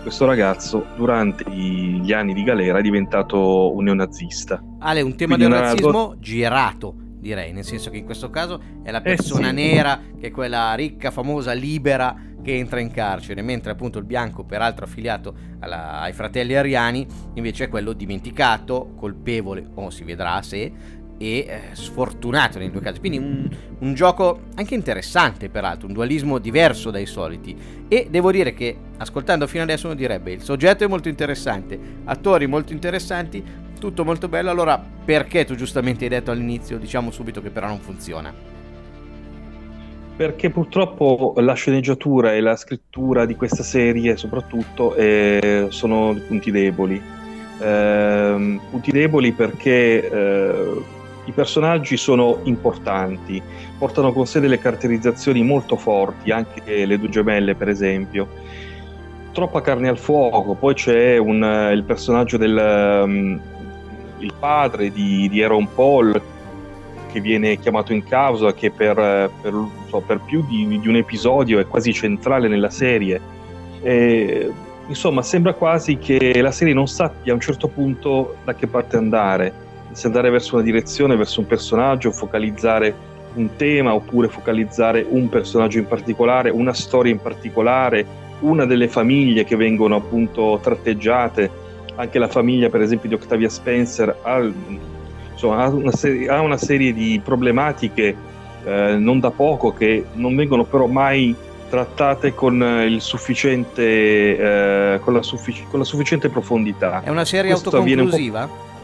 questo 0.06 0.24
ragazzo 0.24 0.86
durante 0.94 1.50
gli 1.50 2.12
anni 2.12 2.32
di 2.32 2.44
galera 2.44 2.78
è 2.78 2.82
diventato 2.82 3.74
un 3.74 3.82
neonazista. 3.82 4.62
Ale, 4.78 5.00
un 5.02 5.16
tema 5.16 5.34
Quindi 5.34 5.52
del 5.52 5.60
una- 5.60 5.70
razzismo 5.72 6.14
girato, 6.20 6.94
direi, 7.18 7.52
nel 7.52 7.64
senso 7.64 7.90
che 7.90 7.96
in 7.96 8.04
questo 8.04 8.30
caso 8.30 8.60
è 8.84 8.92
la 8.92 8.98
Eh, 8.98 9.02
persona 9.02 9.48
sì. 9.48 9.54
nera, 9.54 9.98
che 10.16 10.28
è 10.28 10.30
quella 10.30 10.74
ricca, 10.74 11.10
famosa, 11.10 11.50
libera, 11.54 12.14
che 12.40 12.54
entra 12.54 12.78
in 12.78 12.92
carcere, 12.92 13.42
mentre 13.42 13.72
appunto 13.72 13.98
il 13.98 14.04
bianco, 14.04 14.44
peraltro 14.44 14.84
affiliato 14.84 15.34
alla- 15.58 15.98
ai 16.02 16.12
fratelli 16.12 16.54
ariani, 16.54 17.04
invece 17.34 17.64
è 17.64 17.68
quello 17.68 17.92
dimenticato, 17.92 18.92
colpevole, 18.94 19.68
o 19.74 19.90
si 19.90 20.04
vedrà 20.04 20.40
se, 20.42 20.72
e 21.18 21.38
eh, 21.38 21.60
sfortunato 21.72 22.58
nei 22.58 22.70
due 22.70 22.80
casi. 22.80 23.00
Quindi 23.00 23.18
un, 23.18 23.48
un 23.80 23.94
gioco 23.94 24.40
anche 24.54 24.74
interessante, 24.74 25.48
peraltro, 25.48 25.86
un 25.86 25.94
dualismo 25.94 26.38
diverso 26.38 26.90
dai 26.90 27.06
soliti. 27.06 27.56
E 27.88 28.08
devo 28.10 28.30
dire 28.30 28.52
che, 28.54 28.76
ascoltando 28.98 29.46
fino 29.46 29.62
adesso, 29.62 29.86
uno 29.86 29.94
direbbe 29.94 30.32
il 30.32 30.42
soggetto 30.42 30.84
è 30.84 30.86
molto 30.86 31.08
interessante, 31.08 31.78
attori 32.04 32.46
molto 32.46 32.72
interessanti, 32.72 33.42
tutto 33.78 34.04
molto 34.04 34.28
bello. 34.28 34.50
Allora, 34.50 34.82
perché 35.04 35.44
tu 35.44 35.54
giustamente 35.54 36.04
hai 36.04 36.10
detto 36.10 36.30
all'inizio, 36.30 36.78
diciamo 36.78 37.10
subito 37.10 37.40
che 37.40 37.50
però 37.50 37.68
non 37.68 37.78
funziona? 37.78 38.32
Perché 40.16 40.48
purtroppo 40.48 41.34
la 41.36 41.52
sceneggiatura 41.52 42.34
e 42.34 42.40
la 42.40 42.56
scrittura 42.56 43.26
di 43.26 43.34
questa 43.34 43.62
serie, 43.62 44.16
soprattutto, 44.16 44.94
eh, 44.94 45.66
sono 45.68 46.18
punti 46.26 46.50
deboli. 46.50 47.00
Ehm, 47.58 48.60
punti 48.70 48.90
deboli 48.92 49.32
perché 49.32 50.10
eh, 50.10 50.82
i 51.26 51.32
personaggi 51.32 51.96
sono 51.96 52.40
importanti, 52.44 53.40
portano 53.78 54.12
con 54.12 54.26
sé 54.26 54.40
delle 54.40 54.58
caratterizzazioni 54.58 55.42
molto 55.42 55.76
forti, 55.76 56.30
anche 56.30 56.86
le 56.86 56.98
due 56.98 57.08
gemelle, 57.08 57.54
per 57.54 57.68
esempio. 57.68 58.28
Troppa 59.32 59.60
carne 59.60 59.88
al 59.88 59.98
fuoco, 59.98 60.54
poi 60.54 60.74
c'è 60.74 61.18
un, 61.18 61.70
il 61.72 61.82
personaggio 61.84 62.38
del 62.38 63.02
um, 63.04 63.40
il 64.18 64.32
padre 64.38 64.90
di, 64.90 65.28
di 65.28 65.42
Aaron 65.42 65.68
Paul 65.74 66.20
che 67.12 67.20
viene 67.20 67.58
chiamato 67.58 67.92
in 67.92 68.04
causa, 68.04 68.52
che 68.52 68.70
per, 68.70 68.94
per, 68.94 69.54
so, 69.88 70.00
per 70.00 70.20
più 70.20 70.44
di, 70.46 70.78
di 70.80 70.88
un 70.88 70.96
episodio 70.96 71.58
è 71.58 71.66
quasi 71.66 71.92
centrale 71.92 72.48
nella 72.48 72.70
serie. 72.70 73.20
E, 73.80 74.50
insomma, 74.86 75.22
sembra 75.22 75.54
quasi 75.54 75.96
che 75.96 76.40
la 76.42 76.50
serie 76.50 76.74
non 76.74 76.88
sappia 76.88 77.32
a 77.32 77.34
un 77.34 77.40
certo 77.40 77.68
punto 77.68 78.36
da 78.44 78.54
che 78.54 78.66
parte 78.66 78.96
andare, 78.96 79.52
se 79.96 80.08
andare 80.08 80.28
verso 80.28 80.56
una 80.56 80.62
direzione, 80.62 81.16
verso 81.16 81.40
un 81.40 81.46
personaggio, 81.46 82.12
focalizzare 82.12 82.94
un 83.36 83.56
tema 83.56 83.94
oppure 83.94 84.28
focalizzare 84.28 85.06
un 85.08 85.30
personaggio 85.30 85.78
in 85.78 85.86
particolare, 85.86 86.50
una 86.50 86.74
storia 86.74 87.10
in 87.10 87.18
particolare, 87.18 88.04
una 88.40 88.66
delle 88.66 88.88
famiglie 88.88 89.44
che 89.44 89.56
vengono 89.56 89.96
appunto 89.96 90.60
tratteggiate. 90.62 91.50
Anche 91.94 92.18
la 92.18 92.28
famiglia, 92.28 92.68
per 92.68 92.82
esempio, 92.82 93.08
di 93.08 93.14
Octavia 93.14 93.48
Spencer 93.48 94.18
ha 94.20 94.46
insomma, 95.32 95.64
ha 95.64 95.68
una, 95.68 95.92
serie, 95.92 96.28
ha 96.28 96.42
una 96.42 96.58
serie 96.58 96.92
di 96.92 97.18
problematiche 97.24 98.14
eh, 98.64 98.96
non 98.98 99.18
da 99.18 99.30
poco 99.30 99.72
che 99.72 100.08
non 100.12 100.36
vengono 100.36 100.64
però 100.64 100.84
mai 100.84 101.34
trattate 101.70 102.34
con, 102.34 102.62
eh, 102.62 102.84
il 102.84 103.00
sufficiente, 103.00 105.00
con, 105.02 105.14
la, 105.14 105.22
suffic- 105.22 105.70
con 105.70 105.78
la 105.78 105.86
sufficiente 105.86 106.28
profondità. 106.28 107.00
È 107.02 107.08
una 107.08 107.24
serie 107.24 107.52
Questo 107.52 107.70
autoconclusiva? 107.70 108.74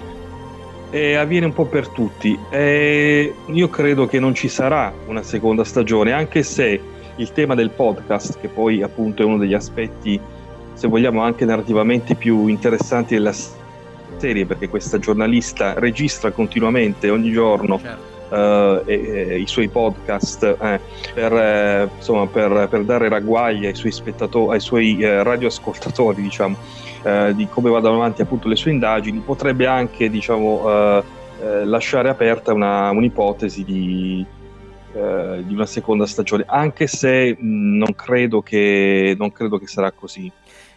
E 0.93 1.15
avviene 1.15 1.47
un 1.47 1.55
po' 1.55 1.65
per 1.65 1.89
tutti. 1.89 2.39
E 2.51 3.35
io 3.47 3.69
credo 3.71 4.07
che 4.07 4.21
non 4.21 4.35
ci 4.35 4.49
sarà 4.49 4.93
una 5.07 5.23
seconda 5.23 5.65
stagione, 5.65 6.13
anche 6.13 6.43
se 6.43 6.79
il 7.17 7.33
tema 7.33 7.55
del 7.55 7.71
podcast, 7.71 8.39
che 8.39 8.49
poi 8.49 8.83
appunto 8.83 9.23
è 9.23 9.25
uno 9.25 9.39
degli 9.39 9.55
aspetti, 9.55 10.21
se 10.75 10.89
vogliamo, 10.89 11.23
anche 11.23 11.47
narrativamente 11.47 12.15
più 12.15 12.47
interessanti 12.47 13.15
della 13.15 13.33
serie, 14.19 14.45
perché 14.45 14.69
questa 14.69 14.99
giornalista 14.99 15.75
registra 15.79 16.31
continuamente 16.31 17.09
ogni 17.09 17.33
giorno 17.33 17.81
eh, 18.31 18.83
e- 18.85 19.27
e 19.31 19.39
i 19.39 19.47
suoi 19.47 19.69
podcast 19.69 20.57
eh, 20.61 20.81
per, 21.15 21.33
eh, 21.33 21.89
insomma, 21.97 22.27
per, 22.27 22.69
per 22.69 22.85
dare 22.85 23.09
ragguaglia 23.09 23.69
ai 23.69 23.75
suoi 23.75 23.93
spettatori, 23.93 24.55
ai 24.55 24.61
suoi 24.61 24.99
eh, 25.01 25.23
radioascoltatori, 25.23 26.21
diciamo, 26.21 26.57
eh, 27.03 27.33
di 27.35 27.47
come 27.49 27.71
vadano 27.71 27.97
avanti 27.97 28.23
appunto 28.23 28.49
le 28.49 28.57
sue 28.57 28.71
indagini, 28.71 29.19
potrebbe 29.21 29.67
anche 29.67 30.09
diciamo, 30.11 30.69
eh, 30.69 31.03
eh, 31.41 31.65
lasciare 31.65 32.09
aperta 32.09 32.53
una, 32.53 32.91
un'ipotesi 32.91 33.65
di, 33.65 34.25
eh, 34.93 35.43
di 35.45 35.55
una 35.55 35.67
seconda 35.67 36.07
stagione, 36.07 36.45
anche 36.47 36.87
se 36.87 37.37
mh, 37.39 37.77
non, 37.77 37.95
credo 37.95 38.43
che, 38.43 39.15
non 39.19 39.33
credo 39.33 39.59
che 39.59 39.67
sarà 39.67 39.91
così. 39.93 40.31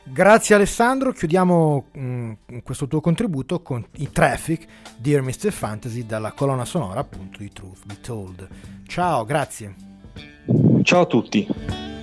Grazie 0.08 0.54
Alessandro, 0.54 1.12
chiudiamo 1.12 1.86
mm, 1.98 2.32
questo 2.64 2.88
tuo 2.88 3.02
contributo 3.02 3.62
con 3.62 3.84
i 3.98 4.12
Traffic, 4.12 4.66
Dear 4.98 5.24
Mr. 5.24 5.52
Fantasy, 5.52 6.06
dalla 6.06 6.32
colonna 6.32 6.64
sonora 6.64 7.00
appunto 7.00 7.40
di 7.40 7.52
Truth 7.52 7.86
Be 7.86 8.00
Told. 8.02 8.48
Ciao, 8.86 9.26
grazie. 9.26 9.74
Ciao 10.84 11.02
a 11.02 11.06
tutti. 11.06 11.95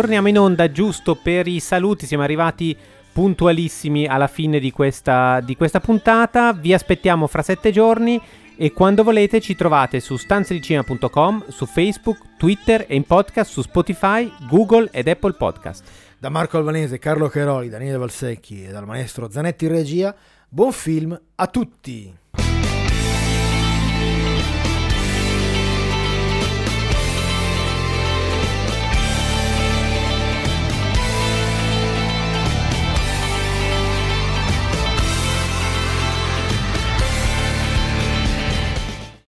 Torniamo 0.00 0.28
in 0.28 0.38
onda 0.38 0.70
giusto 0.70 1.16
per 1.16 1.48
i 1.48 1.58
saluti, 1.58 2.06
siamo 2.06 2.22
arrivati 2.22 2.76
puntualissimi 3.12 4.06
alla 4.06 4.28
fine 4.28 4.60
di 4.60 4.70
questa, 4.70 5.40
di 5.40 5.56
questa 5.56 5.80
puntata, 5.80 6.52
vi 6.52 6.72
aspettiamo 6.72 7.26
fra 7.26 7.42
sette 7.42 7.72
giorni 7.72 8.22
e 8.56 8.72
quando 8.72 9.02
volete 9.02 9.40
ci 9.40 9.56
trovate 9.56 9.98
su 9.98 10.16
stanzedicinema.com, 10.16 11.48
su 11.48 11.66
Facebook, 11.66 12.36
Twitter 12.36 12.84
e 12.86 12.94
in 12.94 13.02
podcast 13.02 13.50
su 13.50 13.60
Spotify, 13.60 14.32
Google 14.48 14.88
ed 14.92 15.08
Apple 15.08 15.32
Podcast. 15.32 15.84
Da 16.16 16.28
Marco 16.28 16.58
Albanese, 16.58 17.00
Carlo 17.00 17.26
Cheroli, 17.26 17.68
Daniele 17.68 17.98
Valsecchi 17.98 18.66
e 18.66 18.70
dal 18.70 18.86
maestro 18.86 19.28
Zanetti 19.28 19.64
in 19.64 19.72
regia, 19.72 20.14
buon 20.48 20.70
film 20.70 21.20
a 21.34 21.46
tutti! 21.48 22.27